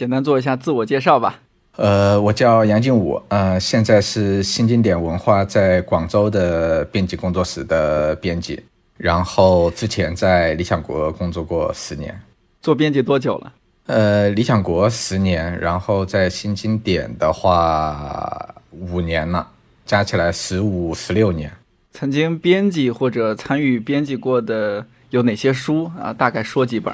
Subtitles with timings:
[0.00, 1.40] 简单做一下自我介绍吧。
[1.76, 8.58] 呃，我叫杨静武，呃，现在是新经典文化在广州的编辑工作室的编辑，
[8.96, 12.18] 然后之前在理想国工作过十年。
[12.62, 13.52] 做编辑多久了？
[13.88, 19.46] 呃，理想国十年，然后在新经典的话五年了，
[19.84, 21.52] 加起来十五、十六年。
[21.92, 26.10] 曾经编辑或者参与编辑过的有哪些书啊？
[26.10, 26.90] 大概说几本。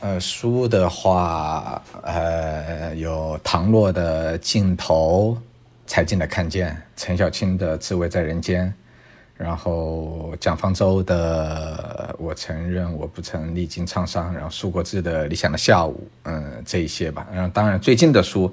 [0.00, 5.36] 呃，书的话，呃，有唐洛的《镜头》，
[5.86, 8.66] 柴静的《看见》，陈小青的《自卫在人间》，
[9.36, 17.28] 然后蒋方舟的《我承认我不曾历经沧桑》，然后苏国志的《理想的下午》，嗯，这一些吧。
[17.30, 18.50] 然后当然最近的书，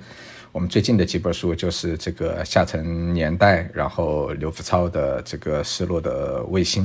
[0.51, 6.83] 我们最近的几本书就是这个《下沉年代》，然后刘福超的这个《失落的卫星》。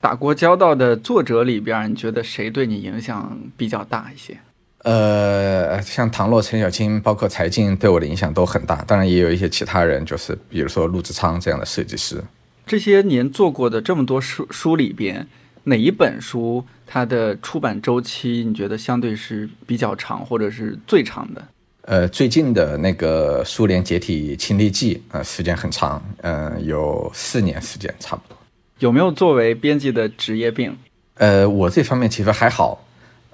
[0.00, 4.38] 打过交道的作者里边，你觉得谁对你影响比较大一些？
[4.82, 8.82] 呃，像唐洛、陈小青，包括柴静，对我的影响都很大。
[8.86, 12.22] 当然，也有一些其他人，就是比如说陆志昌这样的设计师。
[12.66, 15.26] 这些年做过的这么多书书里边，
[15.64, 21.46] 哪一本书它的出版周期你觉得相对是比较长，或者是最长的？
[21.82, 28.39] 呃，最近的那个《苏联解体亲历记》呃，时间很长，嗯，有四年时间差不多。
[28.80, 30.76] 有没有作为编辑的职业病？
[31.16, 32.82] 呃，我这方面其实还好，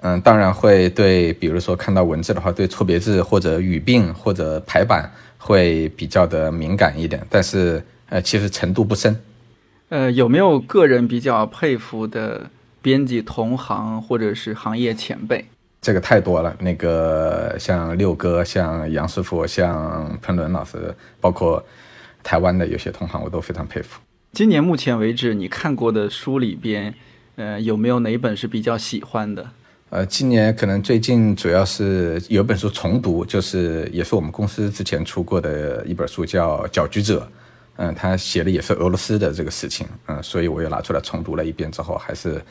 [0.01, 9.17] 嗯，当然会对，比如说看到文字的话，对错别字或者语病或者排版会比较的敏感一点，但是呃，其实程度不深。
[9.87, 12.49] 呃，有没有个人比较佩服的
[12.81, 15.45] 编辑同行或者是行业前辈？
[15.79, 21.63] 这个太多了，那个像六哥、像杨师傅、像彭伦老师，包括
[22.21, 24.01] 台湾的有些同行，我都非常佩服。
[24.33, 26.93] 今年目前为止，你看过的书里边，
[27.37, 29.49] 呃，有没有哪本是比较喜欢的？
[29.89, 37.21] 呃，今年可能最近主要是有本书重读，就是也是我们公司之前出过的一本书，叫《搅局者》。
[37.77, 42.43] 嗯，他写的也是俄罗斯的这个事情，嗯，所以我又拿出来重读了一遍之后，还是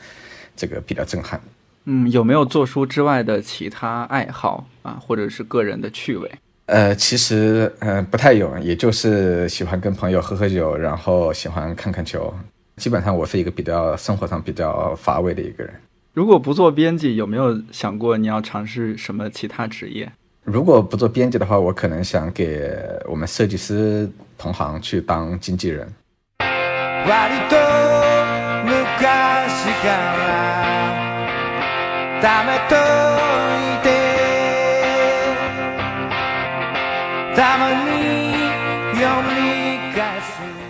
[0.55, 1.39] 这个比较震撼。
[1.85, 6.31] 嗯，有没有做书之外的其他爱好啊，或者是个人的趣味？
[6.67, 12.33] 呃，其实呃不太有，也就是喜欢跟朋友喝喝酒，然后喜欢看看球。
[12.75, 15.73] 基本上我是一个比较生活上比较乏味的一个人。
[16.13, 20.11] 如果不做编辑，有没有想过你要尝试什么其他职业？
[20.43, 22.69] 如果不做编辑的话，我可能想给
[23.05, 25.87] 我们设计师同行去当经纪人。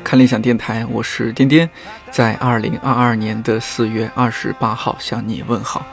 [0.03, 1.69] 看理想电台，我是颠颠，
[2.11, 5.85] 在二零二二年的四月二十八号向你问好。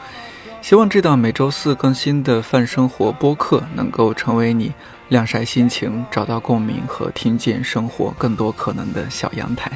[0.60, 4.72] 希望这档每周四更新的泛生活播客能够成为你
[5.10, 9.70] 晾晒心情、找到共鸣和听见生活更多可能的小阳台。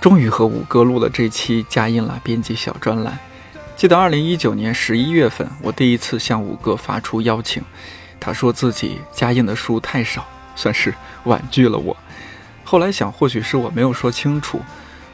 [0.00, 3.16] 终于和五哥录了这期加印了编辑小专栏。
[3.76, 7.62] 记得二零一九年十一月份，我第一次向五哥发出邀请。
[8.18, 10.94] 他说自己加印的书太少，算是
[11.24, 11.96] 婉拒了我。
[12.64, 14.60] 后来想，或许是我没有说清楚，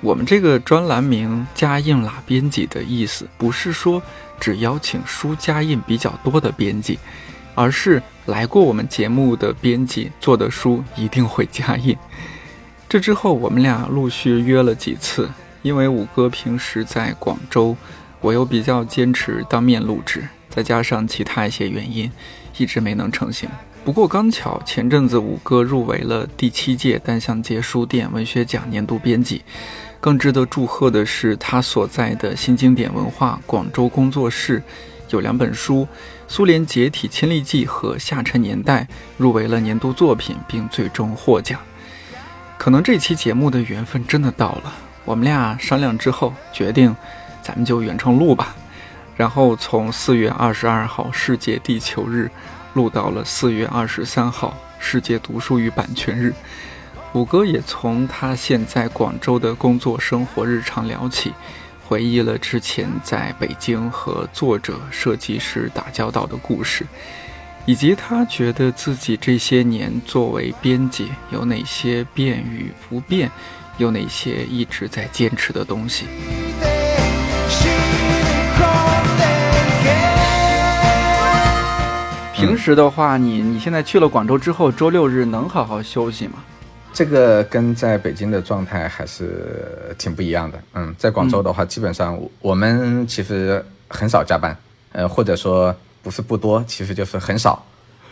[0.01, 4.03] 我们这个专栏名“加印啦编辑”的意思，不是说
[4.41, 6.99] 只邀请书加印比较多的编辑，
[7.55, 11.97] 而是来过我们节目的编辑做的书一定会加印。
[12.89, 15.31] 这之后，我们俩陆续约了几次，
[15.61, 17.77] 因为五哥平时在广州，
[18.21, 22.11] 我又比较坚持当面录制，再加上其他一些原因。
[22.57, 23.49] 一直没能成型。
[23.85, 29.43] 不过刚巧前阵子五哥入围了第七届单向街书店文学奖年度编辑。
[30.01, 34.61] 更值得祝贺的是，他所在的新经典文化广州工作室
[35.11, 35.83] 有两本书
[36.27, 38.83] 《苏联解体亲历记》和《下沉年代》
[39.17, 41.61] 入围了年度作品，并最终获奖。
[42.59, 44.73] 可能这期节目的缘分真的到了，
[45.05, 46.95] 我们俩商量之后决定，
[47.43, 48.57] 咱们就远程录吧。
[49.17, 52.31] 然后从四月二十二号世界地球日
[52.75, 56.35] 录到了四月二十三号世界读书与版权日，
[57.13, 61.33] 五哥也从他现在广州的工作生活日常聊起，
[61.87, 66.87] 回忆了之前在北京和作者设计师打交道的故事，
[67.67, 73.31] 以及他觉得自己这些年作为编辑有哪些变与不变，
[73.77, 76.07] 有哪些一直在坚持的东西。
[82.43, 86.43] 平时的话，你你现在去了广州之后，周六日能好好休息吗？
[86.93, 90.61] 这个跟在北京的状态还是挺不一样的。
[90.75, 94.57] 嗯，在广州的话，基本上我们其实很少加班，
[94.91, 95.73] 呃，或者说
[96.03, 97.65] 不是不多，其实就是很少。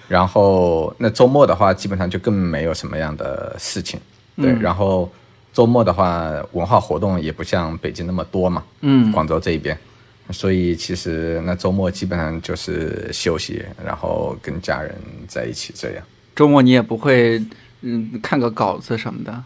[0.06, 3.98] 然后那周末的话，基本上就更没有什么样的事情。
[4.36, 5.10] 对，然后
[5.52, 8.62] 周末的话，文化活动也不像北京那么多嘛。
[8.82, 9.76] 嗯，广州这一边，
[10.32, 14.94] 所以其实那周末基本上就是休息，然后跟家人
[15.26, 16.04] 在一起这样。
[16.34, 17.42] 周末你也不会
[17.82, 19.44] 嗯看个稿子什么的。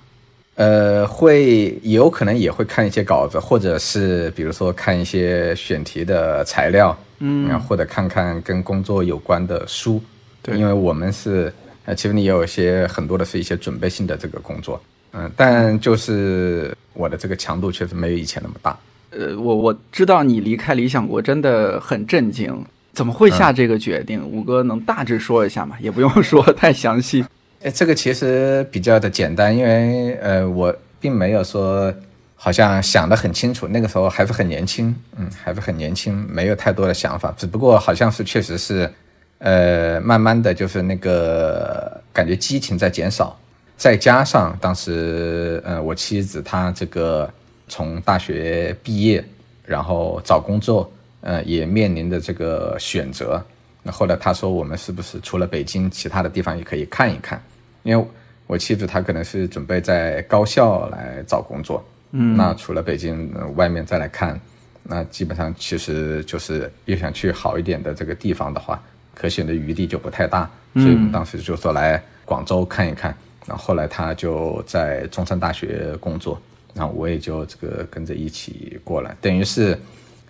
[0.57, 10.01] 呃，会有可能也会看一些稿子，或者是比如说看一些选题的材料，嗯，或者看看跟工作有关的书，
[10.43, 11.53] 对，因为我们是，
[11.87, 14.81] 呃，其实你也有一些很多的是一些准备性的这个工作，
[15.15, 18.79] 嗯，但就是我的这个强度确实没有以前那么大。
[19.19, 24.23] 呃，我我知道你离开理想国真的很震惊，怎么会下这个决定？
[24.25, 25.77] 五哥能大致说一下吗？
[25.81, 27.25] 也不用 说太详细。
[27.63, 31.93] 哎，这个其实比较的简单，因为呃，我并没有说
[32.37, 38.91] 好像想得很清楚，那个时候还是很年轻，嗯，还是很年轻，没有太多的想法，只不过好像是确实是，
[39.39, 43.35] 呃，慢慢的就是那个感觉激情在减少，
[43.79, 47.31] 再加上当时呃，我妻子她这个
[47.69, 49.25] 从大学毕业，
[49.65, 50.91] 然后找工作，
[51.21, 53.43] 呃，也面临着这个选择，
[53.83, 57.43] 那后来他说我们是不是除了北京，其他的地方也可以看一看。
[57.83, 58.07] 因为
[58.47, 64.39] 我妻子她可能是准备在高校来找工作，嗯，那除了北京外面再来看，
[64.83, 68.83] 那基本上其实就是又想去好一点的这个地方的话，
[69.15, 73.15] 可选的余地就不太大，所以我们当时就说来广州看一看。
[73.47, 76.41] 然后后来他就在中山大学工作，
[76.75, 79.79] 然后我也就这个跟着一起过来，等于是，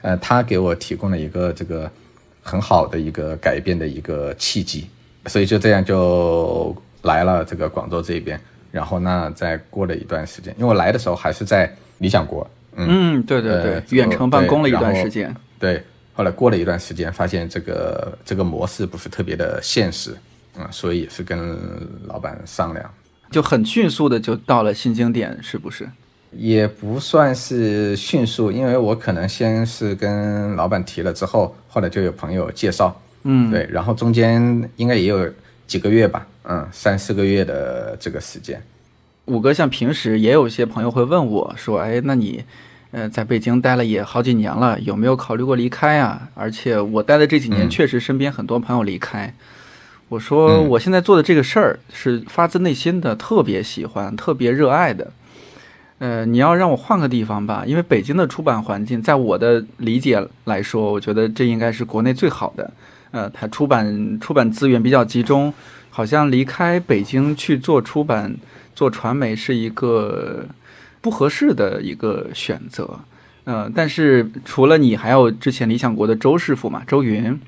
[0.03, 1.91] 呃，他给我提供了一个这个
[2.43, 4.87] 很好的一个改变的一个契机，
[5.27, 6.77] 所以就这样就。
[7.05, 8.41] 来了这个广州这边，
[8.73, 20.17] 然后呢再过了一段时间，因为我来的时候还是在理想国，嗯，对对对，远程办公了一段时间，对，后来过了一段时间，发现这个这个模式不是特别的现实，
[20.57, 21.59] 嗯，所以也是跟
[22.07, 22.91] 老板商量，
[23.31, 25.87] 就很迅速的就到了新经典，是不是？
[26.37, 35.29] 也不算是迅速，因为我可能先是跟老板提了之后，后来就有朋友介绍，嗯，对，然后中间应该也有
[35.67, 36.27] 几个月吧。
[36.47, 38.63] 嗯，三四个月的这个时间，
[39.25, 42.45] 五哥像平时也有些朋友会问我说：“哎，那你，
[42.91, 49.35] 呃，在北京待了也好几年了，有没有考虑过离开啊？”而且我待的这几年确实身边很多朋友离开。
[50.11, 55.11] 我说我现在做的这个事儿是发自内心的，特别喜欢，特别热爱的。
[55.99, 62.71] 呃，你要让我换个地方吧，因为北京的出版环境，在我的理解来说，我觉得这应该是国内最好的。
[63.11, 65.53] 呃，它出版出版资源比较集中。
[65.97, 68.35] 好像离开北京去做出版、
[68.75, 70.45] 做传媒是一个
[71.01, 72.99] 不合适的一个选择。
[73.45, 77.41] 呃，但是除了你，还有之前理想国的周师傅嘛，周云，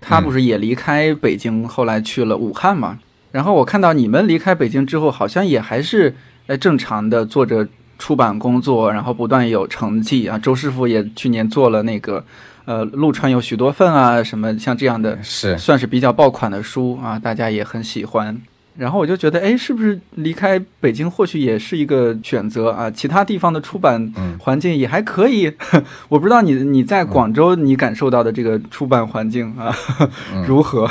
[0.00, 2.98] 他不是也离开北京，后来去了武汉嘛？
[3.30, 6.12] 然后我看到你们离开北京之后，好像也还是
[6.48, 7.68] 呃正常的做着
[8.02, 10.36] 出版工作，然后不断有成绩啊。
[10.36, 12.24] 周师傅也去年做了那个。
[12.64, 18.36] 呃，陆川有许多份啊，什么像这样的，是算是比较爆款的书啊，大家也很喜欢。
[18.76, 22.88] 然后我就觉得，哎，是不是离开北京或许也是一个选择啊？
[22.90, 25.52] 其他地方的出版环境也还可以。
[26.08, 29.74] 我不知道你你在广州你感受到的这个出版环境啊
[30.46, 30.88] 如何？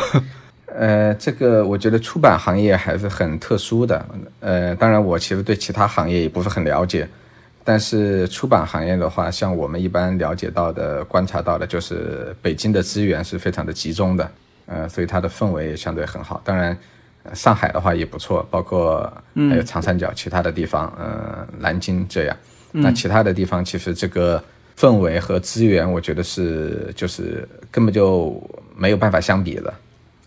[0.75, 4.05] 呃，这个我觉得出版行业还是很特殊的。
[4.39, 7.07] 呃，当然我其实对其他行业也不是很了解。
[7.63, 14.31] 但是出版行业的话，像我们一般了解到的、观察到的，就是北京的资源是非常的集中的，
[14.65, 16.41] 呃，所以它的氛围也相对很好。
[16.43, 16.75] 当然，
[17.33, 22.35] 上海的话也不错，包括还有长三角其他的地方，呃，南京这样。
[22.71, 24.43] 那其他的地方其实这个
[24.75, 28.41] 氛围和资源，我觉得是就是根本就
[28.75, 29.71] 没有办法相比的。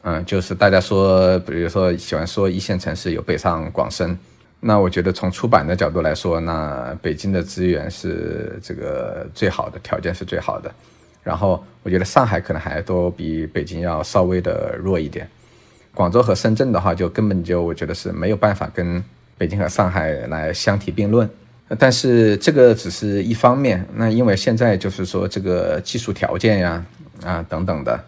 [0.07, 4.17] 嗯，就是大家说，比如说喜欢说一线城市有北上广深。
[4.61, 10.71] 那我觉得从出版的角度来说，那北京的资源是这个最好的，条件是最好的。
[11.23, 15.27] 然后我觉得上海可能还都比北京要稍微的弱一点。
[15.95, 19.03] 广州和深圳的话，就根本就我觉得是没有办法跟
[19.39, 21.29] 北京和上海来相提并论。
[21.79, 26.85] 但是这个只是一方面，那因为现在就是说这个技术条件呀，
[27.25, 27.99] 啊等等的。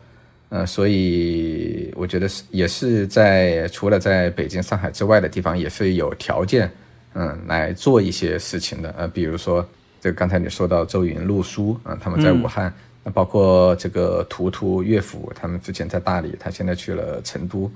[0.48, 6.70] 呃，所以我觉得是也是在除了在北京、上海之外的地方，也是有条件，
[7.14, 8.94] 嗯，来做一些事情的。
[8.96, 9.68] 呃，比如说
[10.00, 12.72] 这个刚才你说到周云、陆书啊，他们在武汉，
[13.02, 17.68] 那包括这个图图、乐府，他们之前在大理，他现在去了成都。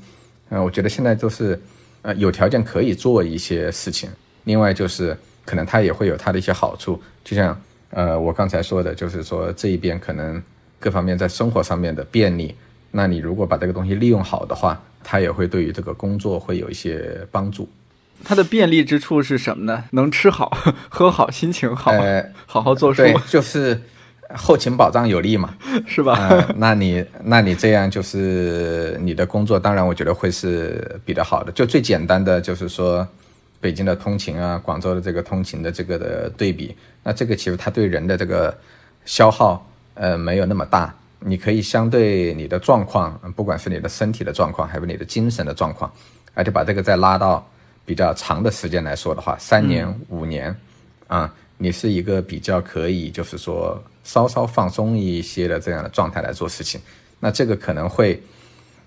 [0.50, 1.60] 嗯，我觉得现在都是
[2.02, 4.08] 呃有条件可以做一些事情。
[4.44, 7.60] 另外就是可能他也会有他的一些好处，就像
[7.90, 10.40] 呃我刚才说的，就是说这一边可能。
[10.80, 12.52] 各方面在生活上面的便利，
[12.90, 17.68] 那你如果把这个东西利用好的话，它也会对于这个工作会有一些帮助。
[18.24, 19.84] 它的便利之处是什么呢？
[19.92, 20.50] 能吃好、
[20.90, 23.80] 喝好、心情好，呃，好好做事，对，就是
[24.34, 25.54] 后勤保障有力嘛，
[25.86, 26.28] 是吧？
[26.28, 31.52] 呃那你那你这样就是你的工作，当然我觉得会是比较好的。
[31.52, 33.06] 就最简单的就是说，
[33.60, 38.54] 北京的通勤啊，广州的这个通勤的这个的对比，那这个其实它对人的这个
[39.06, 39.66] 消耗
[40.00, 40.94] 呃没有那么大。
[41.22, 45.92] 你可以相对你的状况，不管是你的身体的状况，还是你的精神的状况，
[46.32, 47.46] 而且把这个再拉到
[47.84, 50.56] 比较长的时间来说的话，三年、五年，
[51.08, 56.80] 啊，你是一个比较可以就是说稍稍放松一些的这样的状态来做事情，
[57.18, 58.18] 那这个可能会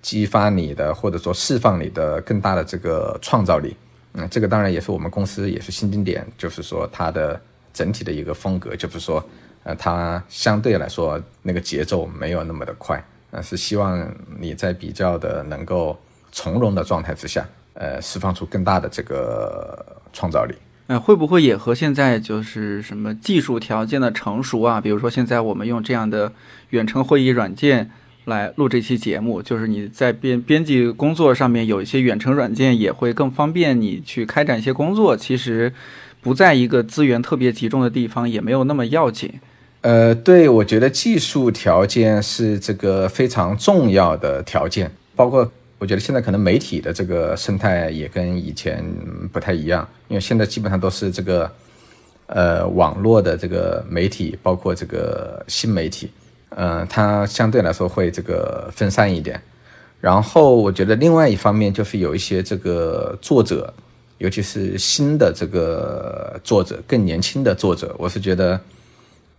[0.02, 3.76] 激发你的或者说释放你的更大的这个创造力。
[4.14, 7.40] 嗯，这个当然也是我们公司也是新经典，就是说它的
[7.72, 9.24] 整体的一个风格，就是说，
[9.64, 15.98] 呃，它相对来说那个节奏没有那么的快，呃，是希望你在比较的能够
[16.30, 20.54] 从容的状态之下，呃，释放出更大的这个创造力。
[20.86, 24.78] 呃，会不会也和现在就是什么技术条件的成熟啊？
[24.78, 26.30] 比如说现在我们用这样的
[26.70, 27.90] 远程会议软件
[28.26, 35.16] 来录这期节目，就是你在编编辑工作上面有一些远程软件也会更方便你去开展一些工作。
[35.16, 35.72] 其实
[36.20, 39.32] 不在一个资源特别集中的地方，也没有那么要紧。
[39.84, 48.82] 呃，对，我觉得技术条件是这个非常重要的条件，包括我觉得现在可能媒体的这个生态也跟以前
[49.30, 51.50] 不太一样，因为现在基本上都是这个
[52.28, 56.10] 呃网络的这个媒体，包括这个新媒体，
[56.48, 59.38] 呃，它相对来说会这个分散一点。
[60.00, 63.70] 然后我觉得另外一方面就是有一些这个作者，
[64.16, 68.58] 尤其是新的这个作者，更年轻的作者，我是觉得。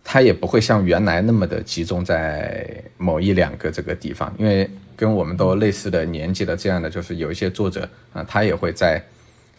[0.07, 2.63] 他也不会像原来那么的集中在
[2.95, 9.03] 某一两个这个地方，因为跟我们都类似的年纪的这样的，就是有一些作者啊，他也会在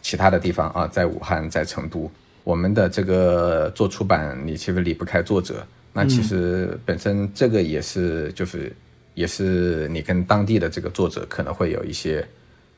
[0.01, 2.09] 其他的地方啊，在武汉，在成都。
[2.45, 8.73] 我们的这个做出版，你其实离不开作者，那其实本身这个也是就是
[9.15, 12.25] 也是你跟当地的这个作者可能会有一些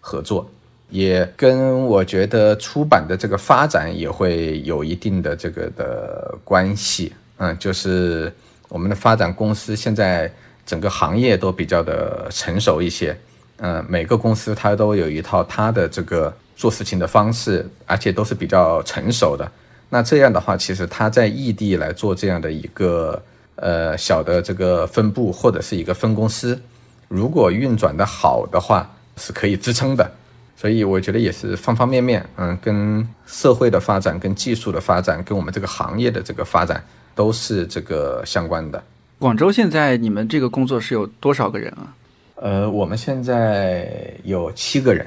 [0.01, 0.49] 合作，
[0.89, 7.13] 也跟我觉得出版的这个发展也会有一定的这个的关系。
[7.39, 8.31] 嗯，就是
[8.67, 10.31] 我们的发展公司现在
[10.65, 13.17] 整个行业都比较的成熟一些，
[13.57, 19.49] 嗯，每个公司它都有一套它的这个做事情的方式，而且都是比较成熟的。
[19.89, 23.19] 那这样的话，其实它在异地来做这样的一个
[23.55, 26.61] 呃小的这个分部或者是一个分公司，
[27.07, 30.11] 如果运转的好的话，是可以支撑的。
[30.55, 36.83] 所以我觉得也是方方面面，嗯，跟社会的发展、跟技术的发展、跟我们这个行业的这个发展。
[37.15, 38.83] 都是这个相关的。
[39.17, 41.93] 广州现在你们这个工作室有多少个人啊？
[42.35, 45.05] 呃，我们现在有七个人，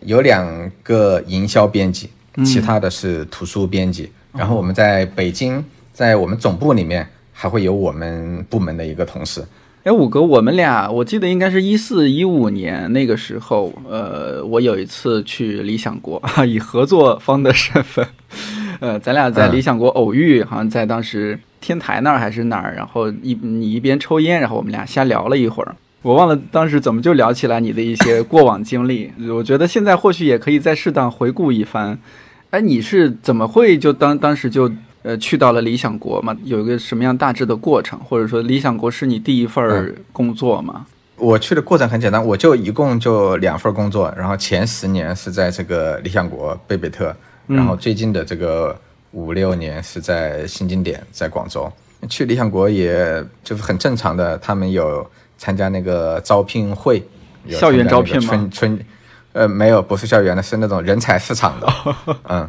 [0.00, 2.10] 有两个营销编辑，
[2.44, 4.10] 其他的是图书编辑。
[4.32, 9.44] 然后我们在北京，在我们总部里面还会有我们部门的一个同事。
[9.84, 18.06] 哎，五哥，我们俩我记得应该是一四一五年那个时候，呃，我有一次去理想国， 以合作方的身份，
[18.82, 21.38] 呃，咱俩在理想国偶遇，好像在当时。
[21.60, 22.74] 天台那儿还是哪儿？
[22.74, 25.72] 然后一你一边抽烟，然后我们俩瞎聊了一会儿。
[26.02, 29.12] 我忘了当时怎么就聊起来你的一些 过往经历。
[29.30, 31.96] 我觉得现在或许也可以再适当回顾一番。
[32.50, 34.68] 哎，你是怎么会就当当时就
[35.04, 36.36] 呃去到了理想国嘛？
[36.42, 37.96] 有一个什么样大致的过程？
[38.00, 40.86] 或者说理想国是你第一份工作吗？
[41.16, 44.12] 我去的过程很简单，我就一共就两份工作。
[44.18, 47.14] 然后前十年是在这个理想国贝贝特，
[47.46, 48.76] 然后最近的这个。
[49.14, 51.70] 五六年是在新经典，在广州
[52.08, 54.38] 去理想国，也就是很正常的。
[54.38, 55.06] 他们有
[55.36, 57.06] 参加那个招聘会，
[57.50, 58.28] 校园招聘吗？
[58.30, 58.86] 春春，
[59.34, 61.68] 呃，没有，不是校园的，是那种人才市场的。
[62.30, 62.48] 嗯，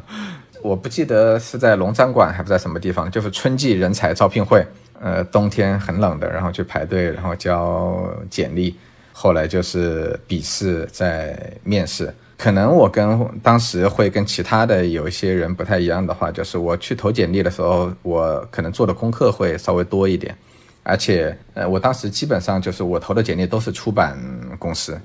[0.61, 4.65] 我不记得是在龙展馆还不在什么地方，就是春季人才招聘会。
[5.01, 8.73] 呃，冬天很冷的，然后去排队，然后交简历，
[9.11, 12.15] 后来就是笔试，在面试。
[12.35, 20.35] 可能我跟当时会跟其他的有一些人不太一样的话，就是我去投简历的时候，我可能做的功课会稍微多一点，
[20.81, 24.17] 而且呃，我当时基本上就是我投的简历都是出版
[24.59, 24.99] 公司。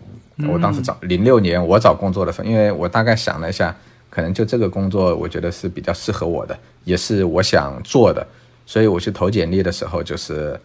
[0.48, 3.76] 我当时找零六年我找工作的时候，因为我大概想了一下，
[4.10, 8.26] 可能就这个工作我觉得是比较适合我的，也是我想做的，
[8.66, 10.58] 所以我去投简历的时候，就是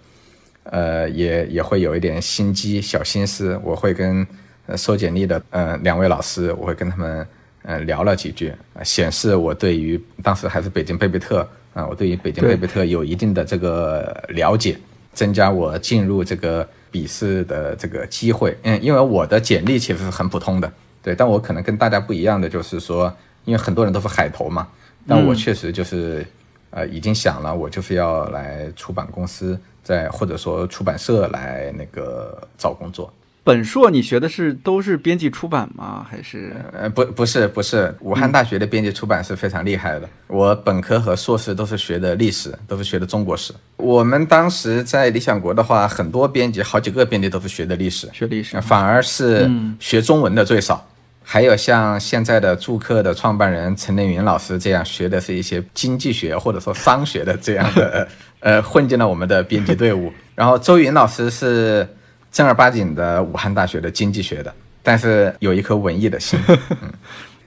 [0.63, 4.25] 呃，也也会有一点心机小心思，我会跟。
[4.65, 7.27] 呃，收简历的呃两位老师，我会跟他们
[7.63, 8.53] 呃聊了几句，
[8.83, 14.77] 显示我对于当时还是北京贝贝特啊，我对于北京贝贝特有一定的这个了解。
[15.15, 18.57] 增加我进入这个笔试的这个机会。
[18.63, 23.15] 嗯，因为我的简历其实是很普通的，对，但我可能跟大家不一样的就是说，
[23.45, 24.67] 因为很多人都是海投嘛，
[25.07, 26.25] 但我确实就是
[26.71, 33.13] 呃已经想了，我就是要来出版公司，在或者说出版社来那个找工作。
[33.45, 36.05] 本硕你学的是都是编辑出版吗？
[36.09, 40.07] 还是呃不不是不是，武汉大学的编辑出版是非常厉害的。
[40.27, 43.53] 我本科和硕士都是学的历史，都是学的中国史。
[43.75, 50.87] 我们当时在理想国的话，很多编辑，好几个编辑都是学的历史，学历史，反而是学中文的最少。
[51.21, 58.07] 还有像现在的住客的创办人陈连云老师这样学的是一些经济学或者说商学的这样的
[58.39, 60.13] 呃混进了我们的编辑队伍。
[60.33, 61.85] 然后周云老师是。
[62.33, 66.37] 正儿八经的武汉大学的经济学的，但是有一颗文艺的心。
[66.81, 66.91] 嗯，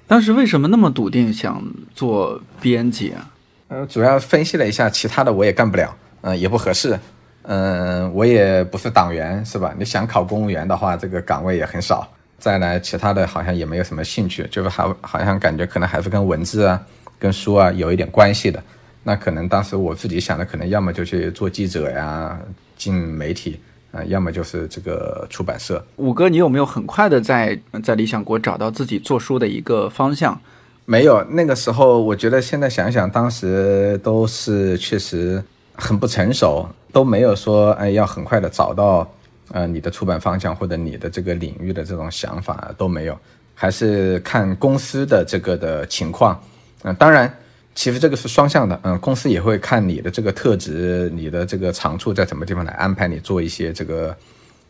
[0.07, 1.61] 当时为什么那么笃定想
[1.93, 3.29] 做编辑啊？
[3.67, 6.97] 呃，主要分析了一下，其他的我也干不了，嗯，也不合适，
[7.43, 9.75] 嗯，我也不是党员，是吧？
[9.77, 12.09] 你想考公务员的话，这个岗位也很少。
[12.39, 16.81] 再来，其他的好像也没有什么兴趣，就是好，好像感觉可能还是跟文字啊、
[17.19, 18.63] 跟书啊有一点关系的。
[19.03, 22.39] 那可能当时我自己想的，可能要么就去做记者呀，
[22.77, 23.59] 进媒体。
[23.97, 25.83] 啊，要么就是这个出版社。
[25.97, 30.39] 五哥，你有没有很快的在在理想国找到自己做书的一个方向？
[30.85, 35.43] 没有，那个时候我觉得现在想想，当时都是确实
[35.75, 39.11] 很不成熟，都没有说哎要很快的找到
[39.53, 43.19] 呃你的出版方向或者你的这个领域的这种想法都没有，
[43.55, 46.39] 还是看公司的这个的情况。
[46.83, 47.35] 嗯，当然。
[47.77, 54.17] 其实这个是双向的，嗯，公司也会看你的这个特质，你的这个长处在什么地方来安排你做一些这个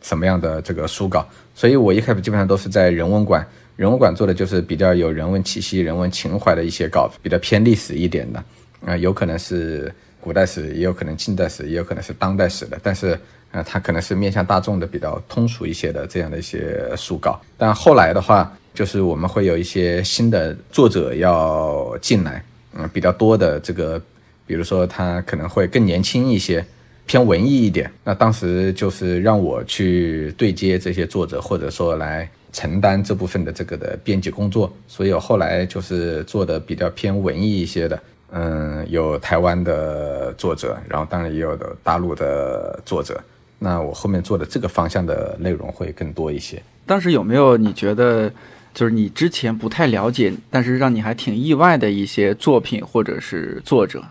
[0.01, 1.25] 什么样的这个书稿。
[1.55, 3.47] 所以我一开始基本上都是在人文馆，
[3.77, 8.43] 人文馆做的就是比较有人文气息、人文情怀的一些稿子，比较偏历史一点的，
[8.85, 13.17] 啊，有可能是古代史，也有可能近代史，也有可能是当代史的，但是
[13.53, 17.39] 啊，它可能是面向大众的比较通俗一些的这样的一些书稿。
[17.57, 22.43] 但后来的话，就是我们会有一些新的作者要进来。
[22.79, 23.99] 嗯，比较多的这个，
[24.45, 26.63] 比如说他可能会更年轻一些，
[27.07, 27.91] 偏文艺一点。
[28.03, 34.71] 那当时就是让我去对接这些作者，或者说来承担这部分的这个的编辑工作。
[34.87, 37.99] 所以我后来就是做的比较偏文艺一些的。
[38.29, 43.19] 嗯，有台湾的作者，然后当然也有的大陆的作者。
[43.57, 46.61] 那我后面做的这个方向的内容会更多一些。
[46.85, 48.31] 当时有没有你觉得？
[48.77, 54.03] 就是你之前不太了解，但是让你还挺意外的一些作品或者是作者，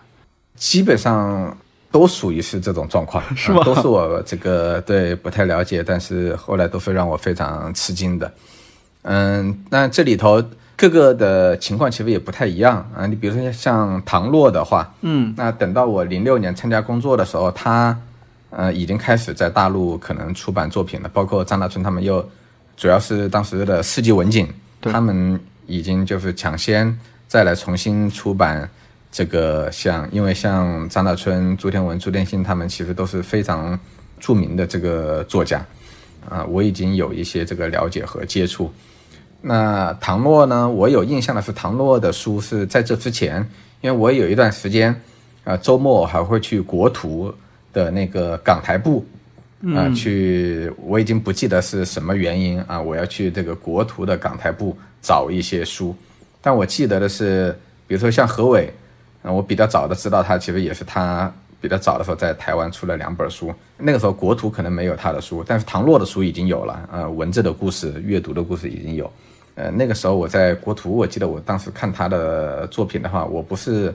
[0.56, 1.56] 基本上
[1.92, 3.62] 都属于是这种状况， 是吗？
[3.62, 8.34] 都是我这个对不太了解，但是后来都是让我非常吃惊的。
[9.02, 10.42] 嗯，那这里头
[10.76, 13.06] 各个的情况其实也不太一样啊。
[13.06, 17.96] 你比如说像唐洛的话，嗯，那等到我零六年参加工作的时候，他
[18.50, 22.28] 呃已经开始在大陆可能出版作品了，包括张大春他们又。
[22.76, 24.46] 主要是当时的世纪文景，
[24.82, 28.68] 他们已经就是抢先再来重新出版
[29.10, 33.78] 这个像，因为像张大春、朱天文、朱天心他们其实都是非常
[34.20, 35.64] 著名的这个作家，
[36.28, 38.70] 啊，我已经有一些这个了解和接触。
[39.40, 40.68] 那唐诺呢？
[40.68, 43.38] 我有印象的是唐诺的书是在这之前，
[43.80, 44.94] 因为我有一段时间
[45.44, 47.32] 啊，周末还会去国图
[47.72, 49.06] 的那个港台部。
[49.74, 55.94] 啊，去我已经不记得是什么原因啊，我要去这个国图的港台部找一些书，
[56.40, 58.72] 但我记得的是，比如说像何伟，
[59.22, 69.10] 啊，我比较早的知道他，其实也是他比较早的时候在台湾出了两本书，那个时候国图可能没有他的书，但是唐洛的书已经有了，呃，文字的故事、阅读的故事已经有，
[69.56, 73.92] 呃，那个时候我在国图，我记得我当时看他的作品的话，我不是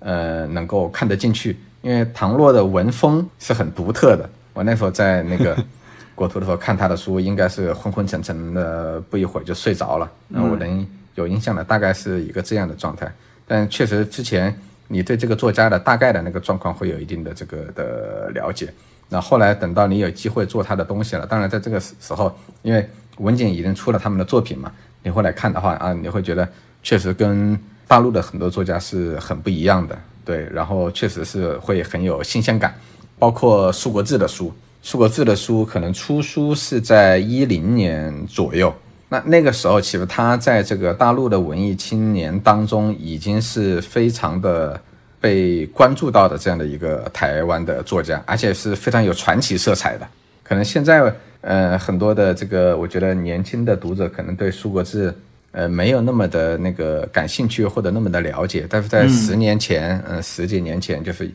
[0.00, 4.28] 呃能够看得进去，因为唐洛的文风是很独特的。
[4.54, 5.54] 我那时候在那个
[6.14, 10.10] 国图的时候看他的书，应该是昏昏沉沉的，不一会儿就睡着了。
[10.28, 10.86] 那我能
[11.16, 13.12] 有印象的大概是一个这样的状态。
[13.46, 14.56] 但确实之前
[14.88, 18.72] 你对这个作家的大概的那个状况会有一定的这个的了解。
[19.08, 22.88] 那后来等到你有机会做他的东西了，当然在这个时候，因为
[23.18, 26.48] 文景已经出了他们的作品嘛，你会来看的话啊，你会觉得
[26.82, 29.98] 确实跟大陆的很多作家是很不一样的。
[30.24, 32.74] 对，然后确实是会很有新鲜感。
[33.18, 38.74] 包括苏国志的书，苏国志的书可能出书是在一零年左右。
[39.08, 44.80] 那那个时候，其实他在这个大陆的文艺青年当中，已经是非常的
[45.20, 50.06] 被关注到的这样的一个台湾的作家，而且是非常有传奇色彩的。
[50.42, 55.14] 可能现在，呃，很多的这个，我觉得年轻的读者可能对苏国志，
[55.52, 58.66] 呃，没有那么的那个感兴趣或者那么的了解。
[58.68, 61.30] 但是在十年前，嗯，十几年前就是。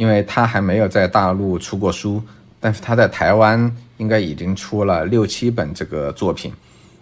[0.00, 2.22] 因为他还没有在大陆出过书，
[2.58, 6.50] 但是他在台湾应该已经出了六七本这个作品。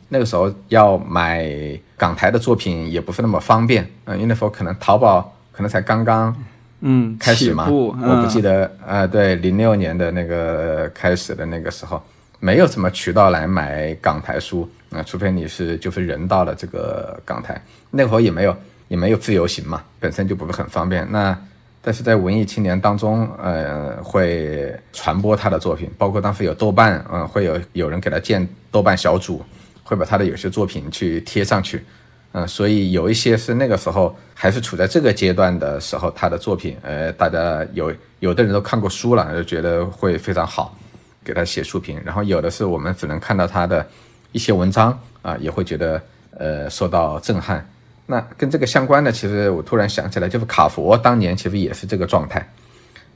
[0.09, 1.49] 那个时候要买
[1.97, 6.35] 港台的作品也不是那么方便，嗯，因为那时候可能淘宝可能才刚刚
[6.81, 12.03] 嗯开始嘛，我不嗯记得，呃，对，零六年的那个开始的那个时候，
[12.41, 18.57] 没有什么渠道来买港台书，啊、除非你是就是人到了这个港台，那会儿也没有
[18.89, 21.07] 也没有自由行嘛，本身就不是很方便。
[21.13, 21.39] 那
[21.81, 29.43] 但是在文艺青年当中，呃，会传播他的作品，包括当时有豆瓣，嗯、会有有人给他建豆瓣小组，
[29.85, 31.85] 会把他的有些作品去贴上去，
[32.33, 40.77] 嗯，所以有一些是那个时候还是处在这个阶段的时候，他的作品，呃，大家有有的人都看过书了，就觉得会非常好，
[41.25, 43.87] 给他写书评，然后有的是我们只能看到他的
[44.33, 46.03] 一些文章啊、也会觉得
[46.37, 47.67] 呃受到震撼。
[48.11, 52.49] 那跟这个相关的，其实我突然想起来，就是卡佛当年其实也是这个状态，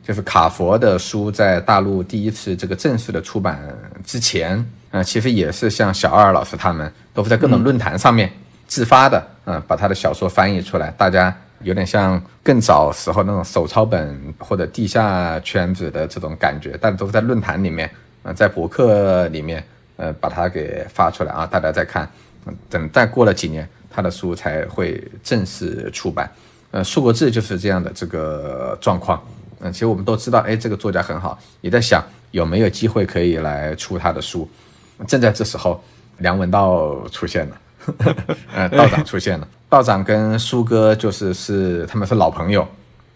[0.02, 3.58] 就是卡佛的书在大陆第一次这个正式的出版
[4.04, 8.30] 之前，呃，其实也是像小二老师他们都是在各种论坛上面
[8.66, 17.90] 自发的，嗯、把他的小说翻译出来，大家有点像更早时候那种手抄本或者地下圈子的这种感觉，但都是在论坛里面，
[18.24, 19.64] 呃，在博客里面，
[19.96, 22.06] 呃，把它给发出来啊，大家再看，
[22.44, 26.30] 嗯等再过了几年，他的书才会正式出版。
[26.70, 29.22] 呃，树国志就是这样的这个状况。
[29.60, 34.48] 嗯，其实我们都知道，哎，这个作家很好，也在想有没有机会可以来出他的书。
[35.06, 35.82] 正在这时候，
[36.18, 37.60] 梁文道出现了，
[38.54, 39.46] 呃，道长出现了。
[39.68, 42.66] 道长跟苏哥就是是他们是老朋友，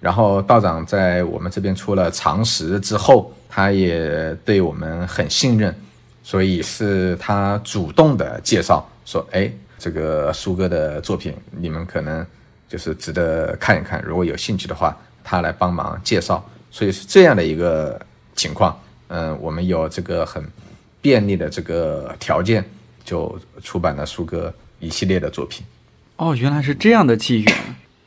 [0.00, 5.74] 然后道长在我们这边出了《常识》之后，他也对我们很信任，
[6.22, 12.26] 所以是他主动的介绍说，哎，这个苏哥的作品你们可能
[12.68, 18.00] 就是值得看一看，如果有兴趣的话，他来帮忙介绍，所以是这样的一个
[18.34, 18.78] 情况。
[19.08, 20.44] 嗯，我们有这个很
[21.00, 22.64] 便利的这个条件，
[23.04, 25.64] 就出版了苏哥一系列的作品。
[26.16, 27.56] 哦，原来是这样的机缘。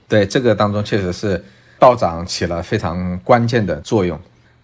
[0.07, 1.41] 对这个当中，确实是
[1.77, 4.19] 道长起了非常关键的作用。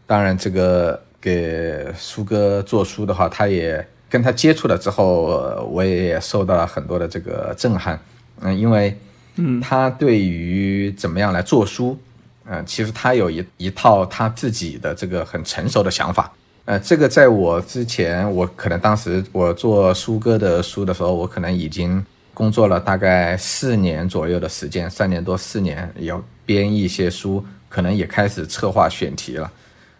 [0.05, 7.99] 当然，这个给苏哥做书的话，他也跟他接触了之后，呃我也受到了很多的这个震撼。
[8.41, 8.97] 嗯，因为
[9.37, 11.97] 嗯，他对于怎么样来做书，
[12.45, 16.31] 嗯、其实他有一一套他自己的这个很成熟的想法。
[16.65, 29.51] 呃，这个在我之前，我可能当时我做苏哥的书的时候，我可能已经工作了大概四年左右的时间，三年多四年，有编一些书，可能也开始策划选题了。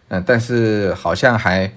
[0.08, 1.70] 嗯，但是好像还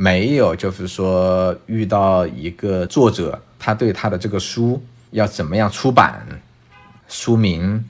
[0.00, 4.80] 没有，就是说遇到一个作者，他对他的这个书
[5.10, 6.24] 要怎么样出版，
[7.08, 7.84] 书名，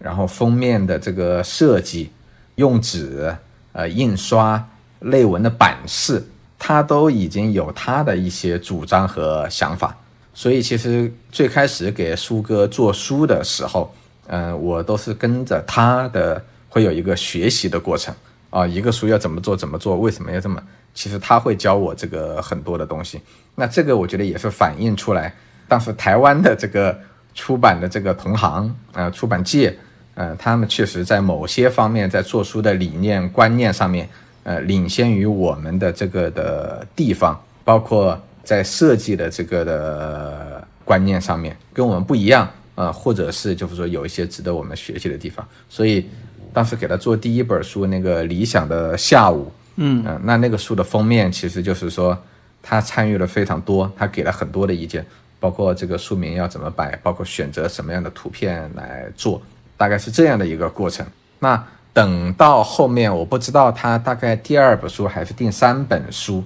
[0.00, 2.10] 然后封面的这个设计、
[2.56, 3.32] 用纸、
[3.70, 6.20] 呃印刷、类文的版式，
[6.58, 9.96] 他都已经有他的一些主张和想法。
[10.34, 13.94] 所以其实最开始给苏哥做书的时候，
[14.26, 18.12] 嗯、我都是跟着他的，会有一个学习的过程
[18.50, 20.60] 啊，一个书要怎么做怎么做，为什么要这么，
[20.94, 23.20] 其实他会教我这个很多的东西。
[23.54, 25.34] 那这个我觉得也是反映出来，
[25.68, 26.98] 当时台湾的这个
[27.34, 29.76] 出版的这个同行，呃，出版界，
[30.14, 34.08] 呃，他们确实在某些方面在做书的理念观念上面，
[34.44, 46.08] 呃，领先于我们的这个的地方，包括在设计的这个的观念上面跟我们不一样，呃，或者是就是说有一些值得我们学习的地方，所以
[46.52, 52.16] 当时给他做第一本书那个理想的下午，嗯呃那那个书的封面其实就是说
[52.62, 55.04] 他参与了非常多，他给了很多的意见，
[55.40, 59.40] 包括这个书名要怎么摆，包括选择什么样的图片来做，
[59.76, 61.04] 大概是这样的一个过程。
[61.38, 66.42] 那等到后面，我不知道他大概第二本书还是第三本书，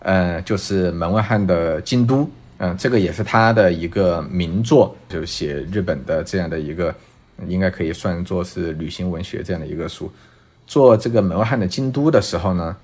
[0.00, 6.94] 呃，就是门外汉的京都，嗯、这个也是他的一个名作，就写日本的这样的一个，
[7.46, 10.12] 应该可以算作是旅行文学这样的一个书。
[10.66, 12.76] 做这个门外汉的京都的时候呢，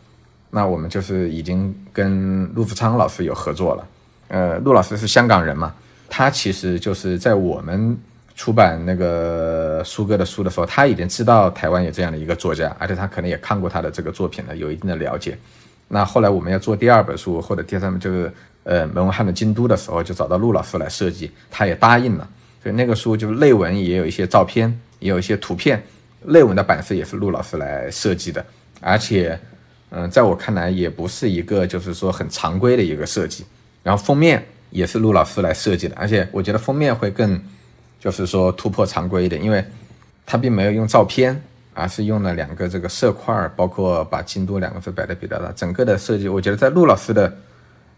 [0.51, 3.87] 那我们就是已经跟陆福昌老师有合作了。
[4.29, 5.75] 呃，陆老师是香港人嘛，
[6.09, 7.99] 他其实就是在我们
[8.35, 15.37] 出版那个苏哥的书的时候，他已经知道台湾有这样的一个作家，而且他可能也看过他的这个作品了，有一定的了解。
[15.89, 18.33] 那后来我们要做第二本书或者第三本，就是
[18.65, 22.27] 呃门外汉的京都的时候，就找到陆老师来设计，他也答应了。
[22.63, 25.85] 所以那个书就是内文也有一些照片，也有一些图片，
[26.25, 28.45] 内文的版式也是陆老师来设计的，
[28.81, 29.39] 而且，
[29.91, 33.45] 嗯、在我看来也不是一个就是说很常规的一个设计。
[33.83, 37.41] 然后封面也是陆老师来设计的，而且我觉得封面会更
[37.99, 39.65] 就是说突破常规一点，因为
[40.25, 41.43] 他并没有用照片，
[41.75, 45.51] 而是用了两个这个色块，包括把“京都”两个字摆的比较大。
[45.53, 47.37] 整个的设计，我觉得在陆老师的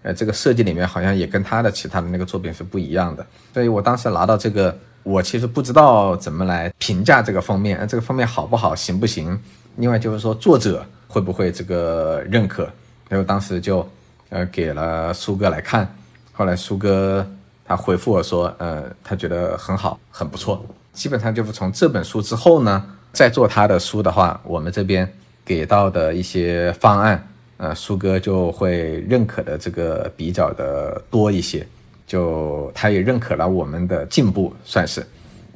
[0.03, 3.25] 呃这个设计里面，好像也跟他的其他的那个作品是不一样的。
[3.53, 9.39] 所以我当时拿到这个，我其实不知道怎么来评价这个封面，这个封面好不好，行不行？
[9.77, 12.69] 另外就是说作者会不会这个认可？
[13.09, 13.87] 然后当时就
[14.31, 15.87] 呃给了苏哥来看，
[16.33, 17.25] 后来苏哥
[17.67, 20.65] 他回复我说，呃，他觉得很好，很不错。
[20.93, 25.11] 基本上就是从这本书之后呢，再做他的书的话，我们这边
[25.45, 31.67] 给到的一些方案，呃，苏哥就会认可的这个比较的多一些，
[32.07, 35.05] 就他也认可了我们的进步，算是。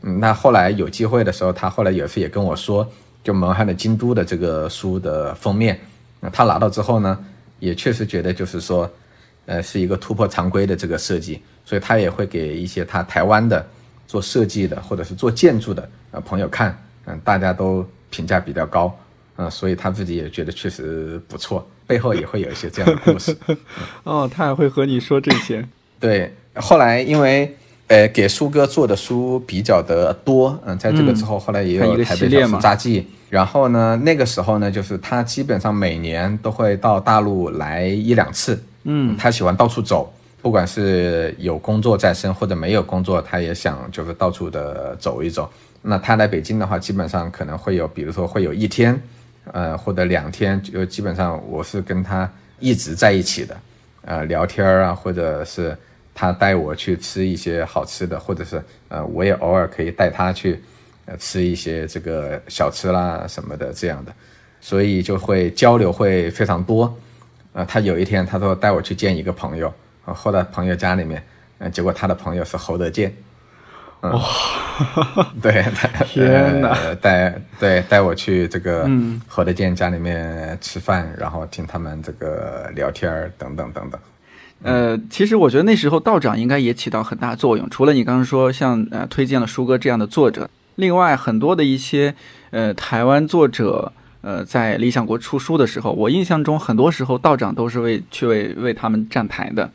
[0.02, 2.86] 嗯，那后来有机会的时候，他后来有一次也跟我说，
[3.24, 5.78] 就蒙汉的京都的这个书的封面，
[6.32, 7.18] 他拿到之后呢，
[7.58, 8.90] 也确实觉得就是说，
[9.46, 13.66] 呃，是一个突破常规的这个设计，所以他也会给一些他台湾的。
[14.08, 18.98] 做设计的或者是做建筑的呃朋友看，嗯，大家都评价比较高，
[19.36, 23.36] 嗯，所以他自己也觉得确实不错，背后也会有一些这样的故事。
[24.04, 25.62] 哦，他还会和你说这些。
[26.00, 27.54] 对，后来因为
[27.88, 40.12] 呃给苏哥做的书比较的多，嗯，在这个之后，后来也有台北小说杂记，然后呢，那个时候呢，就是他基本上每年都会到大陆来一两次，嗯，他喜欢到处走。
[40.40, 45.50] 不管是有工作在身或者没有工作，他也想就是到处的走一走。
[45.82, 48.98] 那他来北京的话，基本上可能会有，比如说会有一天，
[49.52, 52.30] 呃，或者两天，就基本上我是跟他
[52.60, 53.56] 一直在一起的，
[54.02, 55.76] 呃，聊天啊，或者是
[56.20, 60.60] 他带我去吃一些好吃的，或者是呃，我也偶尔可以带他去，
[61.06, 64.12] 呃，吃一些这个小吃啦什么的这样的，
[64.60, 66.92] 所以就会交流会非常多。
[67.52, 69.72] 呃，他有一天他说带我去见一个朋友。
[70.06, 71.22] 后来朋友家里面，
[71.58, 73.14] 嗯，结果他的朋友是侯德健，
[74.00, 74.20] 哇，
[75.40, 75.64] 对，
[76.04, 78.90] 天哪，带对带我去这个
[79.28, 84.00] 侯德健家里面吃饭，然后听他们这个聊天等等等等。
[84.62, 92.14] 呃，其实我觉得那时候道长应该也起到很大作用，除了你刚刚说像呃推荐了舒哥这样的作者，另外很多的一些
[92.50, 93.92] 呃台湾作者。
[94.20, 99.70] 呃，在理想国出书的时候，我印象中很多时候道长都是为去为为他们站台的。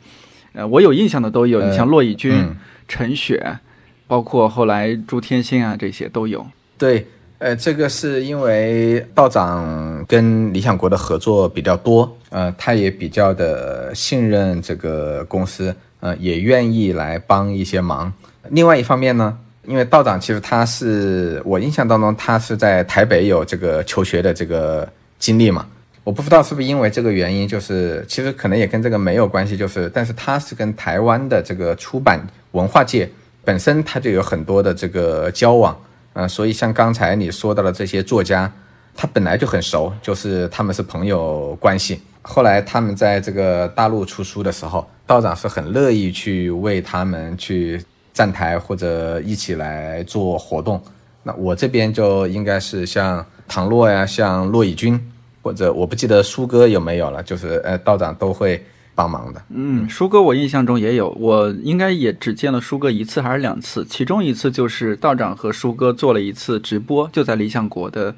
[0.52, 2.54] 呃，我有印象的都有，你像骆以军、
[2.86, 3.58] 陈雪，
[4.06, 6.46] 包括后来朱天心啊，这些都有。
[6.76, 7.06] 对，
[7.44, 18.10] 呃，这个是因为道长跟理想国的合作比较多，呃，他也比较的信任这个公司，呃，也愿意来帮一些忙。
[18.48, 19.38] 另外一方面呢。
[19.66, 24.86] 因为道长其实他是我印象当中，他是在台北有这个求学的这个
[25.18, 25.66] 经历嘛。
[26.02, 33.08] 我不知道是不是因为这个原因，就是其实可能也跟这个没有关系，就是但是他是跟台湾的这个出版文化界
[33.42, 35.74] 本身他就有很多的这个交往，
[36.14, 38.50] 嗯，所以像刚才你说到的这些作家，
[38.96, 42.00] 他本来就很熟，就是他们是朋友关系。
[42.22, 47.84] 后来他们在这个大陆出书的时候，道长是很乐意去为他们去。
[48.14, 50.80] 站台或者一起来做活动，
[51.24, 58.64] 那我这边就应该是像唐洛呀，像骆以军，或者我不记得舒哥有没有了，就是呃道长都会
[58.94, 59.42] 帮忙的。
[59.50, 68.14] 嗯，舒哥我印象中也有，我应该也只见了舒哥一次还是两次，其中一次就是道长和舒哥做了一次直播，就在理想国的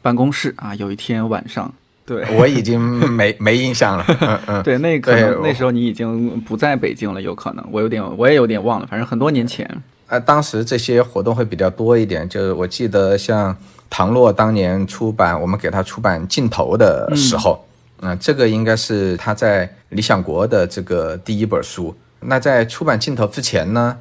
[0.00, 1.72] 办公室啊，有一天晚上。
[2.04, 4.04] 对，我已经没 没印象了。
[4.20, 9.68] 嗯嗯， 对，那可能那时候你已经不在北京了，有可能，我有点，我也有点忘了，反正很多年前。
[10.08, 13.56] 呃，当时这些活动会比较多一点，就是我记得像
[13.88, 17.71] 唐洛当年出版，我们给他出版《镜头》的时候，嗯，
[18.20, 21.94] 这个应该是他在理想国的这个第一本书。
[22.20, 23.96] 那在出版《镜头》之前呢，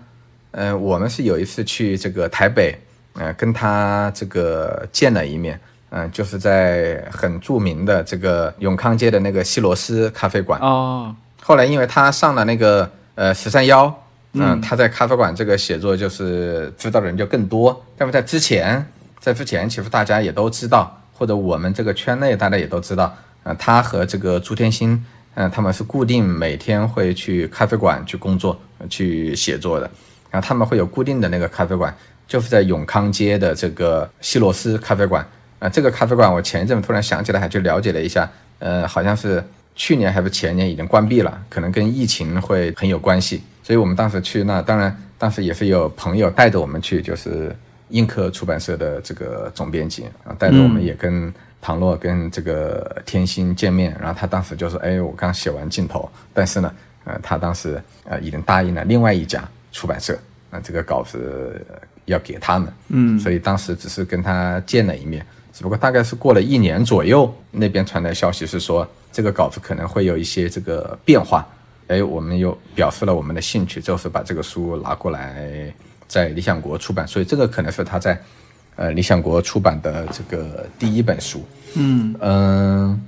[0.52, 2.78] 呃，我们是有一次去这个台北，
[3.14, 5.60] 呃，跟他这个见了一面。
[5.94, 11.14] 嗯，就是在很著名的这个永康街的那个西罗斯咖啡馆哦。
[11.42, 13.94] 后来因为他上了那个呃十三幺，
[14.32, 17.84] 嗯，他在咖啡馆这个写作就是知道的人就更多。
[17.98, 18.86] 那么在之前，
[19.20, 25.04] 在之前其实大家也都知道，或者我们这个圈内大家也都知道，嗯，他和这个朱天心，
[25.36, 29.90] 嗯，他们是固定每天会去咖啡馆去工作、去写作的。
[30.30, 31.94] 然后他们会有固定的那个咖啡馆，
[32.28, 35.26] 就是在永康街的这个西罗斯咖啡馆。
[35.60, 38.28] 啊，这个咖啡馆我前一阵突然想起来，还去了解了一下，
[38.60, 39.44] 呃，好像是
[39.76, 43.44] 去年还是前年已经关闭了，可能跟疫情会很有关系。
[43.62, 47.56] 所以我们当时去那，当然当时也是有朋友带着我们去，就是
[47.90, 56.74] 映客出版社的这个总编辑啊，带着我们也跟唐洛跟这个天心见面，然后他当时就说，哎，我刚写完镜头，但是呢，
[57.06, 60.18] 呃，他当时呃已经答应了另外一家出版社，
[60.50, 61.66] 那这个稿子
[62.06, 65.26] 要给他们，嗯，所以当时只是跟他见了一面。
[65.54, 71.46] 只不过大概是过了一年左右，那边传来消息是说这个稿子可能会有一些这个变化，
[71.88, 75.72] 哎，我们又表示了我们的兴趣，就是把这个书拿过来
[76.08, 78.20] 在理想国出版，所以这个可能是他在
[78.82, 81.46] 呃理想国出版的这个第一本书。
[81.76, 82.16] 嗯。
[82.20, 83.00] 嗯，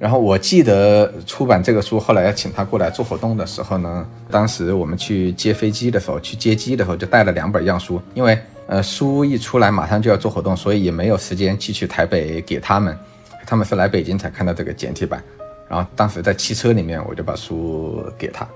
[0.00, 12.98] 然后我记得出版这个书，后来要请他过来做活动的时候呢，当时我们去接飞机的时候，去接机的时候就带了两本样书，因为呃书一出来马上就要做活动，所以也没有时间寄去台北给他们，
[13.46, 15.22] 他们是来北京才看到这个简体版，
[15.68, 18.48] 然后当时在汽车里面我就把书给他，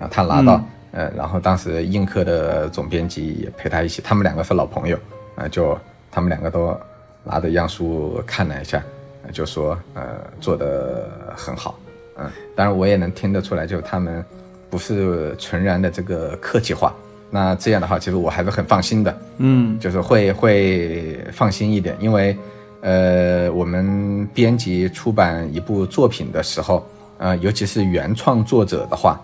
[0.00, 4.98] 然后他拿到，呃，然后当时映客的总编辑也陪他一起，他们两个是老朋友，
[5.36, 5.78] 啊、就
[6.10, 6.76] 他们两个都
[7.24, 8.82] 拿着样书看了一下。
[9.24, 10.02] 呃就说呃
[10.40, 11.76] 做的很好，
[12.16, 14.24] 嗯，当然我也能听得出来，就他们
[14.70, 16.94] 不是纯然的这个客气话。
[17.28, 22.34] 那这样的话，其实我还是很放心的，嗯就是会会放心一点，因为
[22.80, 26.86] 呃我们编辑出版一部作品的时候，
[27.18, 29.20] 呃尤其是原创作者的话，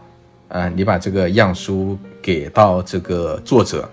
[0.48, 3.88] 呃你把这个样书给到这个作者，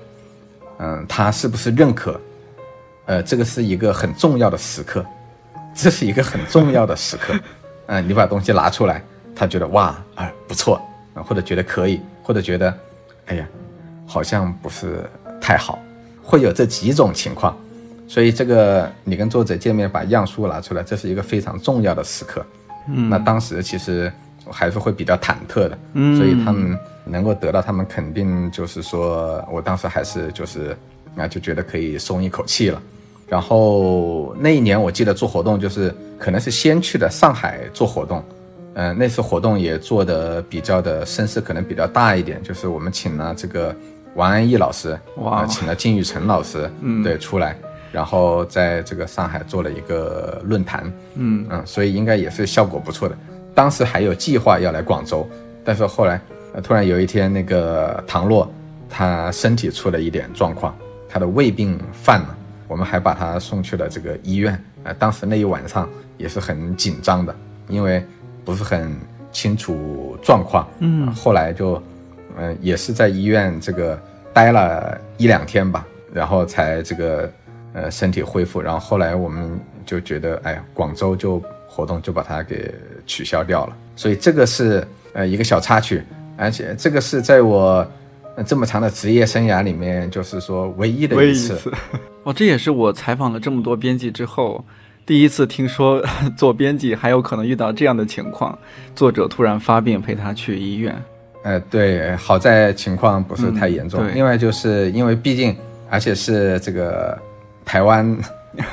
[0.80, 2.20] 嗯、他是不是认可？
[3.12, 5.06] 呃，这个是一个很重要的时刻。
[5.76, 7.34] 这是一个很重要的时刻，
[7.88, 9.04] 嗯，你把东西拿出来，
[9.36, 10.82] 他觉得哇啊、不错
[11.14, 12.74] 啊，或者觉得可以，或者觉得，
[13.26, 13.46] 哎呀，
[14.06, 15.04] 好像不是
[15.42, 15.78] 太好，
[16.24, 17.58] 会有这几种情况，
[18.08, 22.46] 所以这个你跟作者见面把样书拿出来，这是一个非常重要的时刻，
[22.88, 24.10] 嗯，那当时其实
[24.50, 30.78] 还是会比较忐忑的，嗯，所以他们能够得到他们肯定，就是说我当时还是就是
[31.18, 32.82] 啊就觉得可以松一口气了。
[33.32, 38.22] 然后那一年我记得做活动，就是可能是先去的上海做活动，
[38.74, 43.74] 嗯、那次活动也做的比较的声势可能比较大一点，就是我们请了这个
[44.16, 47.56] 王安忆老师，哇呃请了金宇澄老师，嗯，对，出来，
[47.94, 50.84] 然后在这个上海做了一个论坛，
[51.16, 53.18] 嗯嗯，所以应该也是效果不错的。
[53.56, 55.26] 当时还有计划要来广州，
[55.64, 56.20] 但是后来
[56.54, 58.46] 呃突然有一天那个唐洛
[58.90, 60.76] 他身体出了一点状况，
[61.08, 62.38] 他的胃病犯了。
[62.72, 67.36] 我们还把他送去了这个医院，呃，当时那一晚上也是很紧张的，
[67.68, 68.02] 因为
[68.46, 68.96] 不是很
[69.30, 71.84] 清楚状况，嗯、后来就，
[72.38, 74.02] 嗯、也是在医院这个
[74.34, 77.30] 待了一两天吧，然后才这个
[77.74, 82.74] 呃身体恢复，然后后来我们就觉得，哎呀，广州就活动就把它给
[83.06, 86.02] 取消掉了，所以这个是呃一个小插曲，
[86.38, 87.86] 而且这个是在我。
[88.36, 91.60] 呃这么长的职业生涯里面，就是说唯一的一次，
[92.24, 94.64] 哦，这也是我采访了这么多编辑之后，
[95.06, 96.04] 第一次听说
[96.38, 98.58] 做编辑还有可能遇到这样的情况，
[98.96, 100.96] 作者突然发病陪他去医院。
[101.44, 104.08] 呃，对，好在情况不是太严重。
[104.14, 105.56] 另外就是因为毕竟，
[105.90, 107.18] 而且是这个
[107.66, 108.16] 台湾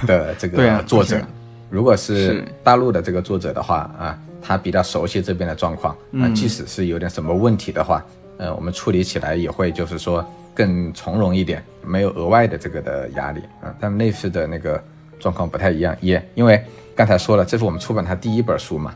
[0.07, 1.25] 的 这个作者，是。
[1.71, 2.45] 如果是是。
[2.63, 6.35] 大陆的这个作者的话啊，他比较熟悉这边的状况啊，嗯。
[6.35, 8.05] 即使是有点什么问题的话，
[8.39, 10.25] 呃，我们处理起来也会就是说
[10.55, 13.75] 更从容一点，没有额外的这个的压力啊。
[13.79, 14.83] 但那次的那个
[15.21, 18.95] 状况不太一样，也因为刚才说了，这是我们出版他第一本书嘛，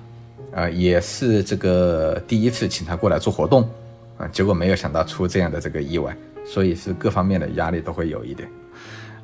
[0.53, 3.69] 呃，也是这个第一次请他过来做活动，
[4.17, 8.49] 啊、结果没有想到出这样的这个意外，所以是各方面的压力都会有一点。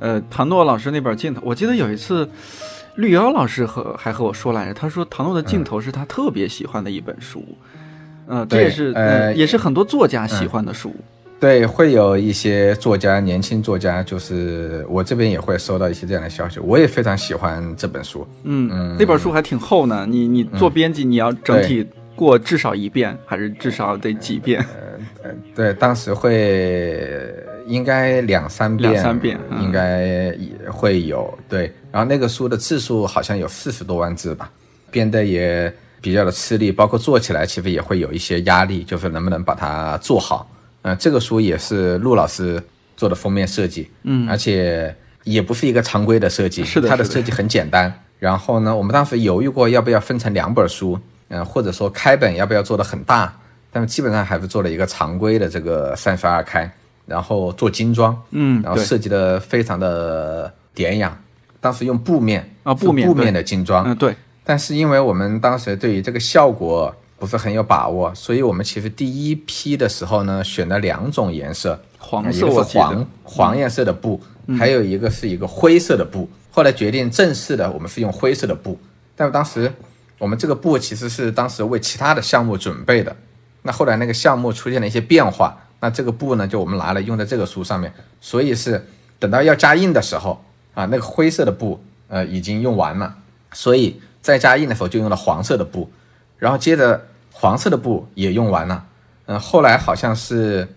[0.00, 2.28] 呃，唐诺老师那本镜头，我记得有一次，
[2.96, 7.77] 绿妖老师和还和我说来着，他说唐诺的镜头是他特别喜欢的一本书，嗯、
[8.48, 10.94] 这也是呃也是很多作家喜欢的书。
[11.40, 18.26] 对，会有一些作家，年轻作家，就是我这边也会收到一些这样的消息，我也非常喜欢这本书。
[18.42, 21.86] 嗯，那本书还挺厚呢，你你做编辑，你要整体
[22.16, 24.64] 过至少一遍，还是至少得几遍？
[25.22, 27.32] 呃，对，当时会
[27.68, 30.02] 应该两三遍，两三遍嗯应该
[30.34, 31.32] 也会有。
[31.48, 34.50] 对，然后那个书的字数好像有四十多万字吧，
[34.90, 40.48] 编的也比较的吃力，包括做起来其实也会有一些压力，就是能不能把它做好。
[40.82, 42.62] 嗯、这个书也是陆老师
[42.96, 47.92] 做的封面设计，嗯，而且也不是一个常规的设计，是的它的设计很简单。
[48.18, 53.32] 然后呢，我们当时犹豫过要不要分成两本书，嗯、或者说开本要不要做的很大，
[53.70, 56.70] 但是基本上还是做了一个常规的这个三十二开，
[57.06, 61.16] 然后做精装，嗯然后设计的非常的典雅。
[61.60, 64.14] 当时用布面啊布面布面的精装，嗯，对，
[64.48, 74.18] 但是因为我们当时对于这个效果不是很有把握，所以我们其实第一批的时候呢，选了两种颜色，黄色黄黄颜色的布，
[74.58, 76.26] 还有一个是一个灰色的布。
[76.50, 78.78] 后来决定正式的，我们是用灰色的布，
[79.14, 79.70] 但是当时
[80.16, 83.14] 我们这个布其实是当时为其他的项目准备的。
[83.60, 88.88] 那后来那个项目出现了一些变化，那这个布呢，就我们拿来用在这个书上面，所以是
[89.18, 90.42] 等到要加印的时候
[90.72, 91.78] 啊，那个灰色的布
[92.08, 93.14] 呃已经用完了，
[93.52, 95.90] 所以在加印的时候就用了黄色的布，
[96.38, 98.84] 然后接着黄色的布也用完了，
[99.26, 100.68] 嗯，后来好像是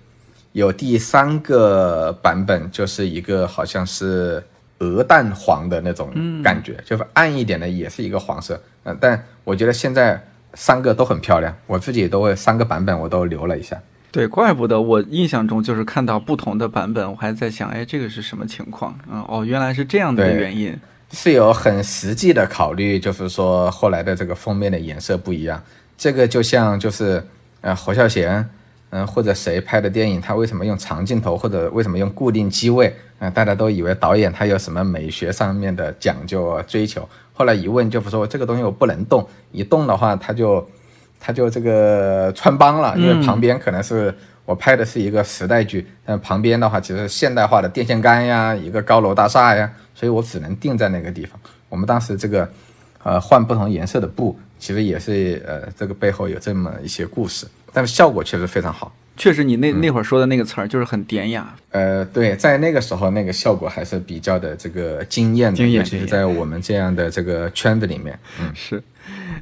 [0.52, 4.44] 有第三个版本，就是一个好像是
[4.80, 6.12] 鹅蛋黄的那种
[6.44, 10.24] 感觉，就是暗一点的也是一个黄色，嗯，但我觉得现在
[10.54, 13.78] 三个都很漂亮，我自己都会三个版本我都留了一下。
[14.12, 18.94] 对，怪不得我印象中就是看到不同的版本，我还在想，哎，这个是什么情况？
[19.10, 20.78] 嗯，哦，原来是这样的对原因。
[21.12, 25.62] 是有很实际的考虑，就是说后来的这个封面的颜色不一样。
[25.98, 27.24] 这个就像就是
[27.62, 28.50] 呃侯孝贤，
[28.92, 32.96] 嗯、或者谁拍的电影，他为什么用长镜头或者为什么用固定机位？
[33.20, 37.08] 嗯、大家都以为导演他有什么美学上面的讲究啊追求。
[37.34, 40.68] 后来一问就是说这个东西我不能动，一动的话他就
[41.20, 44.14] 他就这个穿帮了，因为旁边可能是。
[44.52, 51.40] 我拍的是一个时代剧，但旁边的话其实现代化的电线杆呀，一个高楼大厦呀，所以我只能定在那个地方。
[51.70, 52.52] 我们当时这个，
[53.02, 58.94] 呃，换不同颜色的布，其实也是呃，这个背后有这么一些故事，但是效果确实非常好。
[59.16, 61.56] 确实，你那那会儿说的那个词儿就是很典雅。
[61.70, 68.84] 呃，对，在那个时候那个效果还是比较的这个惊艳的，惊艳尤其是在我们这样的这个圈子里面，嗯，是，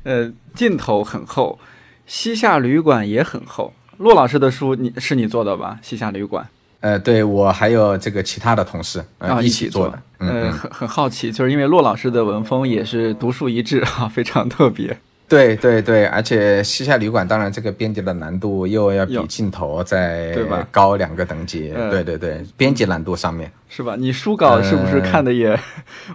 [0.03, 1.57] 呃，镜头很厚，
[2.05, 3.73] 西夏旅馆也很厚。
[3.99, 5.77] 骆老师的书，你是你做的吧？
[5.81, 6.47] 西夏旅馆
[6.79, 14.97] 呃，对我还有这个其他的同事呃、啊，一起做的，嗯呃，很很好奇，就是因为骆老师的文风也是独树一帜啊，非常特别。
[15.29, 20.35] 对对对，而且西夏旅馆当然这个编辑的难度又要比镜头再
[20.71, 23.95] 高两个等级，嗯对对对，编辑难度上面是吧？
[23.95, 25.57] 你书稿是不是看的也？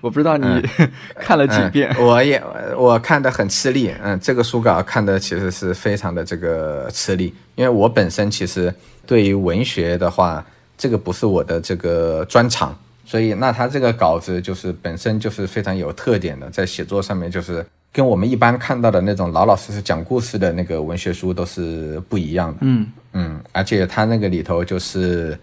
[0.00, 0.46] 我不知道你
[1.14, 1.94] 看了几遍。
[1.96, 2.42] 嗯，我也
[2.76, 8.74] 我看的很吃力，嗯，这个书稿看的其实是非常的这个吃力，因为我本身其实
[9.06, 10.44] 对于文学的话，
[10.76, 17.64] 这个不是我的这个专长，所以那他这个稿子就是本身就是非常有特点的，在写作上面就是
[17.94, 25.38] 跟我们一般看到的那种老老实实讲故事的那个文学书都是不一样的，嗯嗯，而且它那个里头就是，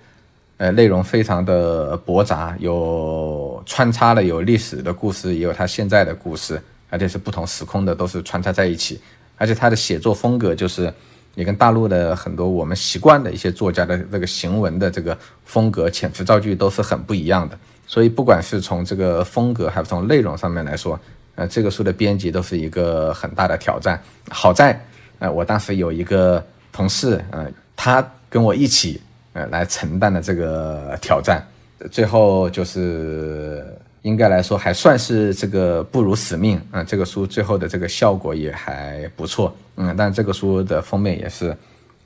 [0.58, 8.99] 呃，内容非常的驳杂，有穿插了有历史的故事，也有它现在的故事，而且是不同时空的，都是穿插在一起。
[9.38, 10.93] 而且他的写作风格就是，
[11.36, 17.58] 也跟大陆的很多我们习惯的一些作家的这个行文的这个风格、遣词造句都是很不一样的。
[17.88, 20.99] 所以不管是从这个风格，还是从内容上面来说，
[21.36, 24.01] 呃，这个书的编辑都是一个很大的挑战。
[24.29, 24.79] 好在，
[25.19, 29.01] 呃，我当时有一个同事，呃，他跟我一起，
[29.34, 31.45] 呃，来承担了这个挑战，
[31.89, 33.65] 最后就是
[34.03, 41.55] 应该来说还算是这个不辱使命，嗯、这个书最后的这个效果也还不错，嗯，但这个书的封面也是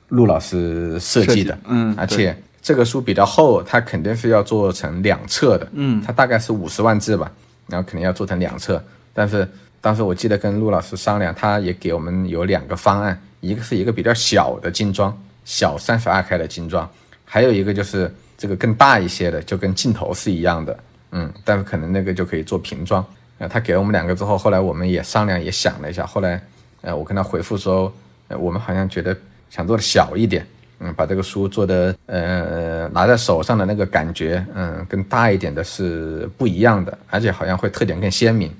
[0.08, 7.30] 陆老师设计的，嗯而且这个书比较厚，它肯定是要做成两册的，嗯，它大概是五十万字吧，
[7.66, 8.82] 然后肯定要做成两册，
[9.16, 9.48] 但是
[9.80, 16.86] 当时我记得跟陆老师商量，他也给我们有两个方案，一个是一个比较小的精装，小三十二开的精装，
[17.24, 20.78] 还有一个就是这个更大一些的，就跟镜头是一样的，
[21.12, 23.02] 嗯，但是可能那个就可以做平装。
[23.38, 26.42] 呃，他给了我们两个之后，后来我们也商量，也想了一下，后来，
[26.82, 27.92] 呃，我跟他回复说，
[28.28, 29.16] 呃，我们好像觉得
[29.50, 30.46] 想做的小一点，
[30.80, 38.50] 嗯，把这个书做的，呃，拿在手上的那个感觉，嗯，跟大一点的是不一样的，而且好像会特点更鲜明。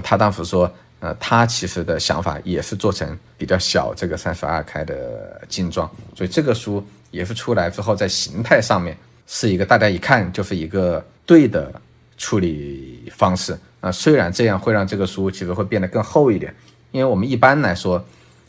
[0.00, 0.70] 他当时说，
[1.00, 11.72] 呃，他其实的想法也是做成比较小这个三十二开的精装，所以这个书也是出来之后，在形态上面是一个大家一看就是一个对的
[12.16, 16.52] 处理方式啊、虽然这样会让这个书其实会变得更厚一点，
[16.90, 18.04] 因为我们一般来说，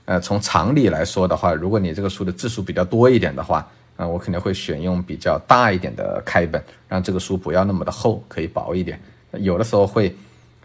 [0.06, 3.68] 呃，从常理来说的话，如果你这个书的字数比较多一点的话，
[3.98, 9.00] 啊、我肯定会选用比较大一点的开本，让这个书不要那么的厚，可以薄一点。
[9.34, 10.16] 有的时候会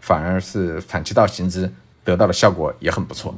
[0.03, 1.71] 反而是反其道行之，
[2.03, 3.33] 得到的效果也很不错。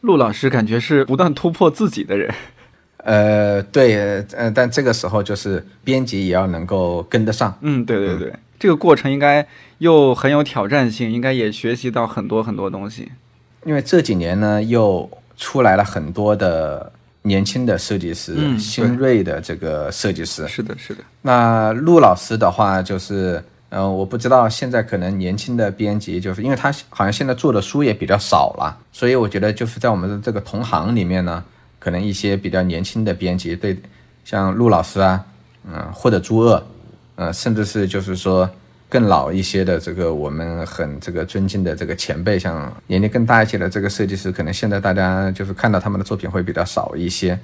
[0.00, 2.34] 陆老师感觉是不断突破自己的人。
[3.04, 7.56] 呃，对，呃，但这个时候就是编辑也要能够跟得上。
[7.60, 9.46] 嗯，对对对，这个过程应该
[9.78, 13.08] 又很有挑战性，应该也学习到很多很多东西。
[13.64, 16.92] 因为这几年呢，又出来了很多的
[17.22, 20.48] 年轻的设计师，嗯新锐的这个设计师。
[20.48, 31.42] 是的，是的，那陆老师的话，就是，嗯，我不知道现在可能年轻的编辑，就是因为他好像现在做的书也比较少了，所以我觉得就是在我们的这个同行里面呢，
[31.78, 33.76] 可能一些比较年轻的编辑，对，
[34.24, 35.24] 像陆老师啊，
[35.64, 36.62] 嗯、或者朱鄂，
[37.14, 38.50] 呃，甚至是就是说
[38.88, 47.38] 更老一些的这个我们很这个尊敬的这个前辈，像年龄更大一些的这个设计师，可能现在大家就是看到他们的作品会比较少一些。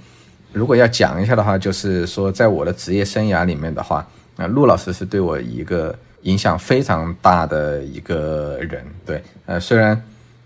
[0.52, 4.04] 如果要讲一下的话，就是说，在我的职业生涯里面的话，
[4.36, 5.96] 那、陆老师是对我一个
[6.26, 8.84] 影响非常大的一个人。
[9.04, 10.00] 对，呃，虽然，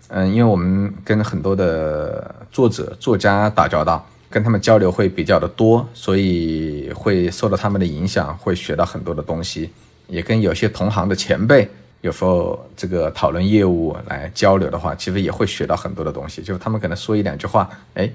[0.09, 9.71] 嗯，因为我们跟很多的作者、作家打交道，跟他们交流会比较的多，所以会受到他们的影响，会学到很多的东西。
[10.07, 11.67] 也跟有些同行的前辈，
[12.01, 16.43] 有时候这个讨论业务来交流的话，其实也会学到很多的东西。
[16.43, 18.07] 就是他们可能说一两句话，哎，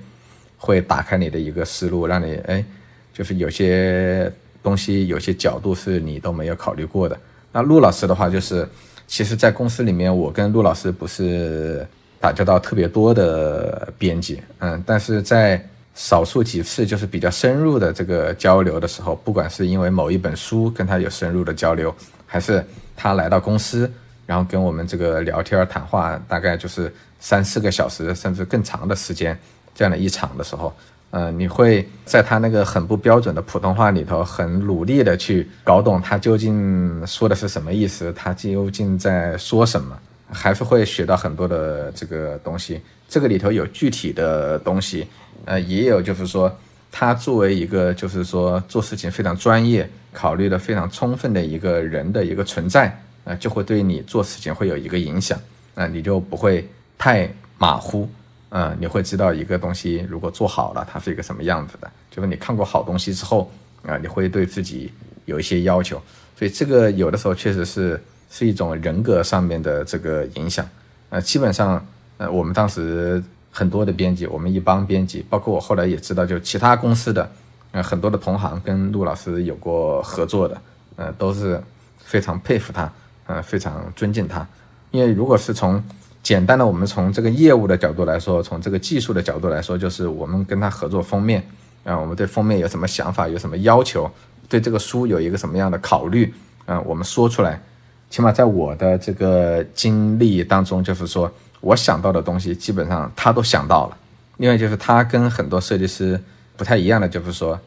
[0.57, 2.65] 会打开你的一个思路，让你哎，
[3.13, 4.31] 就是有些
[4.63, 7.19] 东西、有些角度是你都没有考虑过的。
[7.57, 8.69] 那陆老师的话，就是
[9.07, 11.87] 其实，在公司里面，我跟陆老师不是
[12.21, 21.95] 打交道特别多的编辑，嗯，但是在少数几次就是比较深入的这个交流的时候，不管是因为某一本书跟他有深入的交流，
[22.27, 22.63] 还是
[22.95, 23.91] 他来到公司，
[24.27, 29.35] 然后跟我们这个聊天谈话，大概就是三四个小时甚至更长的时间，
[29.75, 30.77] 这样的一场的时候，
[31.17, 39.99] 呃，你会在他那个很不标准的普通话里头，很努力的去搞懂他究竟说的是什么意思，他究竟在说什么，
[40.31, 42.83] 还是会学到很多的这个东西。
[43.09, 45.07] 这个里头有具体的东西。
[45.47, 46.55] 呃，也有就是说，
[46.93, 52.95] 他作为一个就是说做事情非常专业、考虑的非常充分的一个人的一个存在，
[53.25, 55.41] 呃，就会对你做事情会有一个影响，
[55.75, 58.07] 那你就不会太马虎，
[58.51, 61.91] 嗯，你会知道一个东西如果做好了，它是一个什么样子的。
[62.11, 63.51] 就是你看过好东西之后，
[63.87, 64.93] 啊，你会对自己
[65.25, 66.01] 有一些要求，
[66.39, 70.69] 所以这个有的时候确实是是一种人格上面的这个影响。
[71.11, 71.85] 呃，基本上，
[72.19, 73.23] 呃，我们当时。
[73.59, 77.27] 很多的编辑，我们一帮编辑，包括我后来也知道，就其他公司的，
[77.73, 80.61] 呃，很多的同行跟陆老师有过合作的，
[80.97, 81.59] 呃，都是
[81.97, 82.93] 非常佩服他，
[83.25, 84.47] 呃，非常尊敬他。
[84.91, 85.83] 因为如果是从
[86.27, 91.41] 简单的我们从这个业务的角度来说，从这个技术的角度来说，就是我们跟他合作封面，
[91.85, 94.11] 啊，我们对封面有什么想法，有什么要求，
[94.49, 97.63] 对这个书有一个什么样的考虑，啊，我们说出来，
[98.11, 101.31] 起码在我的这个经历当中，就是说。
[101.61, 103.97] 我想到的东西基本上他都想到了，
[104.37, 106.21] 另外就是他跟很多设计师
[106.57, 107.59] 不太一样的，就是说，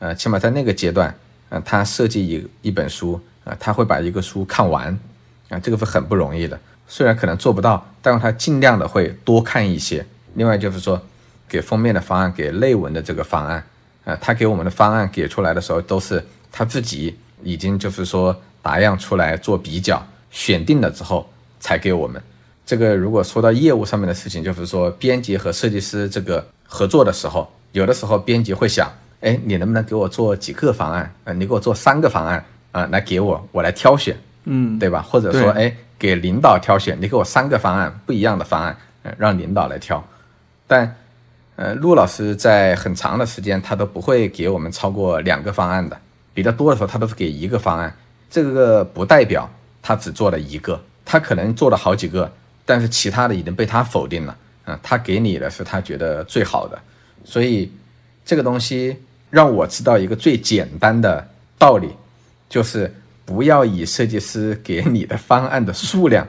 [0.00, 1.12] 呃，起码在那个阶段，
[1.48, 4.96] 呃，他设计一一本书，呃，他会把一个书看完，
[5.48, 6.60] 啊，这个是很不容易的。
[6.88, 10.04] 虽然可能做不到，但是他尽量的会多看一些。
[10.34, 11.00] 另外就是说，
[11.46, 13.62] 给封面的方案，给内文的这个方案，
[14.04, 21.28] 呃，他给我们的方案给出来的时候，都是他自己已经就是说打样出来做比较，选定了之后
[21.60, 22.20] 才给我们。
[22.64, 31.12] 这个如果说到业务上面的事情，就是说编辑和设计师这个合作的时候，有的时候编辑会想，哎，你能不能给我做几个方案？
[31.24, 35.00] 呃，你给我做三个方案，啊，来给我，我来挑选，嗯，对吧？
[35.02, 40.02] 或者说，哎，给领导挑选，你给我三个方案，不一样的方案，呃，让领导来挑。
[40.66, 40.96] 但，
[41.56, 45.98] 呃，陆老师在很长的时间他都不会给我们超过两个方案的，
[46.32, 47.94] 比较多的时候他都是给一个方案。
[48.30, 49.50] 这个不代表
[49.82, 52.30] 他只做了一个，他可能做了好几个。
[52.64, 54.36] 但是其他的已经被他否定了，
[54.66, 56.78] 嗯，他给你的是他觉得最好的，
[57.24, 57.72] 所以
[58.26, 58.94] 这个东西
[59.30, 61.26] 让我知道一个最简单的
[61.56, 61.88] 道理，
[62.46, 62.94] 就是
[63.28, 66.26] 不要以设计师给你的方案的数量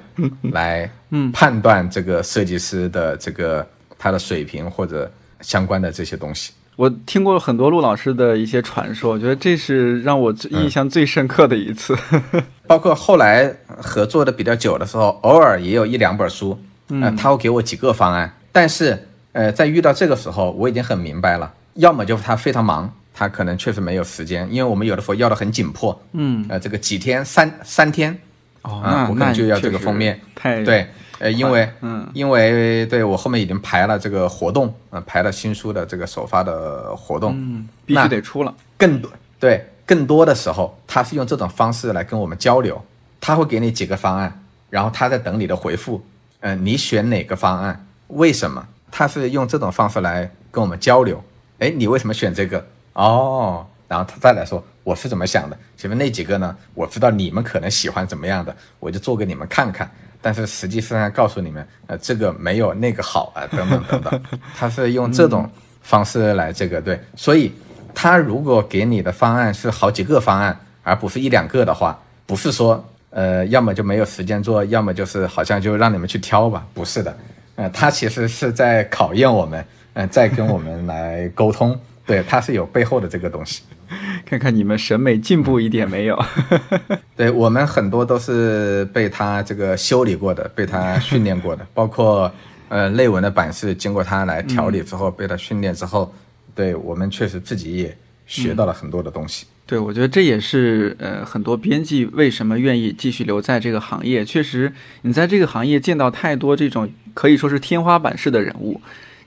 [0.52, 0.92] 来
[1.32, 3.66] 判断这个设计师的这个
[3.98, 6.52] 他的水平或者相关的这些东西。
[6.76, 11.98] 我听过很多陆老师的一些传说，我觉得这是让我印象最深刻的一次。
[12.68, 18.30] 包括后来合作的比较久的时候，偶尔也有一两本书，嗯，他会给我几个方案。
[18.52, 28.18] 但是，呃，在遇到这个时候，我已经很明白了，要么就是他非常忙，他可能确实没有时间，因为我们有的时候要的很紧迫，嗯，呃，这个几天三三天，
[28.62, 30.88] 哦，我可能就要这个封面，太对。
[31.18, 38.56] 呃，因为，嗯，因为对我后面已经排了这个活动，呃，排了新书的这个首发的活动，嗯，必须得出了。
[38.78, 42.82] 更多对更多的时候，他是用这种方式来跟我们交流，
[43.20, 46.02] 他会给你几个方案，然后他在等你的回复，
[46.40, 47.86] 嗯，你选哪个方案？
[48.08, 48.66] 为什么？
[48.90, 51.22] 他是用这种方式来跟我们交流。
[51.58, 52.66] 哎，你为什么选这个？
[52.94, 55.58] 哦，然后他再来说我是怎么想的。
[55.78, 56.56] 前面那几个呢？
[56.74, 59.90] 我知道你们可能喜欢怎么样的，我就做给你们看看。
[60.22, 64.22] 但是实际上告诉你们，呃，这个没有那个好啊，等等等等，
[64.54, 65.50] 他是用这种
[65.82, 67.50] 方式来这个对，所以
[67.96, 77.18] 他如果给你的方案是好几个方案，而不是一两个的话，不是说呃，要么就没有时间做，要么就是好像就让你们去挑吧，不是的，
[77.56, 81.80] 呃，他其实是在考验我们，嗯，在跟我们来沟通，
[82.10, 83.62] 对，他是有背后的这个东西。
[84.26, 86.20] 看看你们审美进步一点没有？
[87.16, 92.32] 对我们很多都是被他这个修理过的，被他训练过的， 包括
[92.70, 96.12] 呃内文的版式，经过他来调理之后，被他训练之后，
[96.56, 97.96] 对我们确实自己也
[98.26, 99.46] 学到了很多的东西。
[99.68, 104.26] 对，我觉得这也是呃很多编辑为什么愿意继续留在这个行业。
[104.26, 108.82] 确实，你在这个行业见到太多这种可以说是天花板式的人物，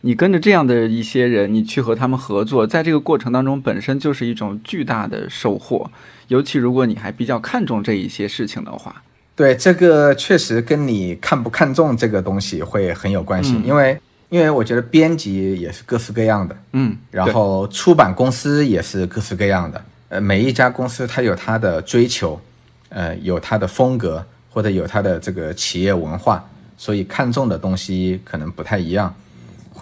[0.04, 5.90] 你跟着这样的一些人，你去和他们合作，在这个过程当中本身就是一种巨大的收获。
[6.26, 9.02] 尤其如果你还比较看重这一些事情的话，
[9.36, 13.96] 对这个确实跟你看不看重这个东西会很有关系，因为
[14.28, 19.84] 因为我觉得编辑也是各式各样的，嗯，然后出版公司也是各式各样的。
[20.08, 22.40] 呃，每一家公司它有它的追求，
[22.88, 26.44] 呃，有它的风格，或者有它的这个企业文化，
[26.76, 29.14] 所以看重的东西可能不太一样。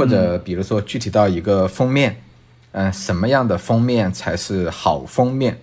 [0.00, 2.16] 或者比如说具体到一个封面，
[2.72, 5.54] 嗯，什么样的封面才是好封面？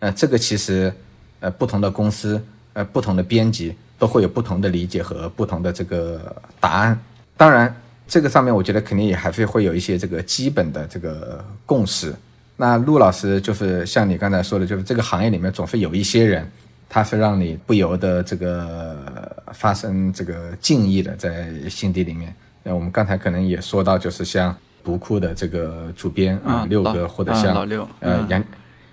[0.00, 0.92] 呃，这个其实，
[1.40, 2.38] 呃，不同的公司，
[2.74, 6.98] 呃，不同的编辑都会有不同的理解和不同的这个答案。
[7.38, 7.74] 当然，
[8.06, 12.14] 这个上面我觉得肯定也还是会有一些这个基本的这个共识。
[12.58, 16.46] 那陆老师就是像你刚才说的，就是这个行业里面总是有一些人，
[16.86, 22.34] 他是让你不由得这个发生这个敬意的，在心底里面。
[22.62, 24.54] 那我们刚才可能也说到，就是像
[24.84, 27.54] 读库的这个主编啊，六哥，或者像
[28.00, 28.44] 呃杨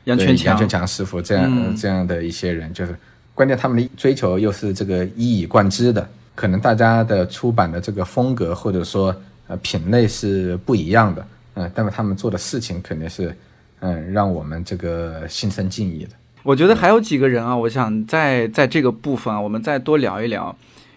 [0.05, 2.95] 杨全强、杨全强师傅这样这样的一些人，就是
[3.34, 9.15] 关键他们的追求又是这个一以贯之的，可能大家的出版的这个风格或者说
[9.47, 13.36] 呃品类是不一样的，嗯，但是他们做的事情肯定是。
[13.80, 16.09] 嗯，让我们这个心生敬意的。
[16.41, 20.55] 我觉得还有几个人啊，我想在在这个部分啊，我们再多聊一聊。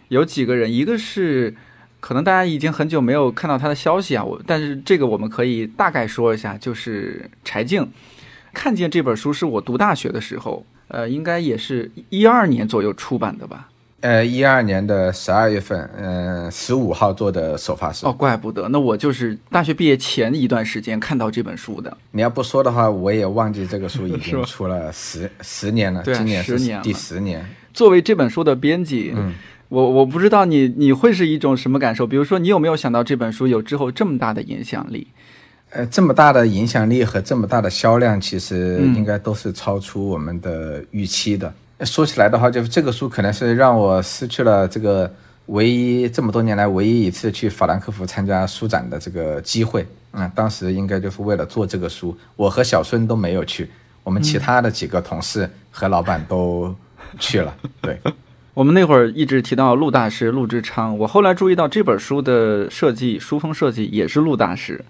[0.09, 1.55] 有几个人，一个是
[2.01, 7.87] 可能大家已经很久没有看到他的消息啊，我但是这个我们可以大概说一下，就是柴静。
[8.53, 13.69] 看见这本书是我读大学的时候，呃，应该也是一二年左右出版的吧。
[14.01, 18.07] 呃，一二年的十二月份，嗯，十五号做的首发式。
[18.07, 21.95] 哦，怪不得，那我就是大学毕业前一段时间看到这本书的。
[22.13, 26.03] 你要不说的话，我也忘记这个书已经 出了十十年了。
[26.03, 27.45] 今年十年第十年。
[27.75, 29.33] 作为这本书的编辑，嗯，
[29.71, 32.07] 我我不知道你你会是一种什么感受？
[32.07, 35.07] 比如说，你有没有想到这本书有之后这么大的影响力？
[35.71, 41.55] 呃，这么大的影响力和这么大的销量，其实应该都是超出我们的预期的。
[41.83, 45.09] 说起来的话，就是这个书可能是让我失去了这个
[45.47, 49.87] 唯一这么多年来唯一一次去法兰克福参加书展的这个机会。
[50.13, 53.71] 嗯，当时应该就是为了做这个书，我和小孙都没有去，
[54.03, 56.75] 我们其他的几个同事和老板都
[57.21, 57.55] 去了。
[57.81, 57.97] 对，
[58.55, 64.85] 我们那会儿一直提到陆大师陆志昌，我后来注意到这本书的设计书封设计也是陆大师。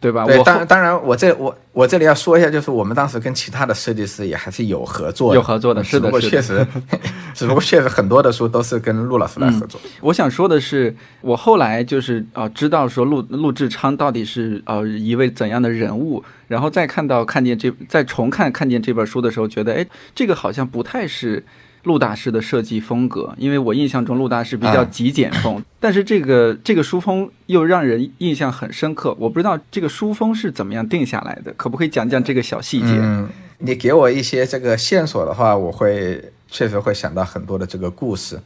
[0.00, 0.24] 对吧？
[0.24, 6.64] 对，当当然，我这我我这里要说一下，就是我们当时跟其他的设计师也还是有合作，有合作的，是的，确实，
[7.34, 9.80] 只不过确实很多的书都是跟陆老师来合作。
[10.00, 19.84] 我想说的是，我后来就是啊，知道说陆陆志昌到底是呃一位怎样的人物，然后再看到看见这再重看看见这本书的时候，觉得哎，
[20.14, 21.44] 这个好像不太是。
[21.84, 29.16] 陆大师的设计风格，因为我印象中陆大师比较极简风， 但是这个这个书风又让人印象很深刻。
[29.18, 32.98] 我不知道这个书风是怎么样定下来的，可不可以讲讲这个小细节？
[33.00, 38.38] 嗯，你给我一些这个线索的话，我会确实会想到很多的这个故事。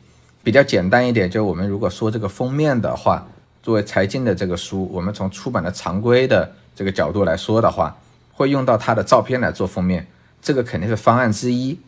[0.45, 3.27] 比较简单一点，就我们如果说这个封面的话，
[3.63, 7.97] 作为财经的这个书，我们从出版的常规的这个角度来说的话，
[8.33, 10.07] 会用到他的照片来做封面，
[10.41, 11.79] 这个肯定是方案之一。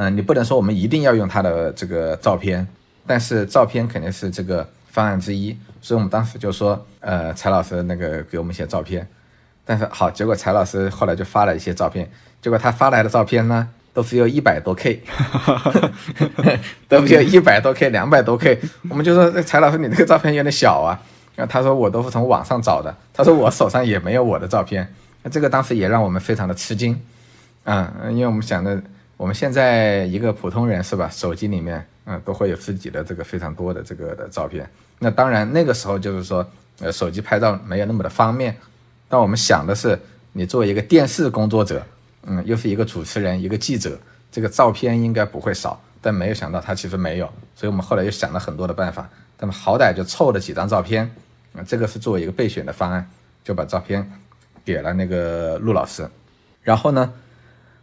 [0.00, 2.66] 嗯，你不能说我们一定要用他的这个照片，
[3.06, 9.06] 但是照片肯定是这个方案之一，所以我们当时就说，呃，柴老师那个给我们一些照片，
[9.62, 15.02] 但是好，结果柴老师后来就发了一些照片，结果他发来的照片呢，都只有一百多 K，
[16.88, 20.98] 都只有一百多 K、两百多 K，我们就说柴老师你这个照片有点小啊，
[21.36, 24.90] 然后他说我都是从网上找的，他说我手上也没有我的照片，
[25.24, 26.98] 那这个当时也让我们非常的吃惊，
[27.64, 28.82] 啊，因为我们想的。
[29.20, 31.06] 我们现在一个普通人是吧？
[31.10, 34.66] 手机里面，嗯，都会有自己的这个非常多的这个的照片。
[34.98, 36.42] 那当然，那个时候就是说，
[36.78, 38.56] 呃，手机拍照没有那么的方便。
[39.10, 40.00] 但我们想的是，
[40.32, 41.84] 你作为一个电视工作者，
[42.22, 44.00] 嗯，又是一个主持人，一个记者，
[44.32, 45.78] 这个照片应该不会少。
[46.00, 49.06] 但没有想到他其实没有，所以我们后来又想了很多的办法。
[49.38, 51.04] 那么好歹就凑了几张照片，
[51.54, 53.06] 啊，这个是作为一个备选的方案，
[53.44, 54.10] 就把照片
[54.64, 56.08] 给了那个陆老师。
[56.62, 57.12] 然后呢？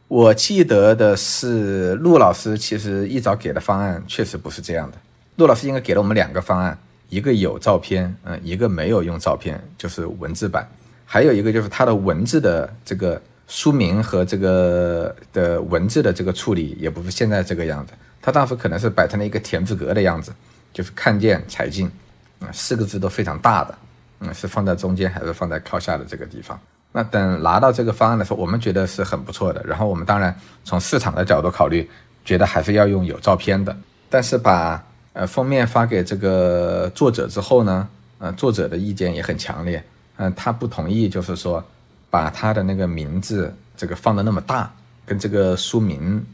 [0.07, 4.97] 我记得的是，陆老师其实一早给的方案确实不是这样的。
[5.35, 6.77] 陆老师应该给了我们两个方案，
[7.09, 10.65] 一个有照片，嗯，一个没有用照片，就是文字版。
[11.05, 17.93] 还有一个就是他的文字的这个书名和这个的文字的这个处理也不是现在这个样子。
[18.21, 20.33] 他当时可能是摆成了一个田字格的样子，
[20.73, 21.91] 就是看见财进，
[22.39, 23.77] 啊，四个字都非常大的，
[24.21, 26.57] 嗯，是放在中间还是放在靠下的这个地方？
[26.97, 29.61] 那等拿到这个方案的时候，我们觉得是很不错的。
[29.63, 31.87] 然后我们当然从市场的角度考虑，
[32.25, 33.77] 觉得还是要用有照片的。
[34.09, 34.83] 但是把
[35.13, 37.87] 呃封面发给这个作者之后呢，
[38.17, 39.83] 呃，作者的意见也很强烈，
[40.15, 41.63] 嗯，他不同意，就是说
[42.09, 44.67] 把他的那个名字这个放的那么大，
[45.05, 46.25] 跟这个书名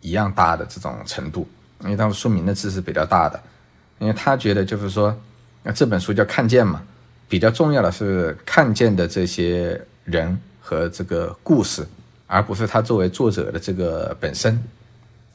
[0.00, 1.46] 一样大的这种程度，
[1.82, 3.38] 因为他们书名的字是比较大的，
[3.98, 5.14] 因为他觉得就是说，
[5.62, 6.82] 那这本书叫看见嘛，
[7.28, 9.78] 比较重要的是看见的这些。
[10.06, 11.86] 人和这个故事，
[12.26, 14.58] 而不是他作为作者的这个本身，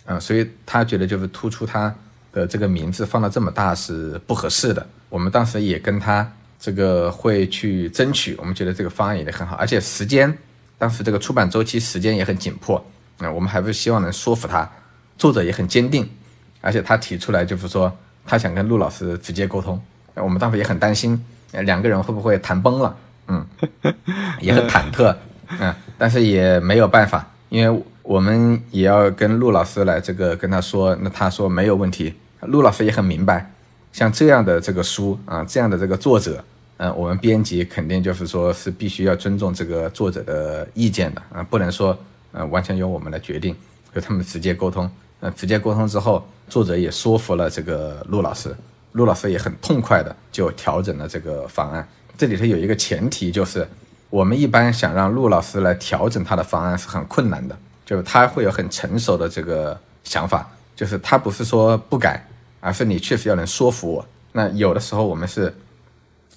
[0.06, 1.94] 嗯，所以他觉得就是突出他
[2.34, 4.84] 的这个名字放到这么大是不合适的。
[5.10, 10.36] 我们当时也跟他这个会去争取，我们觉得这个方案也很好，而且时间
[10.78, 12.84] 当时这个出版周期时间也很紧迫，
[13.20, 14.70] 啊，我们还是希望能说服他，
[15.18, 16.10] 作者也很坚定，
[16.62, 17.92] 而且他提出来就是说
[18.26, 19.82] 他想跟陆老师直接沟通，
[20.16, 22.96] 我们当时也很担心，两个人会不会谈崩了。
[23.32, 23.94] 嗯，
[24.42, 25.16] 也很忐忑，
[25.60, 33.50] 嗯，但是也没有办法，因为我们也要跟陆老师来这个跟他说，那他说没有问题，陆老师也很明白，
[33.94, 36.44] 像这样的这个书啊，这样的这个作者，
[36.78, 41.98] 嗯，我们编辑肯定就是说是必须要尊重这个作者的意见的啊，不能说
[42.34, 43.56] 呃完全由我们来决定，
[43.94, 48.54] 和他们直接沟通，呃，直接沟通之后，作者也说服了这个陆老师，
[48.94, 51.88] 陆老师也很痛快的就调整了这个方案。
[52.22, 53.68] 这里头有一个前提，就是
[54.12, 62.24] 我们一般想让陆老师来调整他的方案是很困难的，就是他会有很成熟的这个想法，就是他不是说不改，
[62.60, 64.08] 而是你确实要能说服我。
[64.34, 65.52] 那有的时候我们是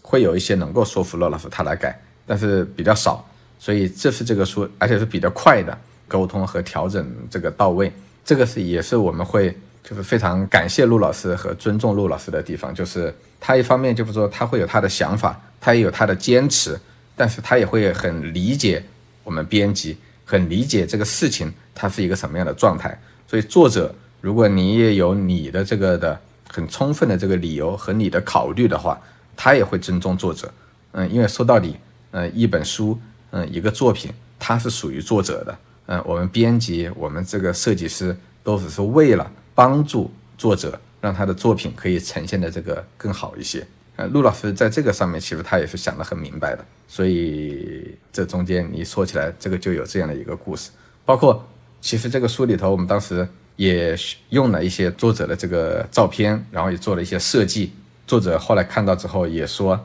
[0.00, 3.22] 会有一些能够说服陆老师他来改，但是比较少，
[3.58, 5.76] 所以这是这个书，而且是比较快的
[6.08, 7.92] 沟通和调整这个到位，
[8.24, 13.14] 这个是也是我们会就是非常感谢陆老师和尊重陆老师的地方，就是
[13.44, 15.38] 他一方面就是说他会有他的想法。
[15.60, 16.78] 他也有他的坚持，
[17.16, 18.84] 但是他也会很理解
[19.22, 23.00] 我们编辑，很理解这个事情它是一个什么样的状态。
[23.26, 26.20] 所以作者，如果你也有你的这个的
[26.50, 29.00] 很充分的这个理由和你的考虑的话，
[29.34, 30.52] 他也会尊重作者。
[30.92, 31.74] 嗯，因为说到底，
[32.10, 35.58] 嗯，一本书，嗯，一个作品，它是属于作者的。
[35.86, 43.62] 嗯，我们编辑，我们这个设计师都只是为了帮助作者，让他的作品可以呈现的这个更好一些。
[43.96, 50.70] 呃，陆老师在这个上面，其实他也是想得很明白的，所以这中间你说起来，这个就有这样的一个故事。
[51.04, 51.46] 包括
[51.82, 53.94] 其实这个书里头，我们当时也
[54.30, 57.74] 用了一些作者的这个照片，然后也做了一些设计。
[58.06, 59.78] 作者后来看到之后也说：“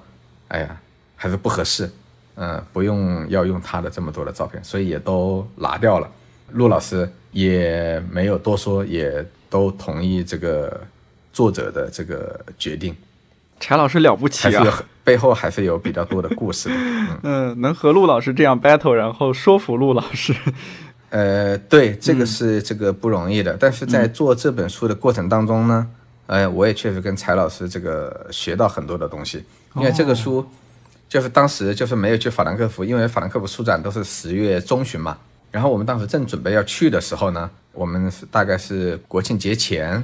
[0.48, 0.82] 哎呀，
[1.18, 1.92] 还是不合适，
[2.36, 6.10] 嗯，不用要用他的这么多的照片，所以也都拿掉了。”
[6.54, 10.82] 陆老师也没有多说，也都同意这个
[11.40, 12.94] 作者的这个决定。
[13.62, 16.76] 柴老师了不起啊，背后还是有比较多的故事的。
[17.24, 20.36] 嗯，能和陆老师这样 battle，然后说服陆老师，
[21.12, 23.56] 呃，对，这个是这个不容易的。
[23.58, 25.88] 但是在做这本书的过程当中呢，
[26.28, 29.42] 呃，我也确实跟柴老师这个学到很多的东西。
[29.76, 30.46] 因为这个书
[31.08, 35.18] 就是当时就是没有去法兰克福，因为法兰克福书展都是十月中旬嘛。
[35.52, 40.04] 然后我们当时正准备要去的时候呢，我们是大概是国庆节前。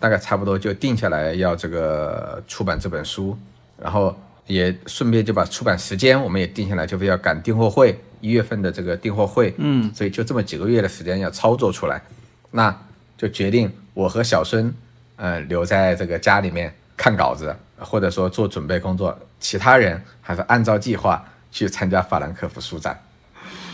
[0.00, 3.38] 大概差不多就定下来要这个出版这本书，
[3.78, 12.02] 然后也顺便就把出版时间我们也定下来，就是要赶订货会，一月份的这个订货会，嗯，所以就这么几个月的时间要操作出来，
[12.50, 12.74] 那
[13.18, 14.74] 就决定我和小孙，
[15.16, 21.22] 呃，留在这个家里面看稿子，或者说做准备工作，其他人还是按照计划
[21.52, 22.98] 去参加法兰克福书展，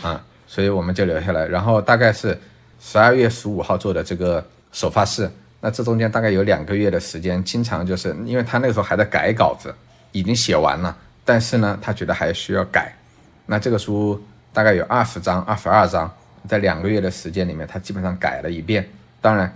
[0.03, 2.37] 嗯，所以我们就留下来，然后大概是
[2.81, 5.31] 十二月十五号做的这个首发式。
[5.67, 9.75] 那这中间大概有两个月的时间，经常就是因为他那个时候还在改稿子，
[10.13, 10.95] 已经写完了，
[11.25, 12.95] 但是呢，他觉得还需要改。
[13.45, 16.09] 那这个书大概有二十章、二十二章，
[16.47, 18.87] 在两个月的时间里面，他基本上改了一遍。
[19.19, 19.53] 当然，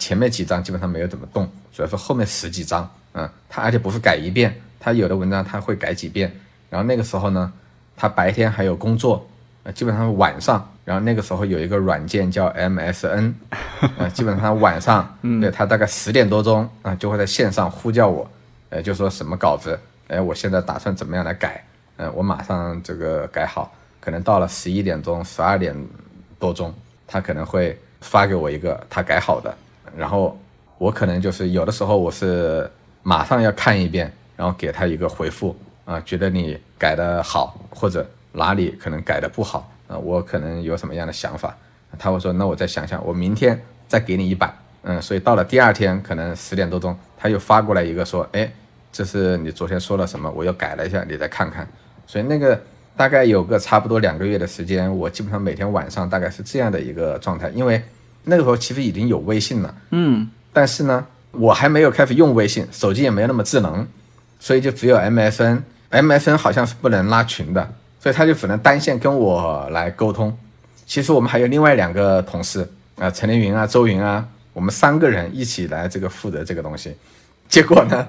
[0.00, 6.28] 前面几章基本上没有怎么动，主要是后面十几章，嗯，他而且不是改一遍，他有的文章他会改几遍。
[6.70, 7.52] 然后那个时候呢，
[7.96, 9.24] 他白天还有工作。
[9.62, 13.34] 呃，基本上晚上，然后那个时候有一个软件叫 MSN，
[13.98, 18.28] 呃，基本上晚上，对他大概十点多钟啊，就会在线上呼叫我，
[18.70, 19.78] 呃，就说什么稿子，
[20.08, 21.64] 哎，我现在打算怎么样来改，
[21.96, 25.74] 嗯，我马上这个改好，可能到了十一点钟、十二点
[26.38, 26.74] 多钟，
[27.06, 29.54] 他可能会发给我一个他改好的，
[29.96, 30.38] 然后
[30.78, 32.68] 我可能就是有的时候我是
[33.02, 38.06] 马上要看一遍，然后给他一个回复，啊，觉得你改的好或者。
[38.34, 39.98] 哪里可能改的不好啊？
[39.98, 41.56] 我可能有什么样的想法？
[41.98, 44.52] 他会说：“那我再想想，我明天再给你一版。”
[44.84, 48.50] 嗯，所以到了第二天，可能十点多钟，他又发过来一个说：“哎，
[48.90, 50.30] 这是你昨天说了什么？
[50.30, 51.68] 我又改了一下，你再看看。”
[52.06, 52.60] 所以那个
[52.96, 57.82] 大概有个差不多两个月的时间，我基本上每天晚上大概是这样的一个状态，因为
[58.24, 63.86] 那个时候其实已经有微信了，嗯，但是呢，我还没有开始用微信，手机也没有那么智能，
[64.40, 67.72] 所以就只有 MSN，MSN 好像是不能拉群的，
[68.02, 70.36] 所以他就只能单线跟我来沟通。
[70.84, 76.96] 其实我们还有另外两个同事啊，陈凌云啊、周云啊，我们三个人一起来这个负责这个东西，
[77.48, 78.08] 结果呢，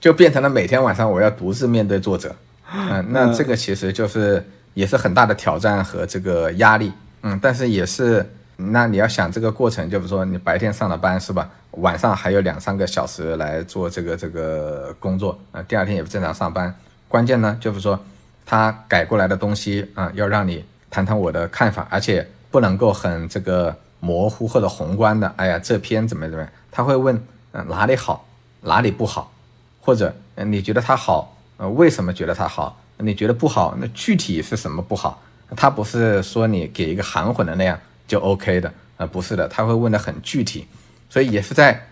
[0.00, 2.34] 就变成了每天晚上我要独自面对作者。
[2.74, 6.90] 嗯，那这个其实就是也是很大的挑战和这个压力，
[7.22, 8.26] 嗯，但是也是，
[8.56, 11.50] 那你要想这个过程，就是说你白天上了班是吧？
[11.72, 16.74] 晚上还有两三个小时来做这个这个工作，啊，第二天也不正常上班。
[17.06, 18.00] 关键呢，就是说
[18.46, 25.30] 他改过来的东西啊，要让你谈谈我的看法，而且不能够很这个模糊或者宏观的。
[25.36, 26.50] 哎呀，这篇怎么怎么样？
[26.70, 27.20] 他会问，
[27.52, 28.24] 嗯，哪里好，
[28.62, 29.32] 哪里不好，
[29.80, 31.36] 或者，你觉得它好？
[31.56, 32.80] 呃，为什么觉得它好？
[32.98, 33.76] 你觉得不好？
[33.80, 35.20] 那具体是什么不好？
[35.56, 37.78] 他不是说你给一个含混的那样
[38.08, 40.66] 就 OK 的，呃，不是的，他会问的很具体，
[41.08, 41.88] 所以也是在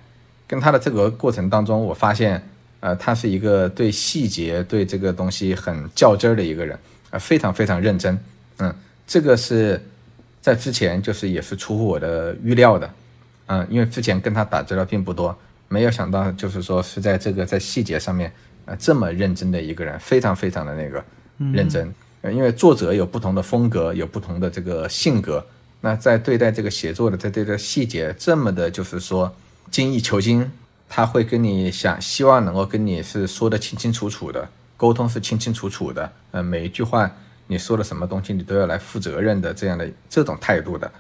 [0.47, 2.49] 跟他的这个过程当中，我发现，
[2.85, 6.79] 呃，他是一个对细节、对这个东西很较真儿的一个人，
[7.09, 8.19] 呃，非常非常认真，
[8.59, 8.75] 嗯，
[9.07, 9.81] 这个是
[10.43, 12.91] 在之前就是也是出乎我的预料的，
[13.47, 15.35] 嗯，因为之前跟他打交道并不多，
[15.69, 18.31] 没有想到就是说是在这个在细节上面。
[18.67, 21.05] 啊，这么认真的一个人，非常非常的那个
[21.53, 21.95] 认真。
[22.23, 25.45] 呃，因为作者有不同的风格，有不同的这个性格。
[25.83, 29.31] 那在对待这个写作的，在对待细节这么的，就是说
[29.71, 30.51] 精益求精，
[30.89, 36.13] 他会跟你想，希望能够跟你是说的清清楚楚的，沟通是清清楚楚的。
[36.31, 37.11] 呃，每一句话
[37.47, 40.91] 你说的什么东西，你都要来负责任的，这样的这种态度的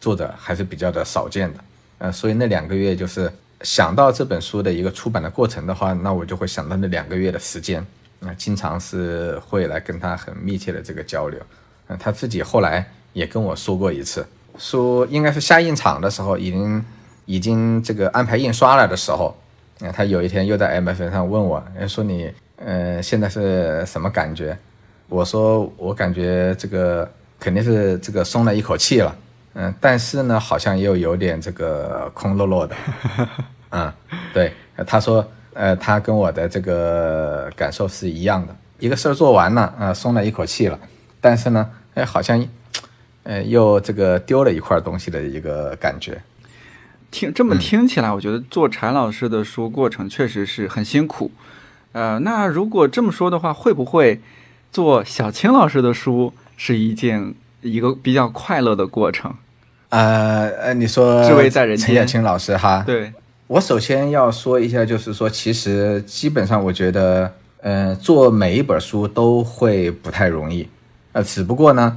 [0.00, 1.60] 作者还是比较的少见的。
[1.98, 3.32] 呃，所以那两个月就是。
[3.62, 7.82] 想到这本书的一个出版的过程的话，那我就会想到那两个月的时间，
[8.18, 11.40] 那经常是会来跟他很密切的这个交流。
[11.86, 14.26] 嗯，他自己后来也跟我说过一次，
[14.58, 16.84] 说应该是下印厂的时候，已经
[17.26, 19.36] 已经这个安排印刷了的时候，
[19.80, 24.56] 那他有一天又在 M F 上问我，说你呃现在是什么感觉？
[25.08, 29.16] 我说我感觉这个肯定是这个松了一口气了，
[29.54, 32.74] 嗯，但是呢好像又有点这个空落落的。
[33.70, 33.92] 嗯，
[34.32, 34.52] 对，
[34.86, 40.78] 他说，呃，他跟我的这个感受是一样的，一个事儿做完了，啊，松了一口气了，
[41.20, 42.46] 但是呢，哎，好像，
[43.24, 46.20] 呃，又这个丢了一块东西的一个感觉。
[47.14, 51.30] 听这么听起来，我觉得做柴老师的书过程确实是很辛苦。
[51.92, 54.20] 呃，那如果这么说的话，会不会
[54.72, 59.32] 做小青老师的书是一件一个比较快乐的过程？
[59.90, 63.12] 呃呃，你说，志威在人间，陈小青老师哈，对。
[63.46, 70.68] 我首先要说一下，就是说，其实基本上，我觉得，呃，做每一本书都会不太容易，
[71.12, 71.96] 呃，只不过呢，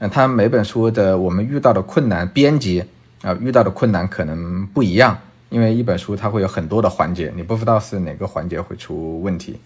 [0.00, 2.82] 嗯，他每本书的我们遇到的困难，编辑
[3.22, 9.58] 啊遇到的困难可能不一样，因为一本书它会有很多的环节，你不知道是哪个环节会出问题。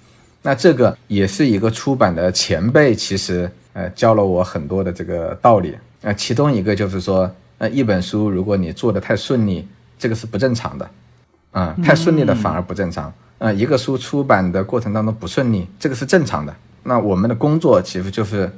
[0.42, 10.90] 那这个也是一个出版的前辈，其实呃教了我很多的这个道理呃，其中一个就是说，呃，一本书如果你做的太顺利，这个是不正常的。
[11.50, 13.12] 啊，太顺利的反而不正常。
[13.38, 16.54] 啊，一个书出版的过程当中不顺利，这个是正常的。
[16.84, 18.50] 那我们的工作其实就是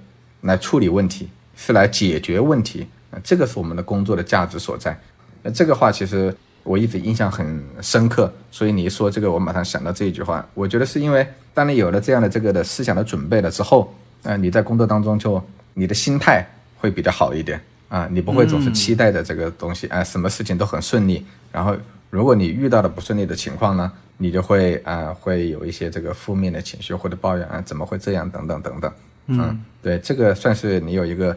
[0.42, 2.86] 来处理问题，是来解决问题。
[3.12, 4.98] 啊，这个是我们的工作的价值所在。
[5.42, 6.34] 那这个话其实
[6.64, 8.32] 我一直印象很深刻。
[8.50, 10.44] 所以你一说这个，我马上想到这一句话。
[10.54, 13.94] 我觉得是因为当你有了这样的这个的思想的准备了之后，
[14.24, 15.40] 啊，你在工作当中就
[15.74, 16.44] 你的心态
[16.78, 17.60] 会比较好一点。
[17.88, 21.76] 啊，你不会总是期待着这个东西，啊，什么事情都很顺利，然后。
[22.12, 28.92] 如果你遇到了不顺利的情况呢，你就会啊会有一些这个负面的情绪或者抱怨啊怎么会这样等等等等，
[29.28, 31.34] 嗯，对，这个算是你有一个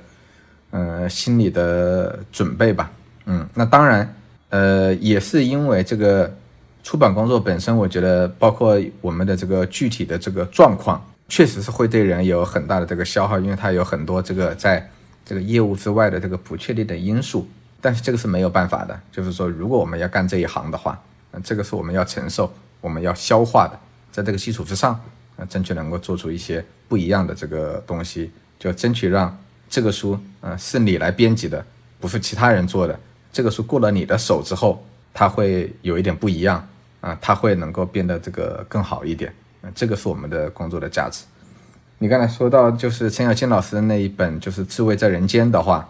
[0.76, 2.92] 呃心理的准备吧，
[3.28, 4.14] 嗯，那当然
[4.50, 6.30] 呃也是因为这个
[6.84, 14.86] 出版工作本身，我觉得包括我们的这个具体的这个状况，确实是会对人有很大的这个消耗，因为它有很多这个在
[15.24, 17.48] 这个业务之外的这个不确定的因素。
[17.82, 21.00] 但是这个是没有办法的，就是说，如果我们要干这一行的话，
[21.32, 22.52] 那，这个是我们要承受、
[22.82, 23.80] 我们要消化的。
[24.12, 25.00] 在这个基础之上，
[25.38, 29.38] 啊，争取能够做出一些不一样的这个东西，就争取让
[29.76, 31.62] 这个书，嗯，是你来编辑的，
[32.00, 32.98] 不是其他人做的。
[33.30, 34.82] 这个书过了你的手之后，
[35.14, 36.66] 它会有一点不一样，
[37.02, 39.34] 啊，它会能够变得这个更好一点。
[39.64, 41.26] 嗯，这个是我们的工作的价值。
[41.98, 45.90] 你刚才说到就是陈小青老师的那一本，就是《智慧在人间》的话。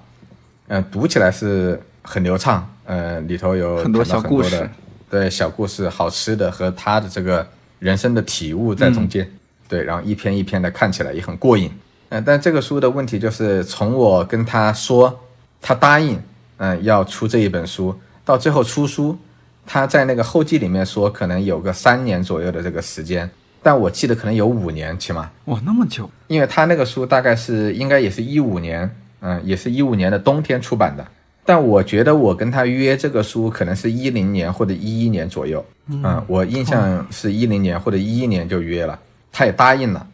[0.68, 4.68] 嗯，读起来是很流畅，呃，里头有很多小故事，
[5.12, 9.30] 对，小故事，好吃的和他的这个人生的体悟在中间，
[9.68, 11.70] 对，然后一篇一篇的看起来也很过瘾，
[12.16, 15.20] 嗯、但这个书的问题就是从我跟他说
[15.62, 16.18] 他答应，
[16.58, 17.94] 嗯、要出这一本书，
[18.24, 19.18] 到最后出书，
[19.66, 23.30] 他在那个后记里面说可能有个三年左右的这个时间，
[23.62, 28.90] 但我记得可能有五年起码，哇，那么久，因为他那个书大概是应该也是一五年，
[29.20, 31.06] 嗯，也是一五年的冬天出版的。
[31.44, 38.98] 但我觉得我跟他约这个书可能是一零年或者一一年左右，嗯，我印象是一零年或者一一年就约了，
[39.34, 40.08] 他也答应了。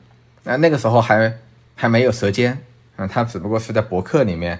[0.43, 1.31] 那那个时候还
[1.81, 2.53] 还没有《舌尖》，
[2.97, 4.59] 嗯，他只不过是在博客里面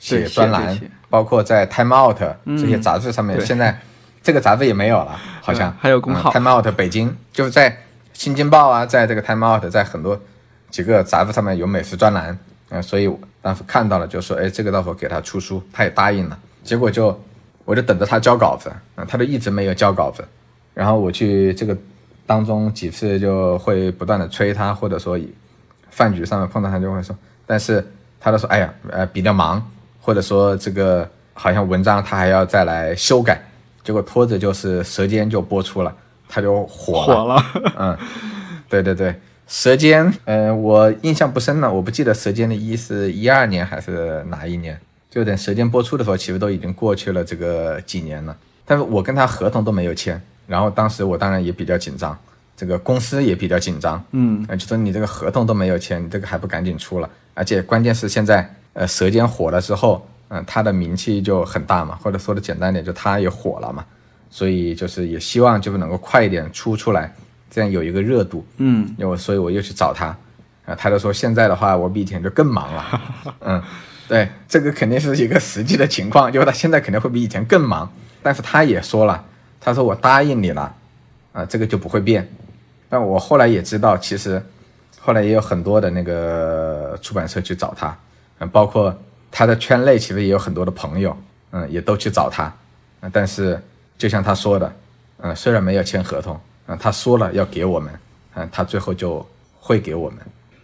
[0.00, 0.76] 写专栏
[1.08, 3.78] 包括在 Time Out 这些杂志上面，对现在
[4.20, 7.70] 这个杂志也没有了，好像、嗯还有公号嗯 Time Out 北京就是在
[8.12, 10.20] 《新京报》啊，在这个 Time Out，在很多
[10.68, 12.36] 几个杂志上面有美食专栏，
[12.70, 13.08] 嗯、所以
[13.40, 16.36] 当时看到了，就说，哎，这个到时候给他出书，他也答应了。
[16.64, 17.16] 结果就
[17.64, 20.24] 我就等着他交稿子，嗯、他就一直没有交稿子。
[20.74, 21.78] 然后我去这个
[22.26, 25.16] 当中几次就会不断的催他，或者说
[25.96, 27.16] 饭局上面碰到他就会说，
[27.46, 27.82] 但是
[28.20, 29.66] 他都说，哎呀，呃，比较忙，
[29.98, 33.40] 或者说这个好像文章他还要再来修改，
[33.82, 35.94] 结果拖着就是《舌尖》就播出了，
[36.28, 37.06] 他就火了。
[37.06, 37.44] 火了，
[37.78, 37.98] 嗯，
[38.68, 39.08] 对对对，
[39.46, 44.78] 《舌尖》呃，我印象不深了，我不记得《舌尖》的一是一二年还是哪一年。
[45.08, 48.36] 就等《舌尖》播出的时候，其实都已经过去了这个几年了。
[48.66, 52.14] 但是我跟他合同都没有签，然后当时我当然也比较紧张，
[52.56, 57.10] 这个公司也比较紧张，嗯，呃，就说你这个合同都没有签，你这个还不赶紧出了？
[57.34, 63.84] 而且关键是现在，呃，《舌尖》火了之后，嗯、他的名气就很大嘛，或者说的简单点，就他也火了嘛，
[64.30, 67.14] 所以就是也希望就是能够快一点出出来，
[67.50, 68.42] 这样有一个热度。
[68.56, 70.06] 嗯，因为我所以我又去找他，
[70.64, 73.02] 啊，他就说现在的话我比以前就更忙了，
[73.44, 73.62] 嗯，
[74.08, 77.92] 对，这个肯定是一个实际的情况，就是他现在肯定会比以前更忙，
[78.22, 79.22] 但是他也说了，
[79.60, 80.74] 他说我答应你了，
[81.32, 82.26] 啊，这个就不会变。
[82.88, 84.42] 但我后来也知道，其实
[85.00, 87.96] 后来也有很多的那个出版社去找他，
[88.38, 88.96] 嗯，包括
[89.30, 91.16] 他的圈内其实也有很多的朋友，
[91.52, 92.52] 嗯，也都去找他，
[93.00, 93.60] 嗯，但是
[93.98, 94.72] 就像他说的，
[95.18, 97.92] 嗯，虽然没有签合同，嗯，他说了要给我们，
[98.34, 99.26] 嗯，他最后就
[99.58, 100.18] 会给我们，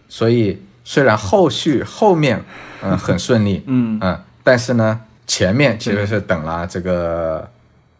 [0.07, 2.41] 所以虽然后续后面
[2.81, 3.99] 嗯 很顺利，嗯。
[4.01, 7.49] 嗯，但是呢前面其实是等了这个，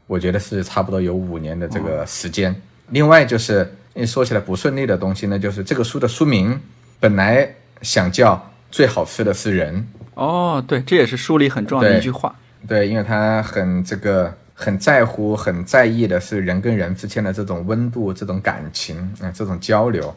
[0.08, 2.54] 我觉得是差不多有五年的这个时间。
[2.90, 6.60] 另外就是你说起来不顺利的东西呢，就是这个书的书名
[7.00, 7.48] 本来
[7.82, 8.36] 想叫
[8.72, 9.76] 《最好吃的是人》，
[10.16, 12.36] 哦，对，这也是书里很重要的一句话。
[12.68, 20.16] 对，因为他很这个很在乎、很在意的是人跟人之间的这种温度、这种感情啊、这种交流，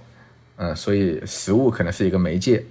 [0.56, 2.64] 嗯、所以食物可能是一个媒介，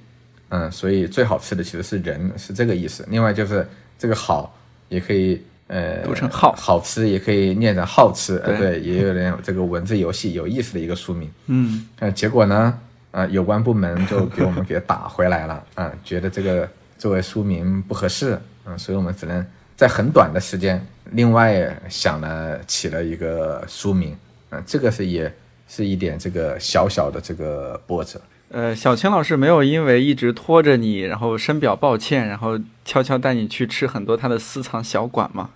[0.49, 3.05] 嗯、所以最好吃的其实是人，是这个意思。
[3.09, 3.67] 另外就是
[3.99, 4.57] 这个好
[4.89, 6.53] 也可以呃读成好。
[6.53, 8.79] 好吃也可以念成好吃，呃对。
[8.79, 11.31] 对，也有点这个文字游戏有意思的一个书名。
[11.47, 12.79] 嗯，呃，结果呢，
[13.11, 19.45] 呃，有关部门就给我们给打回来了，啊、觉得这个作为书名不合适，嗯、所以我们只能
[19.75, 24.15] 在很短的时间，另外想了起了一个书名，
[24.51, 25.33] 嗯、这个是也
[25.67, 35.49] 是一点这个小小的这个波折，呃，小青老师没有因为一直拖着你，然后深表抱歉，然后悄悄带你去吃很多他的私藏小馆吗？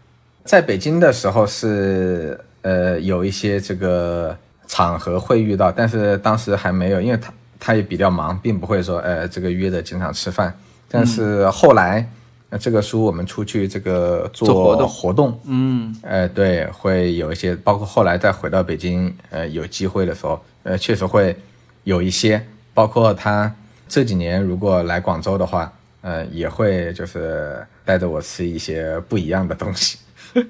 [0.43, 4.35] 在北京的时候是呃有一些这个
[4.67, 10.53] 场合会遇到，但是当时还没有，因为他他也比较忙，并不会说呃这个约着经常吃饭。
[10.89, 12.09] 但是后来，
[12.49, 21.35] 呃这个书我们出去这个做做活动活动，嗯，呃对，会有一些，包括后来再回到北京，呃有机会的时候，呃确实会
[21.83, 22.43] 有一些，
[22.79, 23.53] 包括他
[23.89, 25.69] 这几年如果来广州的话，
[25.99, 29.97] 呃也会就是带着我吃一些不一样的东西。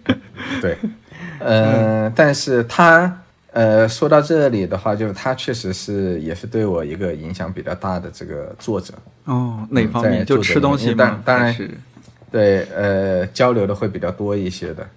[0.61, 0.77] 对，
[1.39, 3.11] 呃，但是他
[3.51, 8.93] 呃说到这里的话，就是他确实是也是对我一个影响比较大的这个作者，
[9.25, 10.23] 哦，哪方面？
[10.23, 10.93] 就吃东西？
[10.93, 11.67] 当当然是
[12.31, 14.87] 对，呃，交流的会比较多一些的。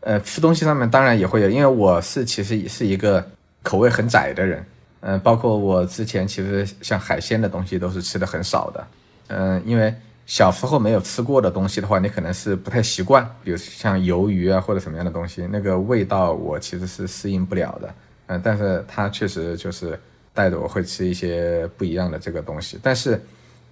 [0.00, 3.24] 呃，吃东西上面当然也会有，因为我是其实也是一个
[3.62, 4.66] 口味很窄的人。
[5.00, 8.86] 嗯、包括我之前其实像海鲜的东西都是吃的很少的。
[9.28, 9.94] 嗯、因为
[10.26, 17.94] 小时候没有吃过的东西的话，你可能是不太习惯，比如像鱿鱼啊或者什么样的东西，那个味道我其实是适应不了的。
[18.26, 19.98] 嗯、但是他确实就是
[20.32, 23.20] 带着我会吃一些不一样的这个东西，但是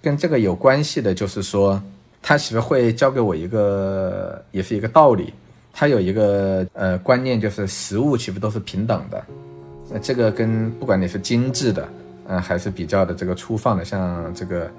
[0.03, 1.81] 跟这个有关系的就是说，
[2.20, 5.33] 他其实会教给我一个，也是一个道理。
[5.72, 9.24] 他有一个呃观念，就是食物其实都是平等的。
[9.91, 11.89] 那这个跟不管你是精致的，
[12.26, 14.70] 嗯、还是比较的这个粗放的，像这个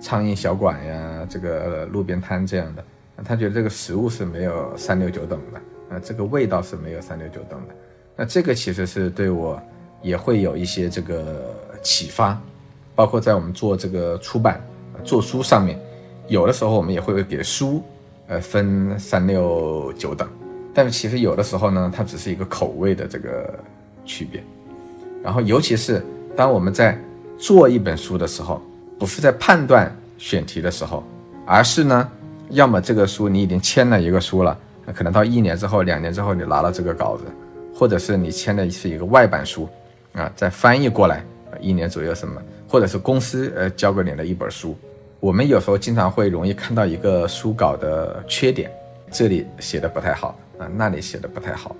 [0.00, 2.84] 苍蝇小馆呀，这个、路边摊这样的，
[3.24, 7.74] 他觉得这个食物是没有三六九等的，啊、这个味道是没有三六九等的。
[8.16, 9.60] 那这个其实是对我
[10.00, 12.40] 也会有一些这个启发，
[12.94, 14.64] 包括在我们做这个出版，
[15.02, 15.78] 做书上面，
[16.26, 17.82] 有的时候我们也会给书，
[18.28, 20.26] 呃，分三六九等，
[20.72, 23.52] 但是其实有的时候呢，它只是一个口味的这个
[24.06, 24.42] 区别。
[25.24, 26.04] 然后，尤其是
[26.36, 26.96] 当我们在
[27.38, 28.60] 做一本书的时候，
[28.98, 31.02] 不是在判断选题的时候，
[31.46, 32.08] 而是呢，
[32.50, 34.56] 要么这个书你已经签了一个书了，
[34.94, 37.24] 可能到一年之后、两年之后你拿了这个稿子，
[37.74, 39.66] 或者是你签的是一个外版书，
[40.12, 41.24] 啊，再翻译过来，
[41.58, 44.76] 一年左右什么，或者是公司呃交给你的一本书，
[45.20, 48.70] 我们有时候经常会容易看到一个书稿的缺点，
[49.10, 51.74] 这里写的不太好啊，那里写的不太好，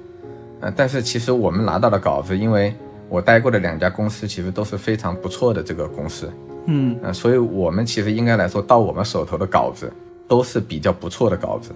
[0.62, 2.74] 啊，但是其实我们拿到的稿子，因为
[3.14, 6.28] 我待过的两家公司其实都是非常不错的这个公司，
[6.66, 9.88] 嗯，呃，所以我们其实应该来说到我们手头的稿子
[10.26, 11.70] 都是比较不错的稿子，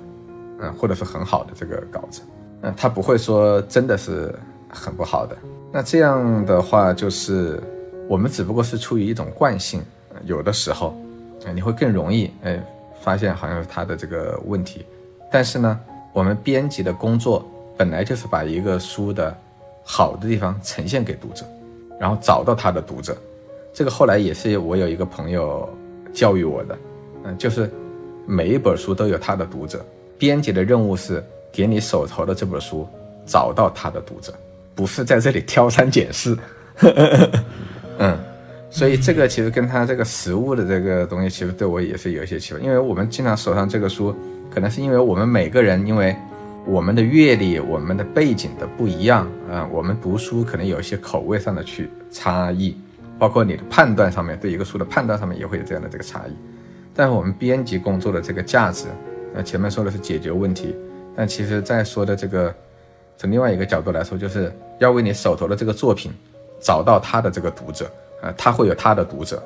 [0.59, 2.22] 嗯，或者是很好的这个稿子，
[2.62, 4.34] 嗯，他不会说真的是
[4.68, 5.36] 很不好的。
[5.70, 7.62] 那这样的话，就是
[8.09, 9.80] 我们只不过是出于一种惯性，
[10.24, 11.01] 有的时候，
[11.45, 12.61] 呃，你会更容易哎
[13.01, 14.84] 发现好像是他的这个问题，
[15.30, 15.78] 但是呢，
[16.12, 19.32] 我们编辑的工作本来就是把一个书的。
[19.91, 21.47] 好的地方呈现给读者，
[21.99, 23.16] 然后找到他的读者，
[23.72, 25.66] 这个后来也是我有一个朋友
[26.12, 26.78] 教育我的，
[27.24, 27.70] 嗯，就是
[28.26, 29.82] 每一本书都有他的读者，
[30.18, 32.86] 编辑的任务是给你手头的这本书
[33.24, 34.34] 找到他的读者，
[34.74, 36.36] 不是在这里挑三拣四，
[37.97, 38.14] 嗯，
[38.68, 44.14] 所以这个其实跟他这个实物的这个东西，其实对我也是有一些启发，因为我们经常手上这个书，
[44.53, 46.14] 可能是因为我们每个人因为。
[46.69, 52.77] 我们的阅历、我们的背景的不一样啊，我们读书可能有一些口味上的去差异，
[53.19, 56.37] 包括你的判断上面，对一个书的判断上面也会有这样的这个差异。
[56.95, 58.85] 但是我们编辑工作的这个价值，
[59.35, 60.77] 那前面说的是解决问题，
[61.16, 62.55] 但其实在说的这个
[63.16, 66.12] 从另外一个角度来说，就是要为你手头的这个作品
[66.61, 67.91] 找到他的这个读者
[68.21, 69.43] 啊，他会有他的读者。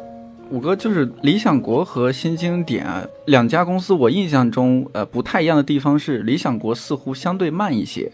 [0.52, 8.12] 五哥就是理想国和新经典啊两家公司，我印象中呃不太一样的地方是，理想国似乎相对慢一些，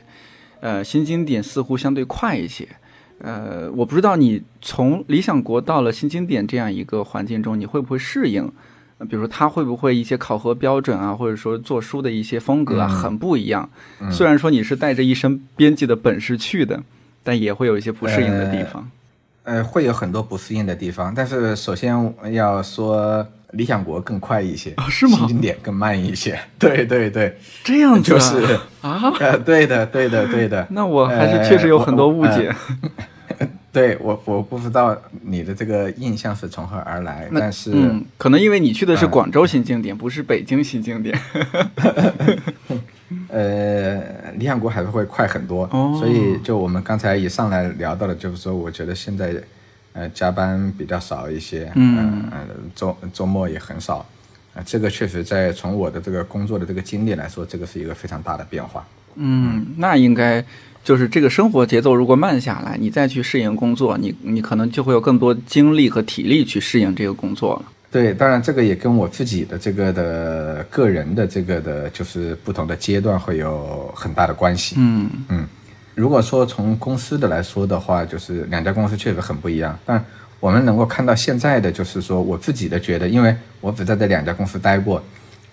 [0.61, 2.68] 呃新经典似乎相对快一些，
[3.20, 8.49] 呃我不知道你从理想国到了新经典这样一个环境中，你会不会适应？
[9.09, 13.68] 比如说他会不会一些考核标准啊，或者说做书的一些风格啊很不一样？
[14.12, 16.80] 虽然说你是带着一身编辑的本事去的，
[17.24, 18.89] 但也会有一些不适应的地方。
[19.49, 21.96] 呃，会有很多不适应的地方，但是首先
[22.32, 25.16] 要说理想国更快一些，是吗？
[25.20, 27.34] 新经典更慢一些，对对对，
[27.64, 30.66] 这样 就是啊，呃，对的对的对的。
[30.70, 32.55] 那我还是确实有很多误解。
[33.72, 37.72] 对我我不知道你的这个印象是从何而来，但是
[38.18, 41.18] 可能因为你去的是广州新经典，不是北京新经典。
[43.28, 44.02] 呃，
[44.36, 45.66] 理想国还是会快很多，
[45.98, 49.34] 所以就我们刚才一上来聊到的，就是说，我觉得现在，
[49.94, 54.04] 呃，加班比较少一些，嗯嗯，周周末也很少，
[54.54, 58.86] 啊，这个确实在从我的这个工作的这个经历来说，这个是一个非常大的变化。
[59.14, 60.44] 嗯，那应该
[60.84, 67.72] 就是这个生活节奏如果慢下来，你再去适应工作，你你可能就会有更多精力和体力去适应这个工作了。
[67.91, 74.76] 对，当然这个也跟我自己的这个的个人的这个的，就是不同的阶段会有很大的关系。
[74.78, 75.47] 嗯嗯，
[75.95, 79.78] 如果说从公司的来说的话，就是两家公司确实很不一样。
[79.86, 80.05] 但
[80.39, 85.03] 我们能够看到现在的，就是说我自己的觉得，因为我只在这两家公司待过，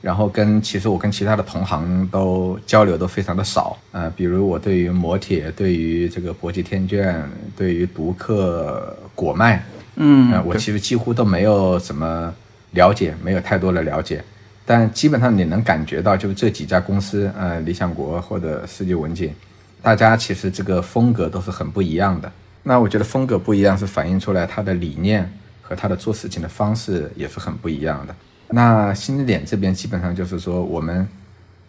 [0.02, 3.78] 然后跟其实我跟其他的同行都交流都非常的少。
[3.94, 7.16] 呃，比如我对于磨铁，对于这个博济天卷，
[7.56, 9.64] 对于独克果麦。
[9.98, 12.34] 嗯，我其实几乎都没有什么
[12.72, 14.22] 了解，没有太多的了解，
[14.66, 19.34] 但基本上你能感觉到，就是这几家公司，呃，理想国或者世纪文景，
[19.82, 22.30] 大家其实这个风格都是很不一样的。
[22.64, 25.32] 那我觉得风格不一样，是反映出来他的理念
[25.62, 28.14] 和他的做事情的方式也是很不一样的。
[28.50, 31.08] 那新经典这边基本上就是说，我们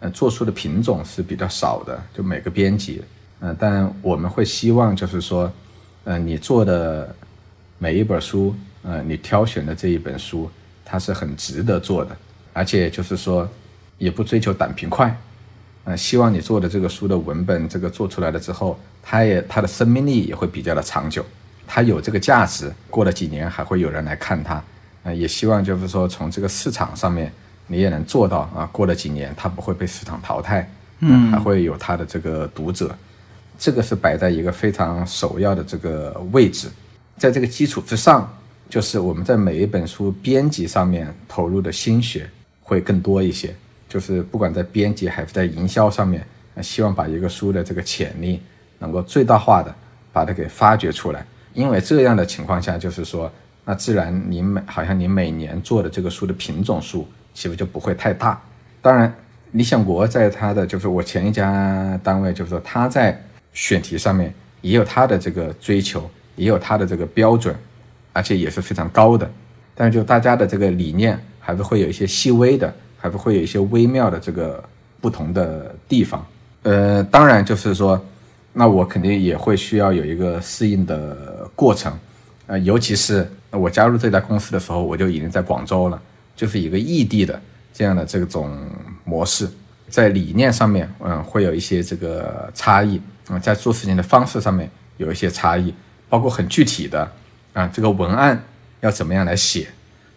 [0.01, 3.01] 呃做出的品种是比较少的，就每个编辑，
[3.39, 5.49] 嗯，但我们会希望就是说，
[6.03, 7.15] 嗯，你做的。
[7.79, 10.49] 每一本书，呃，你挑选的这一本书，
[10.83, 12.17] 它是很值得做的，
[12.51, 13.47] 而且就是说，
[13.99, 15.15] 也不追求短平快，
[15.83, 21.23] 呃，希望你做的这个书的文本，这个做出来了之后，它也它的生命力也会比较的长久，
[21.67, 24.63] 它有这个价值，过了几年还会有人来看它，
[25.03, 27.31] 呃，也希望就是说从这个市场上面
[27.67, 30.67] 你也能做到啊，过了几年它不会被市场淘汰，
[31.01, 32.97] 嗯，还会有它的这个读者，
[33.59, 36.69] 这个是摆在一个非常首要的这个位置。
[37.17, 38.31] 在这个基础之上，
[38.69, 42.29] 就是我们在每一本书编辑上面投入的心血
[42.61, 43.53] 会更多一些。
[43.89, 46.25] 就是不管在编辑还是在营销上面，
[46.61, 48.41] 希望把一个书的这个潜力
[48.79, 49.73] 能够最大化的
[50.11, 51.25] 把它给发掘出来。
[51.53, 53.31] 因为这样的情况下，就是说
[53.65, 58.39] 那自然你每好像你每年做的这个书的品种数岂不就不会太大？
[58.81, 59.11] 当然，
[59.53, 63.19] 理想国在他的就是我前一家单位，就是说他在
[63.53, 66.07] 选题上面也有他的这个追求，
[66.37, 67.53] 也有他的这个标准，
[68.13, 69.29] 而且也是非常高的。
[69.75, 74.63] 但是就大家的这个理念还是会有一些细微的，还是会有一些微妙的这个
[75.01, 76.25] 不同的地方。
[76.63, 78.03] 呃，当然就是说，
[78.53, 81.93] 那我肯定也会需要有一个适应的过程。
[82.47, 86.01] 呃，尤其是我加入这家公司的时候，我就已经在广州了，
[86.35, 87.39] 就是一个异地的
[87.73, 88.57] 这样的这种
[89.03, 89.47] 模式，
[89.89, 92.99] 在理念上面，嗯，会有一些这个差异，
[93.29, 95.73] 嗯，在做事情的方式上面有一些差异，
[96.09, 97.11] 包括很具体的，
[97.53, 98.43] 啊，这个文案。
[98.81, 99.67] 要怎么样来写，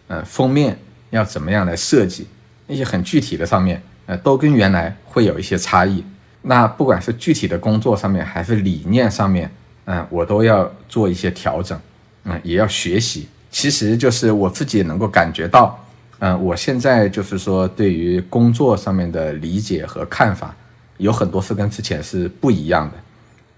[0.08, 2.26] 嗯，封面要怎么样来设计，
[2.66, 6.04] 那些很具体的上面，呃，都跟原来会有一些差异。
[6.42, 9.50] 那不管是具体的工作上面，还是理念上面，
[9.86, 11.80] 嗯，我都要做一些调整，
[12.24, 13.26] 嗯，也要学习。
[13.50, 15.82] 其实就是我自己也能够感觉到，
[16.18, 20.54] 嗯，我现在就是说对于工作上面的理解和看法，
[20.98, 22.96] 有很多是跟之前是不一样的，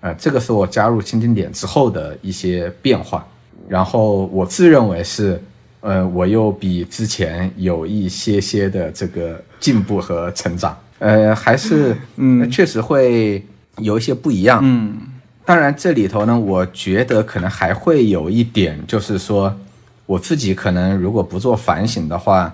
[0.02, 3.26] 呃，这个是我加入新经典之后的一些变化。
[3.68, 5.42] 然后我自认为是，
[5.80, 13.42] 呃，我又比之前有一些些的这个进步和成长，呃，还是， 嗯，确实会
[13.78, 14.98] 有一些不一样，嗯，
[15.44, 19.54] 当然这里头呢，我觉得可能还会有一点，就是说，
[20.04, 22.52] 我自己可能如果不做反省的话，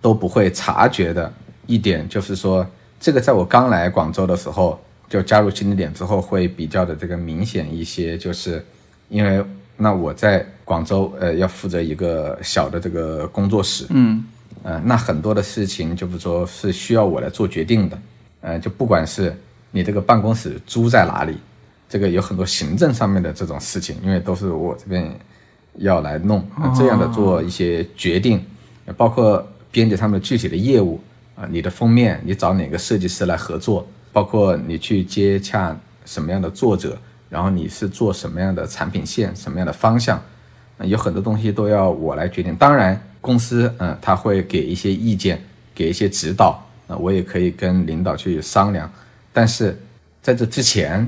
[0.00, 1.30] 都不会察觉的
[1.66, 2.64] 一点，就是说，
[3.00, 8.64] 这个在我刚来广州的时候，就加入新的点之后，会比较的这个明显一些，就是
[9.08, 9.44] 因为。
[9.78, 14.24] 那我在广州，呃，要负责一个小的这个工作室，嗯，
[14.62, 17.98] 呃，那很多的事情就是说是需要我来做决定的，
[18.40, 19.36] 呃，就不管是
[19.70, 21.36] 你这个办公室租在哪里，
[21.90, 25.14] 这个有很多行政上面的这种事情，因为都是我这边
[25.74, 26.42] 要来弄，
[26.74, 28.42] 这样的做一些决定，
[28.96, 30.98] 包括编辑他们具体的业务
[31.34, 35.76] 啊，你的封面你找哪个设计师来合作，包括你去接洽
[36.06, 36.96] 什么样的作者。
[37.28, 40.18] 然后你是做什么样的产品线，什么样的方向，
[40.78, 42.54] 有很多东西都要我来决定。
[42.54, 45.44] 当然，公司嗯他会给一些意见，
[45.74, 48.90] 给一些指导，啊，我也可以跟领导去商量。
[49.32, 49.76] 但是
[50.22, 51.06] 在这之前，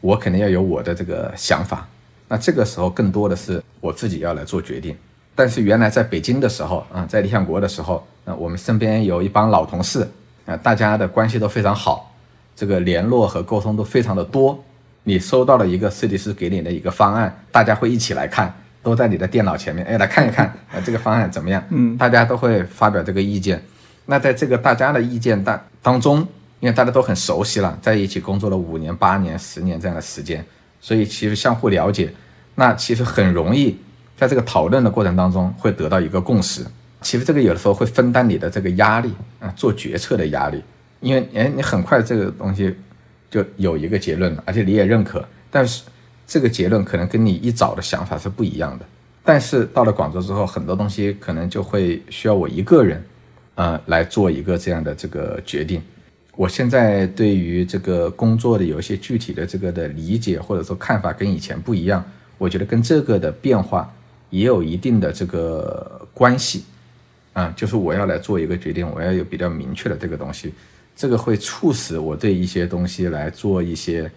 [0.00, 1.86] 我肯定要有我的这个想法。
[2.28, 4.96] 那这个时候更多的是我自己要来做决定。
[5.34, 10.08] 但是原来在北京的时候啊，在理想国的时候，那我们身边有一帮老同事
[10.46, 12.14] 啊，大家的关系都非常好，
[12.56, 14.58] 这个联络和沟通都非常的多。
[15.04, 18.52] 你收到了一个设计师给你的一个方案，大家会一起来看，
[18.82, 21.62] 都在你的电脑前面，哎，来看一看，呃，这个方案怎么样？
[21.68, 23.62] 嗯，大家都会发表这个意见。
[24.06, 26.18] 那在这个大家的意见当当中，
[26.58, 30.44] 因为大家都很熟悉了，在一起工作了五年、八年、十年这样的时间，
[30.80, 32.12] 所以其实相互了解，
[32.54, 33.78] 那其实很容易
[34.16, 36.64] 在这个讨论的过程当中会得到一个共识。
[37.02, 40.60] 其实这个有的时候会分担你的这个压力啊，做决策的压力，
[41.06, 42.74] 因为哎，你很快这个东西。
[43.28, 45.82] 就有一个结论了，而且你也认可，但是
[46.28, 48.86] 这个结论可能跟你一早的想法是不一样的。
[49.24, 53.04] 但是到了广州之后，很多东西可能就会需要我一个人，
[53.56, 55.82] 呃，来做一个这样的这个决定。
[56.36, 62.02] 我现在对于这个工作的有一些具体的这个的理解或者说看法跟以前不一样，
[62.38, 63.92] 我觉得跟这个的变化
[64.30, 66.64] 也有一定的这个关系。
[67.32, 70.54] 啊，就是我要来做一个决定，我要有比较明确的这个东西。
[70.96, 74.10] 这个会促使我对一些东西来做一些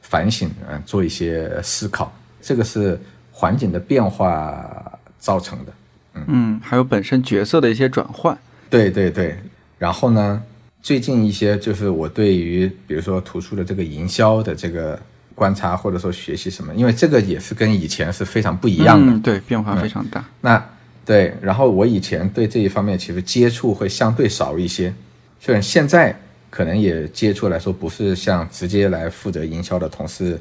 [0.00, 2.10] 反省，嗯，做一些思考。
[2.40, 2.98] 这个是
[3.30, 5.72] 环境的变化造成的，
[6.14, 8.36] 嗯，嗯还有本身角色的一些转换。
[8.70, 9.36] 对对对。
[9.78, 10.42] 然后呢，
[10.80, 14.98] 最近一些就是我对于比如说图书的这个营销的这个
[15.34, 20.24] 观察或者说学习什么，因为这个也是跟以前是非常不一样的，对，变化非常大。
[20.40, 20.64] 那
[21.04, 24.94] 对，然后我以前对这一方面其实接触会相对少一些。
[25.46, 26.12] 虽然现在
[26.50, 30.36] 可能也接触来说，不是像直接来负责营销的同事，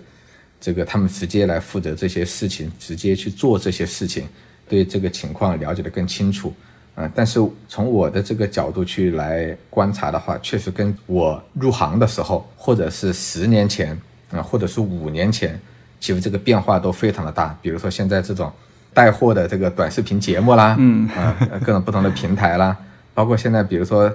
[0.60, 4.28] 这个他们直接来负责这些事情，直接去做这些事情，
[4.68, 6.52] 对这个情况了解的更清楚，
[6.96, 13.96] 啊，但是从我的这个角度去来观察的话，确实跟我入行的时候，或者是十年前，
[14.32, 15.62] 啊，或者是五年前，
[16.00, 17.56] 其实这个变化都非常的大。
[17.62, 18.52] 比如说现在这种
[18.92, 22.76] 带货的这个短视频节目啦，嗯，啊，各种不同的平台啦，
[23.14, 24.12] 包括现在比如说。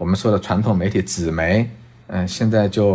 [0.00, 1.68] 我们说的传统媒体纸媒，
[2.06, 2.94] 嗯，现在就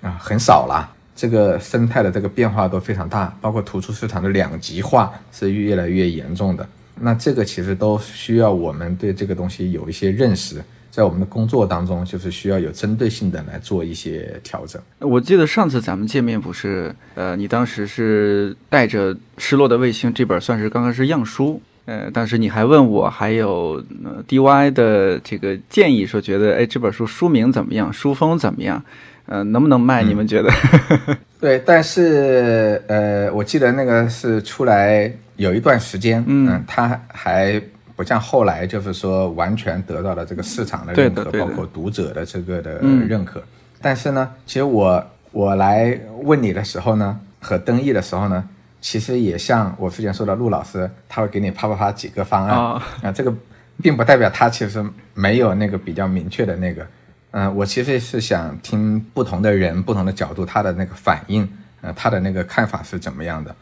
[0.00, 0.90] 啊很少了。
[1.14, 6.66] 这个生态的这个变化都非常大，包括图书市场的两极化是越来越严重的。
[6.98, 14.80] 那这个其实都需要我们对这个东西有一些认识，在我们的工作当中，就是需要有针对性的来做一些调整。
[15.00, 21.60] 我记得上次咱们见面不是，呃，你当时是带着《失落的卫星》这本算是刚开始样书。
[21.86, 28.82] 呃，当时你还问我还有、呃、DY 的这个建议，说觉得哎这本书书名怎么样，书风怎么样，
[29.26, 30.02] 呃，能不能卖？
[30.02, 30.50] 你们觉得？
[31.40, 37.62] 对，但是呃，我记得那个是出来有一段时间，嗯，它还
[37.94, 43.40] 不像后来就是说完全得到了这个市场的认可，对的对的包括读者的这个的认可。
[43.80, 48.42] 但是呢，其实我我来问你的时候呢，和登译的时候呢，
[48.80, 53.34] 其实也像我之前说的，陆老师他会给你啪啪啪几个方案啊啊，这个
[53.82, 54.84] 并不代表他其实
[55.14, 56.86] 没有那个比较明确的那个。
[57.32, 61.46] 嗯、我其实是想听不同的人、不同的角度，他的那个反应，
[61.82, 63.54] 呃，他的那个看法是怎么样的。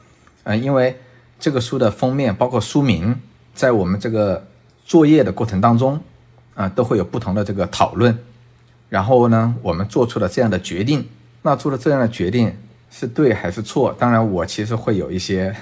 [0.44, 0.96] 嗯、因为
[1.40, 3.18] 这个书的封面，包括书名，
[3.52, 4.46] 在我们这个
[4.84, 6.00] 作业的过程当中，
[6.54, 8.16] 啊、都会有不同的这个讨论。
[8.88, 11.08] 然后呢，我们做出了这样的决定。
[11.42, 12.56] 那做了这样的决定
[12.96, 13.92] 是对还是错？
[13.98, 15.52] 当然，我其实会有一些，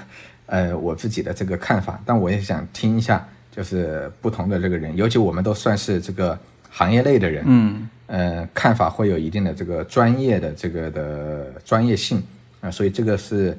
[0.45, 6.37] 呃，我自己的这个看法，但我也想听一下，就是不同的这个人，尤其我们都算是这个
[6.69, 12.21] 行业内的人，嗯呃，看法会有一定的这个专业的这个的专业性
[12.61, 13.57] 啊、所以这个是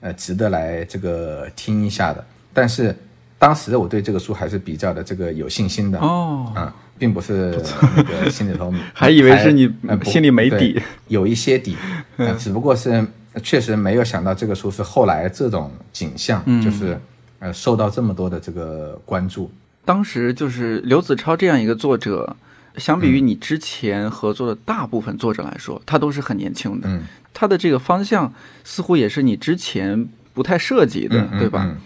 [0.00, 2.24] 呃值得来这个听一下的。
[2.54, 2.94] 但是
[3.38, 7.58] 当时我对这个书还是比较的这个有信心的哦，啊、并不是
[7.96, 9.70] 那个心里头 还以为是你
[10.04, 10.80] 心里没底。
[11.08, 11.76] 有一些底，
[12.16, 13.06] 呃只不过是
[13.42, 16.62] 确实没有想到这个书是后来这种景象，嗯。
[16.62, 16.98] 就是
[17.38, 19.50] 呃受到这么多的这个关注。
[19.84, 22.34] 当时就是刘子超这样一个作者，
[22.76, 26.88] 相比于你之前合作的大部分作者来说，他都是很年轻的。
[26.88, 27.02] 嗯，
[27.32, 28.32] 他的这个方向
[28.64, 31.64] 似乎也是你之前不太涉及的，对吧？
[31.66, 31.76] 嗯。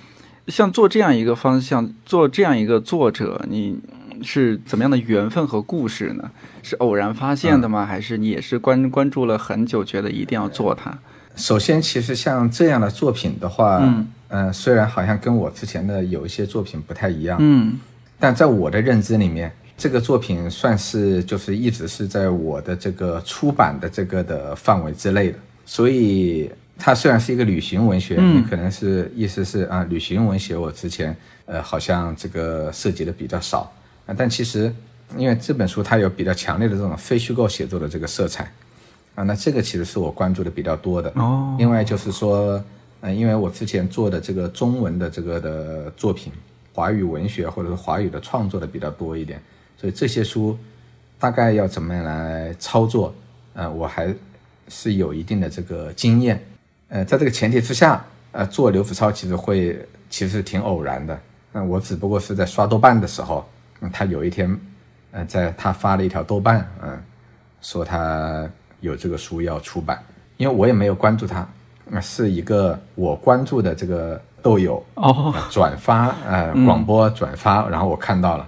[0.49, 3.79] 像做这样一个方向，做这样一个作者，你
[4.23, 6.31] 是怎么样的缘分和故事呢？
[6.63, 7.87] 是偶然发现的嗯吗？
[7.87, 10.99] 还是你也是关关注了很久，觉得一定要做它？
[11.37, 17.79] 首先，其实像这样的作品的话，嗯呃，虽然好像跟我之前的有一些作品不太一样，嗯
[18.19, 31.17] 但在我的认知里面，这个作品算是就是一直是在我的这个出版的这个的范围之内的，所以它虽然是一个旅行文学，嗯你可能是意思是啊，旅行文学我之前
[31.47, 33.73] 呃好像这个涉及的比较少
[34.11, 34.75] 啊，但其实
[35.17, 38.51] 因为这本书它有比较强烈的这种非虚构写作的这个色彩
[39.15, 41.13] 啊，那这个其实是我关注的比较多的。
[41.15, 42.63] 哦，另外就是说，
[43.03, 46.33] 呃，因为我之前做的这个中文的这个的作品，
[46.75, 49.41] 华语文学或者是华语的创作的比较多一点，
[49.77, 50.59] 所以这些书
[51.19, 53.15] 大概要怎么样来操作，
[53.55, 54.13] 呃，我还
[54.69, 56.45] 是有一定的这个经验。
[56.89, 59.79] 呃，在这个前提之下，呃，做刘子超其实会
[60.09, 61.17] 其实挺偶然的。
[61.53, 63.45] 那、我只不过是在刷豆瓣的时候，
[63.81, 64.59] 嗯他有一天，
[65.13, 67.03] 呃，在他发了一条豆瓣，嗯、
[67.61, 68.49] 说他
[68.81, 70.03] 有这个书要出版，
[70.37, 71.47] 因为我也没有关注他，
[71.91, 78.47] 呃是一个我关注的这个豆友哦，呃转发呃广播转发，然后我看到了，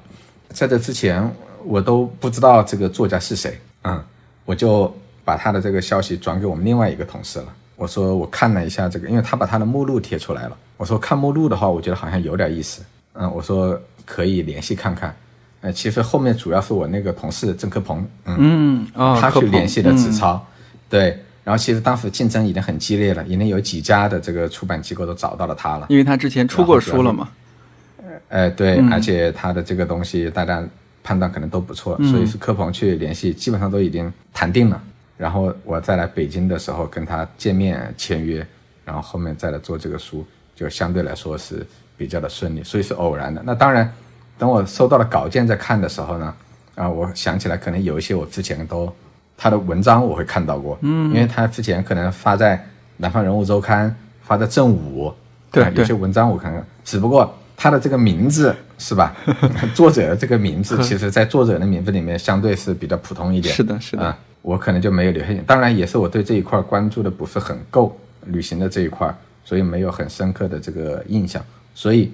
[0.50, 1.28] 在这之前
[1.64, 4.02] 我都不知道这个作家是谁，嗯，
[4.44, 4.94] 我就
[5.24, 7.46] 把他的这个消息转给我们另外一个同事了。
[7.76, 10.56] 我说我看了一下这个，因为他把他的目录贴出来了。
[10.76, 12.82] 我说看目录的话，我觉得好像有点意思，
[13.14, 15.15] 嗯，我说可以联系看看。
[15.61, 20.45] 呃，其实后面主要是我那个同事郑科鹏，嗯，嗯哦，他去联系了嗯子超，
[20.91, 25.87] 对，然后其实当时竞争已经很激烈了，已经有几家的这个出版机构都找到了他了。
[25.89, 27.29] 因为他之前出过书了嘛。
[28.29, 30.66] 呃，对，嗯而且他的这个东西大家
[31.05, 34.83] 判断可能都不错，所以是科鹏去联系，基本上都已经谈定了。
[35.16, 38.45] 然后我再来北京的时候跟他见面签约，
[38.85, 40.27] 然后后面再来做这个书，
[40.57, 41.65] 就相对来说是
[41.97, 43.43] 比较的顺利，所以是偶然的。
[43.44, 43.93] 那当然，
[44.39, 46.35] 等我收到了稿件再看的时候呢，
[46.74, 48.93] 啊、我想起来可能有一些我之前都
[49.36, 52.56] 他的文章我会看到过，嗯，因为他之前可能发在
[52.97, 53.90] 《南方人物周刊》，
[54.23, 55.12] 发在正午，
[55.51, 59.14] 对有些文章我看看，只不过他的这个名字是吧？
[59.74, 63.55] 作者的这个名字，其实在作者的名字里面相对是比较普通一点。
[63.55, 65.32] 是的是的啊、我可能就没有留下。
[65.47, 67.97] 当然，也是我对这一块关注的不是很够，
[68.27, 69.14] 旅行的这一块，
[69.44, 71.40] 所以没有很深刻的这个印象。
[71.74, 72.12] 所以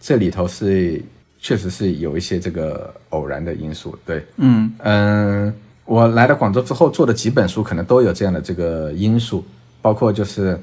[0.00, 1.02] 这里头是
[1.40, 3.98] 确实是有一些这个偶然的因素。
[4.04, 5.54] 对，嗯嗯，
[5.84, 9.44] 我来到广州之后做的几本书，可能都有这样的这个因素，
[9.82, 10.58] 包括就是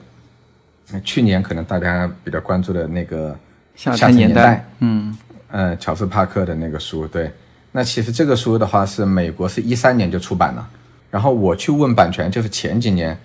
[0.91, 3.38] 呃去年可能大家比较关注的那个
[3.76, 5.15] 下下沉沉年代嗯，
[5.51, 7.31] 嗯呃，乔治帕克的那个书，对。
[7.72, 10.68] 那其实这个书的话是美国是一三年就出版了，
[11.11, 13.15] 然后我去问版权，就是前几年。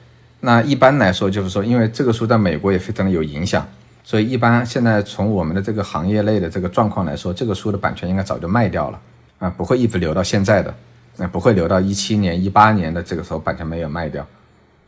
[0.41, 3.67] 那一般来说就是说，因为这个书在美国也非常的有影响，
[4.05, 9.01] 所以一般现在从我们的这个行业内的这个状况来说，这个书的版权应该早就卖掉了
[9.39, 10.75] 啊，不会一直留到现在的，
[11.17, 14.27] 那、不会留到一七年、一八年的这个时候版权没有卖掉。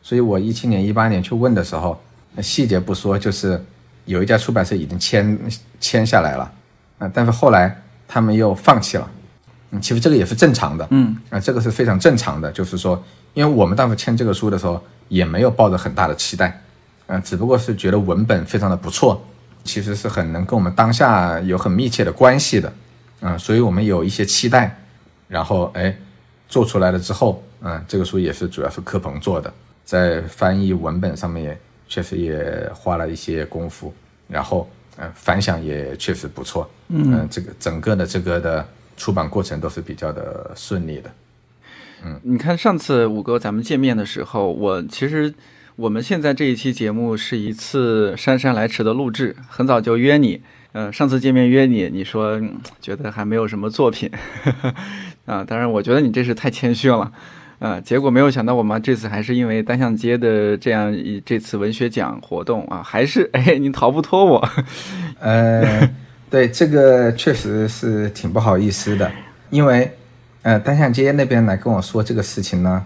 [0.01, 1.99] 所以我一七年、一八年去问的时候，
[2.41, 3.63] 细节不说，就是
[4.05, 5.39] 有一家出版社已经签
[5.79, 6.51] 签下来了，
[6.99, 9.09] 啊，但是后来他们又放弃了。
[9.71, 10.87] 嗯，其实这个也是正常的。
[10.91, 13.01] 嗯啊，这个是非常正常的，就是说，
[13.33, 16.61] 因为我们当时签这个书的时候，也没有抱着很大的期待，
[17.07, 19.23] 嗯、只不过是觉得文本非常的不错，
[19.63, 22.73] 其实是很能跟我们当下有很密切的关系的，
[23.21, 24.77] 嗯、所以我们有一些期待，
[25.27, 25.95] 然后哎，
[26.47, 29.53] 做出来了之后，嗯、这个书也是主要是柯鹏做的，
[29.83, 31.57] 在翻译文本上面也
[31.87, 33.93] 确实也花了一些功夫，
[34.27, 38.67] 然后嗯反响也确实不错，嗯、这个整个的这个的
[38.97, 41.09] 出版过程都是比较的顺利的。
[42.03, 45.33] 嗯你看上次五哥咱们见面的时候，我其实
[45.77, 50.41] 我们现在这一期节目是一次姗姗来迟的录制，很早就约你，
[50.71, 52.41] 呃，上次见面约你，你说
[52.79, 54.09] 觉得还没有什么作品，
[55.25, 57.11] 啊，当然我觉得你这是太谦虚了。
[57.59, 64.49] 啊，结果没有想到，我们这次还是因为单向街的这样一这次文学奖活动啊，还是 哎，你逃不脱我。
[65.19, 65.89] 呃，
[66.29, 69.11] 对，这个确实是挺不好意思的，
[69.49, 69.91] 因为
[70.43, 72.85] 呃，单向街那边来跟我说这个事情呢，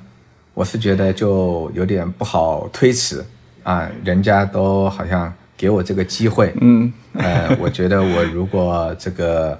[0.60, 3.23] 我是觉得就有点不好推迟
[3.64, 6.91] 啊，人家都好像给我这个机会，嗯。
[7.14, 9.57] 呃，我觉得我如果这个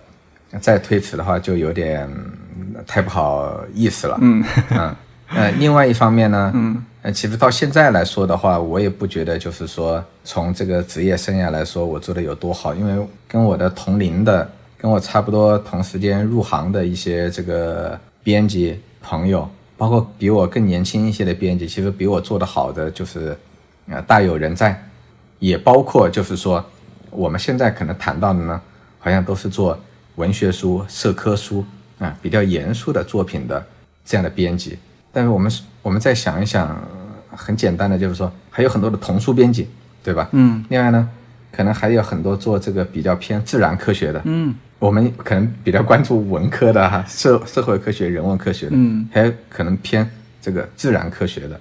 [0.60, 2.06] 再推迟的话，就有点
[2.58, 4.18] 嗯太不好意思了。
[4.20, 4.44] 嗯。
[4.72, 4.94] 嗯，
[5.30, 19.50] 呃，另外一方面呢， 嗯，呃，其实到现在来说的话，我也不觉得就是说从这个职业生涯来说，我做的有多好，因为跟我的同龄的、跟我差不多同时间入行的一些这个编辑朋友，
[19.80, 23.36] 包括比我更年轻一些的编辑，其实比我做的好的就是，
[23.88, 24.78] 呃，大有人在，
[25.40, 26.64] 也包括就是说
[27.10, 28.62] 我们现在可能谈到的呢，
[29.00, 29.80] 好像都是做
[30.16, 31.64] 文学书、社科书
[31.98, 33.66] 啊，比较严肃的作品的
[34.04, 34.78] 这样的编辑。
[35.14, 35.50] 但是我们
[35.82, 39.70] 我们再想一想，呃很简单的就是说，还有很多的童书编辑，
[40.04, 40.28] 对吧？
[40.34, 41.10] 嗯另外呢，
[41.54, 50.10] 可能还有很多做这个比较偏自然科学的，嗯我们可能比较关注文科的哈，社社会科学、人文科学的，嗯，还有可能偏
[50.42, 51.60] 这个自然科学的，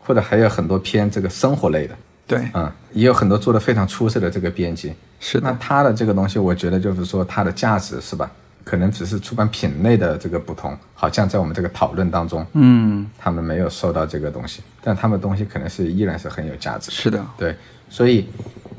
[0.00, 4.92] 或者还有很多偏这个生活类的，对，嗯、也有很多做的非常出色的这个编辑。
[5.20, 8.30] 是那，他的这个东西，我觉得就是说它的价值是吧？
[8.64, 16.90] 可能只是出版品类的这个不同，好像在我们这个讨论当中，嗯，他们没有受到这个东西，但他们的东西可能是依然是很有价值。
[16.90, 17.56] 是的，对，
[17.88, 18.28] 所以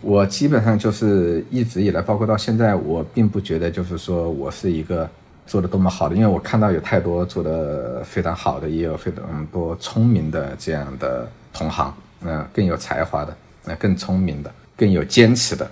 [0.01, 5.09] 我基本上就是一直以来，包括到现在，我并不觉得就是说我是一个
[5.45, 13.35] 做的多么好的，因为我看到有太多做的非常好的，也有非常多聪明的这样的同行，嗯、更有才华的，
[13.65, 15.69] 那、更聪明的，更有坚持的。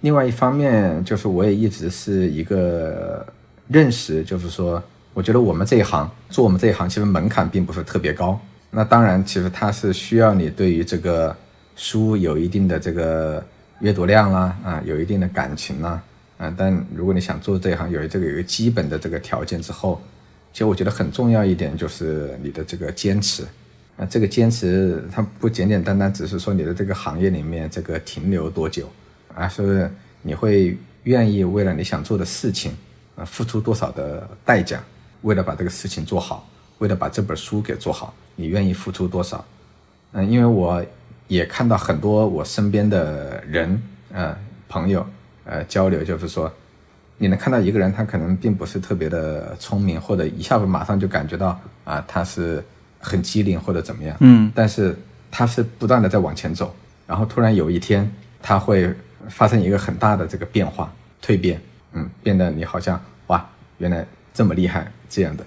[0.00, 3.26] 另外一方面，就是我也一直是一个
[3.66, 4.82] 认识，就是说，
[5.12, 8.38] 我觉得我们这一行做我们这一行，其实门槛并不是特别高。
[8.70, 11.34] 那当然，其实它是需要你对于这个
[11.74, 13.42] 书有一定的这个
[13.80, 16.02] 阅读量啦，啊，有一定的感情啦，
[16.36, 20.00] 啊，但如果你想做这一行，有这个有一个基本的这个条件之后，
[20.52, 23.44] 其实我觉得很重要一点就是你的这个坚持。
[23.96, 28.88] 啊，这个坚持它不简简单单只是说你的这个行业里面这个停留多久，
[29.34, 29.90] 而是
[30.22, 32.76] 你会愿意为了你想做的事情，
[33.16, 34.80] 啊，付出多少的代价，
[35.22, 36.48] 为了把这个事情做好，
[36.78, 39.44] 为了把这本书给做好，你愿意付出多少？
[40.12, 40.84] 嗯，因为我
[41.28, 43.80] 也看到很多我身边的人，
[44.12, 44.36] 呃，
[44.68, 45.06] 朋友，
[45.44, 46.52] 呃，交流，就是说，
[47.18, 52.64] 你能看到一个人，他可能并不是特别的聪明，或者一下子马上就感觉到啊，他是
[52.98, 54.50] 很机灵或者怎么样，嗯。
[54.54, 54.96] 但是
[55.30, 56.74] 他是不断的在往前走，
[57.06, 58.10] 然后突然有一天，
[58.42, 58.92] 他会
[59.28, 60.92] 发生一个很大的这个变化、
[61.22, 61.60] 蜕变，
[61.92, 63.46] 嗯，变得你好像哇，
[63.76, 65.44] 原来这么厉害这样的，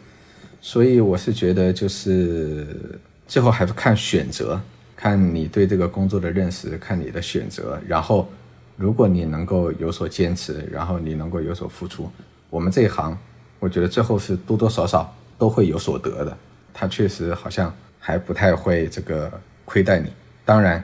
[0.62, 4.62] 所以我是觉得就是最后还是看选择，
[5.02, 8.30] 看你对这个工作的认识，看你的选择，然后
[8.78, 12.07] 如果你能够有所坚持，然后你能够有所付出，
[12.52, 13.18] 我们这一行，
[13.60, 16.38] 我觉得最后是多多少少都会有所得的。
[16.72, 19.32] 他确实好像还不太会这个
[19.65, 20.07] 亏待你。
[20.45, 20.84] 当然，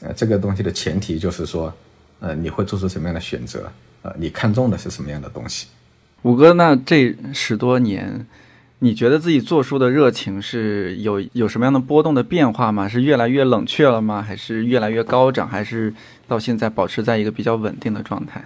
[0.00, 1.70] 呃，这个东西的前提就是说，
[2.20, 5.66] 呃，你会做出什么样的选择，呃，你看中的是什么样的东西。
[6.22, 8.26] 五哥，那这十多年，
[8.80, 12.86] 你觉得自己做书的热情是有有什么样的波动的变化吗？
[12.86, 14.20] 是越来越冷却了吗？
[14.20, 15.48] 还是越来越高涨？
[15.48, 15.92] 还是
[16.28, 18.44] 到现在保持在一个比较稳定的状态？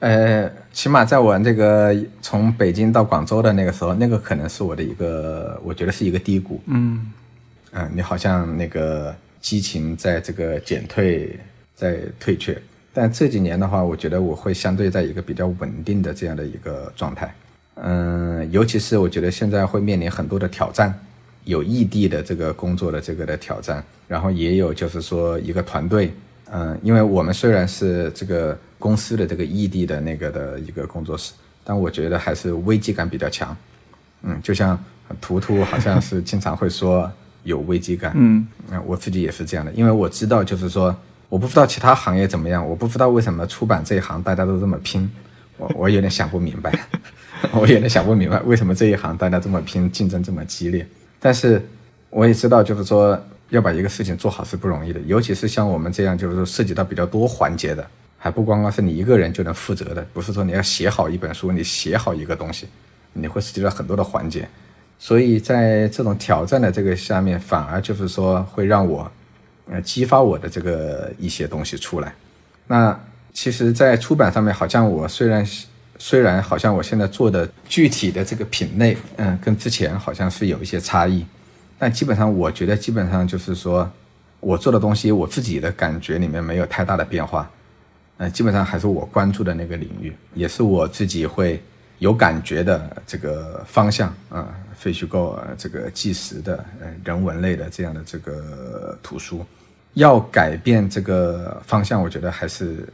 [0.00, 6.60] 呃，起码在我这个从北京到广州的那个时候，那个可能是我的一个，我觉得是一个低谷。
[6.66, 7.10] 嗯
[7.72, 11.40] 嗯，你好像那个激情在这个减退，
[11.74, 12.60] 在退却。
[12.92, 17.34] 但这几年的话，我觉得我会相对在一个比较稳定的这样的一个状态。
[17.76, 20.92] 嗯，尤其是我觉得现在会面临很多的挑战，
[21.44, 26.12] 有异地的这个工作的这个的挑战，然后也有就是说一个团队。
[26.52, 31.32] 嗯，因为我们虽然是这个公司的这个异地的那个的一个工作室，
[31.64, 33.56] 但我觉得还是危机感比较强。
[34.22, 34.78] 嗯，就像
[35.20, 37.10] 图图好像是经常会说
[37.42, 38.12] 有危机感。
[38.14, 38.46] 嗯，
[38.86, 40.94] 我自己也是这样的，因为我知道，就是说，
[41.28, 45.10] 我不知道其他行业怎么样，我不知道为什么出版这一行大家都这么拼，
[45.56, 46.70] 我我有点想不明白，
[47.52, 50.86] 我有点想不明白为什么这一行大家这么拼，竞争这么激烈。
[51.20, 51.60] 但是
[52.10, 62.66] 我也知道，就是说要把一个事情做好是不容易的，尤其是像我们这样，就是说涉及到比较多环节的，还不光光是你一个人就能负责的，不是说你要写好一本书，你写好一个东西。
[63.16, 64.48] 你会涉及到很多的环节，
[64.98, 69.08] 所以在这种挑战的这个下面，反而就是说会让我，
[69.70, 72.12] 呃，激发我的这个一些东西出来。
[72.66, 72.98] 那
[73.32, 75.46] 其实，在出版上面，好像我虽然
[76.06, 81.24] 虽然好像我现在做的具体的这个品类，嗯，跟之前好像是有一些差异，
[81.78, 83.90] 但基本上我觉得基本上就是说，
[84.38, 87.50] 我做的东西，我自己的感觉里面没有太大的变化，
[88.18, 91.58] 嗯，基本上还是我关注的那个领域，也是我自己会。
[92.00, 99.46] 有感觉的这个方向啊，非虚构这个纪实的呃人文类的这样的这个图书，
[99.94, 102.86] 要改变这个方向，我觉得还是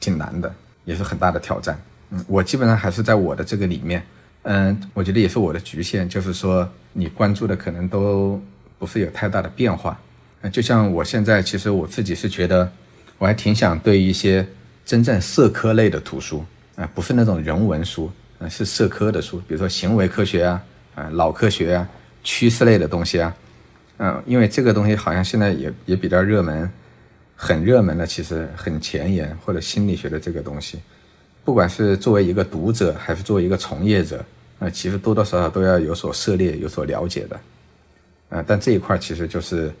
[0.00, 0.52] 挺难的，
[0.84, 1.78] 也是很大的挑战。
[2.10, 4.02] 嗯，我基本上还是在我的这个里面，
[4.42, 8.40] 嗯，我觉得也是我的局限，就是说你关注的可能都
[8.78, 9.98] 不是有太大的变化。
[10.42, 12.70] 嗯，就像我现在，其实我自己是觉得，
[13.18, 14.46] 我还挺想对一些
[14.84, 16.44] 真正社科类的图书
[16.76, 18.10] 啊，不是那种人文书。
[18.50, 20.62] 是社科的书，比如说行为科学啊，
[20.94, 21.88] 啊，脑科学啊，
[22.22, 23.34] 趋势类的东西啊，
[23.96, 26.70] 嗯，因为这个东西好像现在也也比较热门，
[27.34, 30.78] 很热门的，其实很前沿或者心理学的这个东西，
[31.46, 34.22] 不管是作为一个读者还是作为一个从业者，
[34.58, 37.40] 啊，其实多多少少都要有所涉猎、有所了解的，
[38.28, 39.72] 啊，但这一块其实就是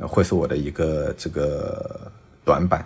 [0.00, 2.12] 会是我的一个这个
[2.44, 2.84] 短板，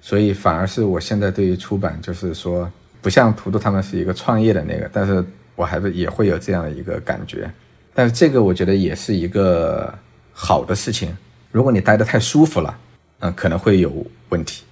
[0.00, 2.70] 所以反而是我现在对于出版就是说。
[3.02, 5.22] 不像图图他们是一个创业的那个，但是
[5.56, 7.52] 我还是也会有这样的一个感觉，
[7.92, 9.92] 但是这个我觉得也是一个
[10.32, 11.14] 好的事情。
[11.52, 12.74] 如果你待得太舒服了，
[13.18, 13.92] 嗯，可能会有
[14.30, 14.64] 问题，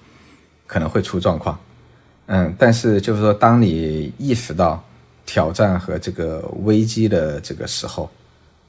[0.67, 1.61] 可能会出状况，
[2.35, 4.83] 嗯，但是就是说，当你意识到
[5.27, 8.09] 挑战和这个危机的这个时候，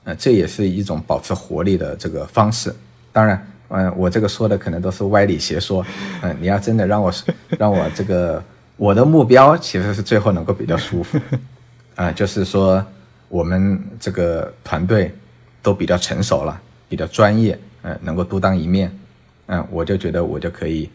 [0.03, 2.76] 嗯，这也是一种保持活力的这个方式。
[3.14, 5.85] 当然，嗯，我这个说的可能都是歪理邪说，
[6.22, 7.14] 嗯，你要真的让我
[7.57, 8.44] 让我这个。
[8.76, 11.18] 我的目标其实是最后能够比较舒服，
[11.95, 12.84] 啊，就是说
[13.30, 15.14] 我们这个团队
[15.61, 16.60] 都比较成熟了，
[16.90, 18.91] 比较专业，嗯，能够独当一面，
[19.45, 20.90] 嗯，我就觉得我就可以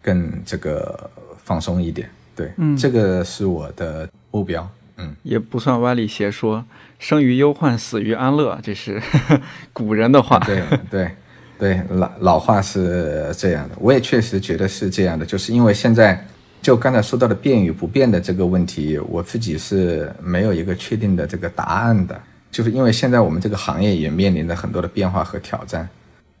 [0.00, 1.10] 更这个
[1.44, 6.64] 放松一点，对，嗯，这个是我的目标，嗯，也不算歪理邪说，
[6.98, 9.00] 生于忧患，死于安乐，这是
[9.72, 11.10] 古人的话，对对
[11.58, 16.26] 对，老老话是这样的，我也确实觉得是这样的，就是因为现在。
[16.64, 22.18] 就刚才说到的变与不变的这个问题，我自己是没有一个确定的这个答案的。
[22.50, 25.86] 就是因为现在我们这个行业也面临着很多的变化和挑战。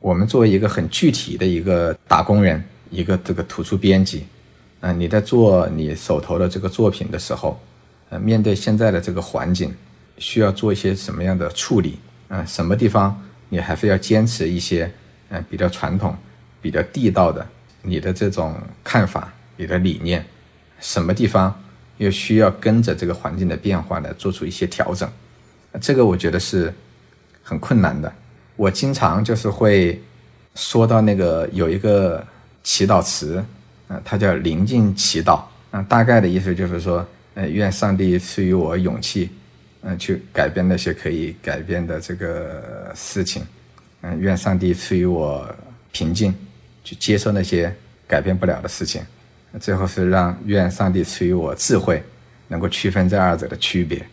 [0.00, 4.24] 我们作为一个很具体的一个打工人，一个这个图书编辑，
[4.86, 7.58] 嗯，你在做你手头的这个作品的时候，
[8.10, 9.74] 呃，面对现在的这个环境，
[10.18, 11.98] 需要做一些什么样的处理？
[12.28, 14.92] 嗯，什么地方你还是要坚持一些，
[15.30, 16.14] 嗯，比较传统、
[16.60, 17.46] 比较地道的
[17.80, 19.32] 你的这种看法。
[19.56, 20.22] 你的理念，
[20.80, 21.54] 什么地方
[21.96, 25.08] 又需要跟着这个环境的变化来做出一些调整？
[25.80, 26.74] 这个我觉得是
[27.42, 28.12] 很困难的。
[28.56, 30.02] 我经常就是会
[30.56, 32.22] 说到那个有一个
[32.64, 33.42] 祈祷词，
[33.88, 39.30] 啊，它叫临近祈祷，啊，大概的意思就是说，呃，愿上帝赐予我勇气，
[39.82, 43.42] 嗯，去改变那些可以改变的这个事情，
[44.02, 45.46] 嗯，愿上帝赐予我
[45.92, 46.34] 平静，
[46.82, 47.74] 去接受那些
[48.06, 49.02] 改变不了的事情。
[49.60, 52.02] 最后是让愿上帝赐予我智慧，
[52.48, 54.04] 能够区分这二者的区别。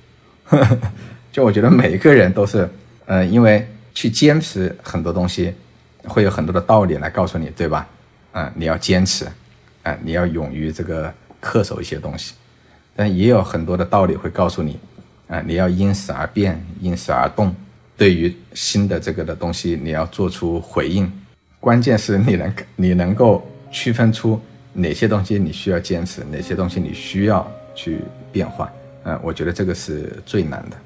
[1.31, 2.69] 就我觉得每一个人都是，
[3.05, 5.53] 呃，因为去坚持很多东西，
[6.03, 7.87] 会有很多的道理来告诉你，对吧？
[8.33, 9.25] 嗯，你要坚持，
[9.83, 12.33] 啊，你要勇于这个恪守一些东西。
[12.95, 14.79] 但也有很多的道理会告诉你，
[15.27, 17.55] 啊，你要因时而变，因时而动。
[17.97, 21.11] 对于新的这个的东西，你要做出回应。
[21.59, 24.39] 关键是你能你能够区分出。
[24.73, 27.45] 哪些东西你需要坚持，哪些东西你需要
[27.75, 27.99] 去
[28.31, 28.71] 变化？
[29.03, 30.77] 嗯，我觉得这个是最难的。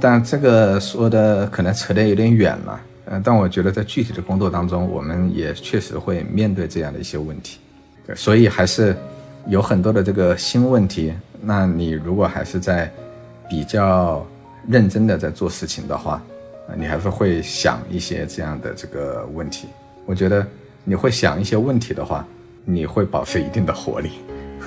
[0.00, 2.80] 但这个说的可能扯得有点远了。
[3.06, 7.58] 嗯，但我觉得在具体的工作当中，我们也确实会面对这样的一些问题。
[8.14, 8.96] 所以还是
[9.48, 11.12] 有很多的这个新问题。
[11.40, 12.90] 那你如果还是在
[13.48, 14.24] 比较
[14.68, 16.22] 认真的在做事情的话，
[16.76, 19.68] 你还是会想一些这样的这个问题。
[20.04, 20.46] 我觉得
[20.84, 22.24] 你会想一些问题的话。
[22.68, 24.10] 你会保持一定的活力，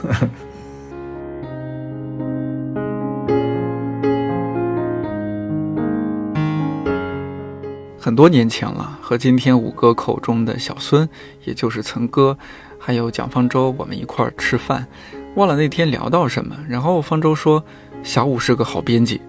[7.99, 11.09] 很多年前了，和今天五哥口中的小孙，
[11.43, 12.37] 也就是曾哥，
[12.89, 14.83] 还有蒋方舟，我们一块儿吃饭，
[15.35, 16.57] 忘了那天聊到什么。
[16.67, 17.63] 然后方舟说
[18.01, 19.21] ：“小五是个好编辑。”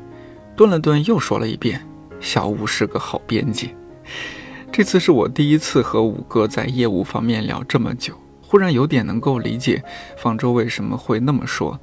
[0.57, 1.87] 顿了顿，又说了一遍
[2.21, 3.75] ：“小五是个好编辑。”
[4.73, 9.85] 这次是我第一次和五哥在业务方面聊这么久，忽然有点能够理解
[10.17, 11.79] 方舟为什么会那么说。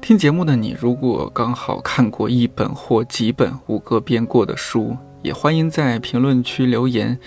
[0.00, 4.96] 听节目的你，如果刚好看过一本或几本五哥编过的书。
[5.22, 7.18] 也欢迎在评论区留言，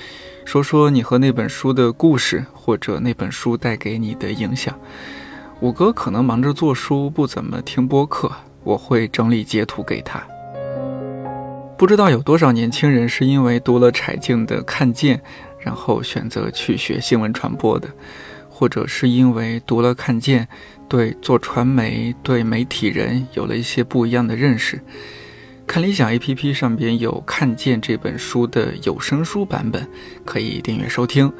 [0.45, 4.77] 说说你和那本书的故事，或者那本书带给你的影响。
[5.59, 8.31] 五哥可能忙着做书，不怎么听播客，
[8.63, 10.21] 我会整理截图给他。
[11.77, 15.17] 不知道有多少年轻人是因为读了柴静的《看见》，
[15.59, 17.87] 然后选择去学新闻传播的，
[18.49, 20.45] 或者是因为读了《看见》，
[20.89, 24.81] 对做传媒、对媒体人有了一些不一样的认识。
[25.65, 29.88] 看理想 APP 上边有《看见》这本书的有声书版本，
[30.26, 31.31] 可以订阅收听。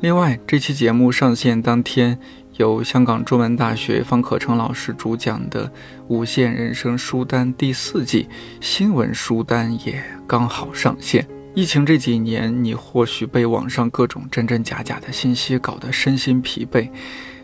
[0.00, 2.18] 另外，这期节目上线当天，
[2.56, 5.66] 由香港中文大学方可成老师主讲的
[6.08, 8.28] 《无限人生书单》第四季
[8.60, 11.26] 新闻书单也刚好上线。
[11.54, 16.88] 疫情这几年，你或许被网上各种真真假假的信息搞得身心疲惫，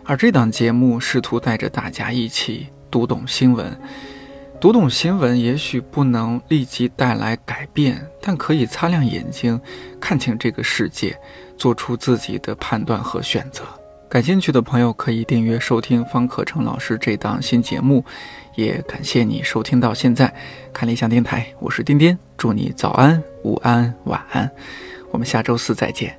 [0.04, 3.78] 而这档节目试图带着大家一起读懂新闻。
[4.60, 9.60] 读懂新闻也许不能立即带来改变，但可以擦亮眼睛，
[10.00, 11.16] 看清这个世界，
[11.56, 13.62] 做出自己的判断和选择。
[14.08, 18.04] 感兴趣的朋友可以订阅收听方可成老师这档新节目，
[18.56, 20.34] 也感谢你收听到现在。
[20.72, 24.50] 看理想电台，我是丁丁，祝你早安、午安、晚安，
[25.12, 26.18] 我们下周四再见。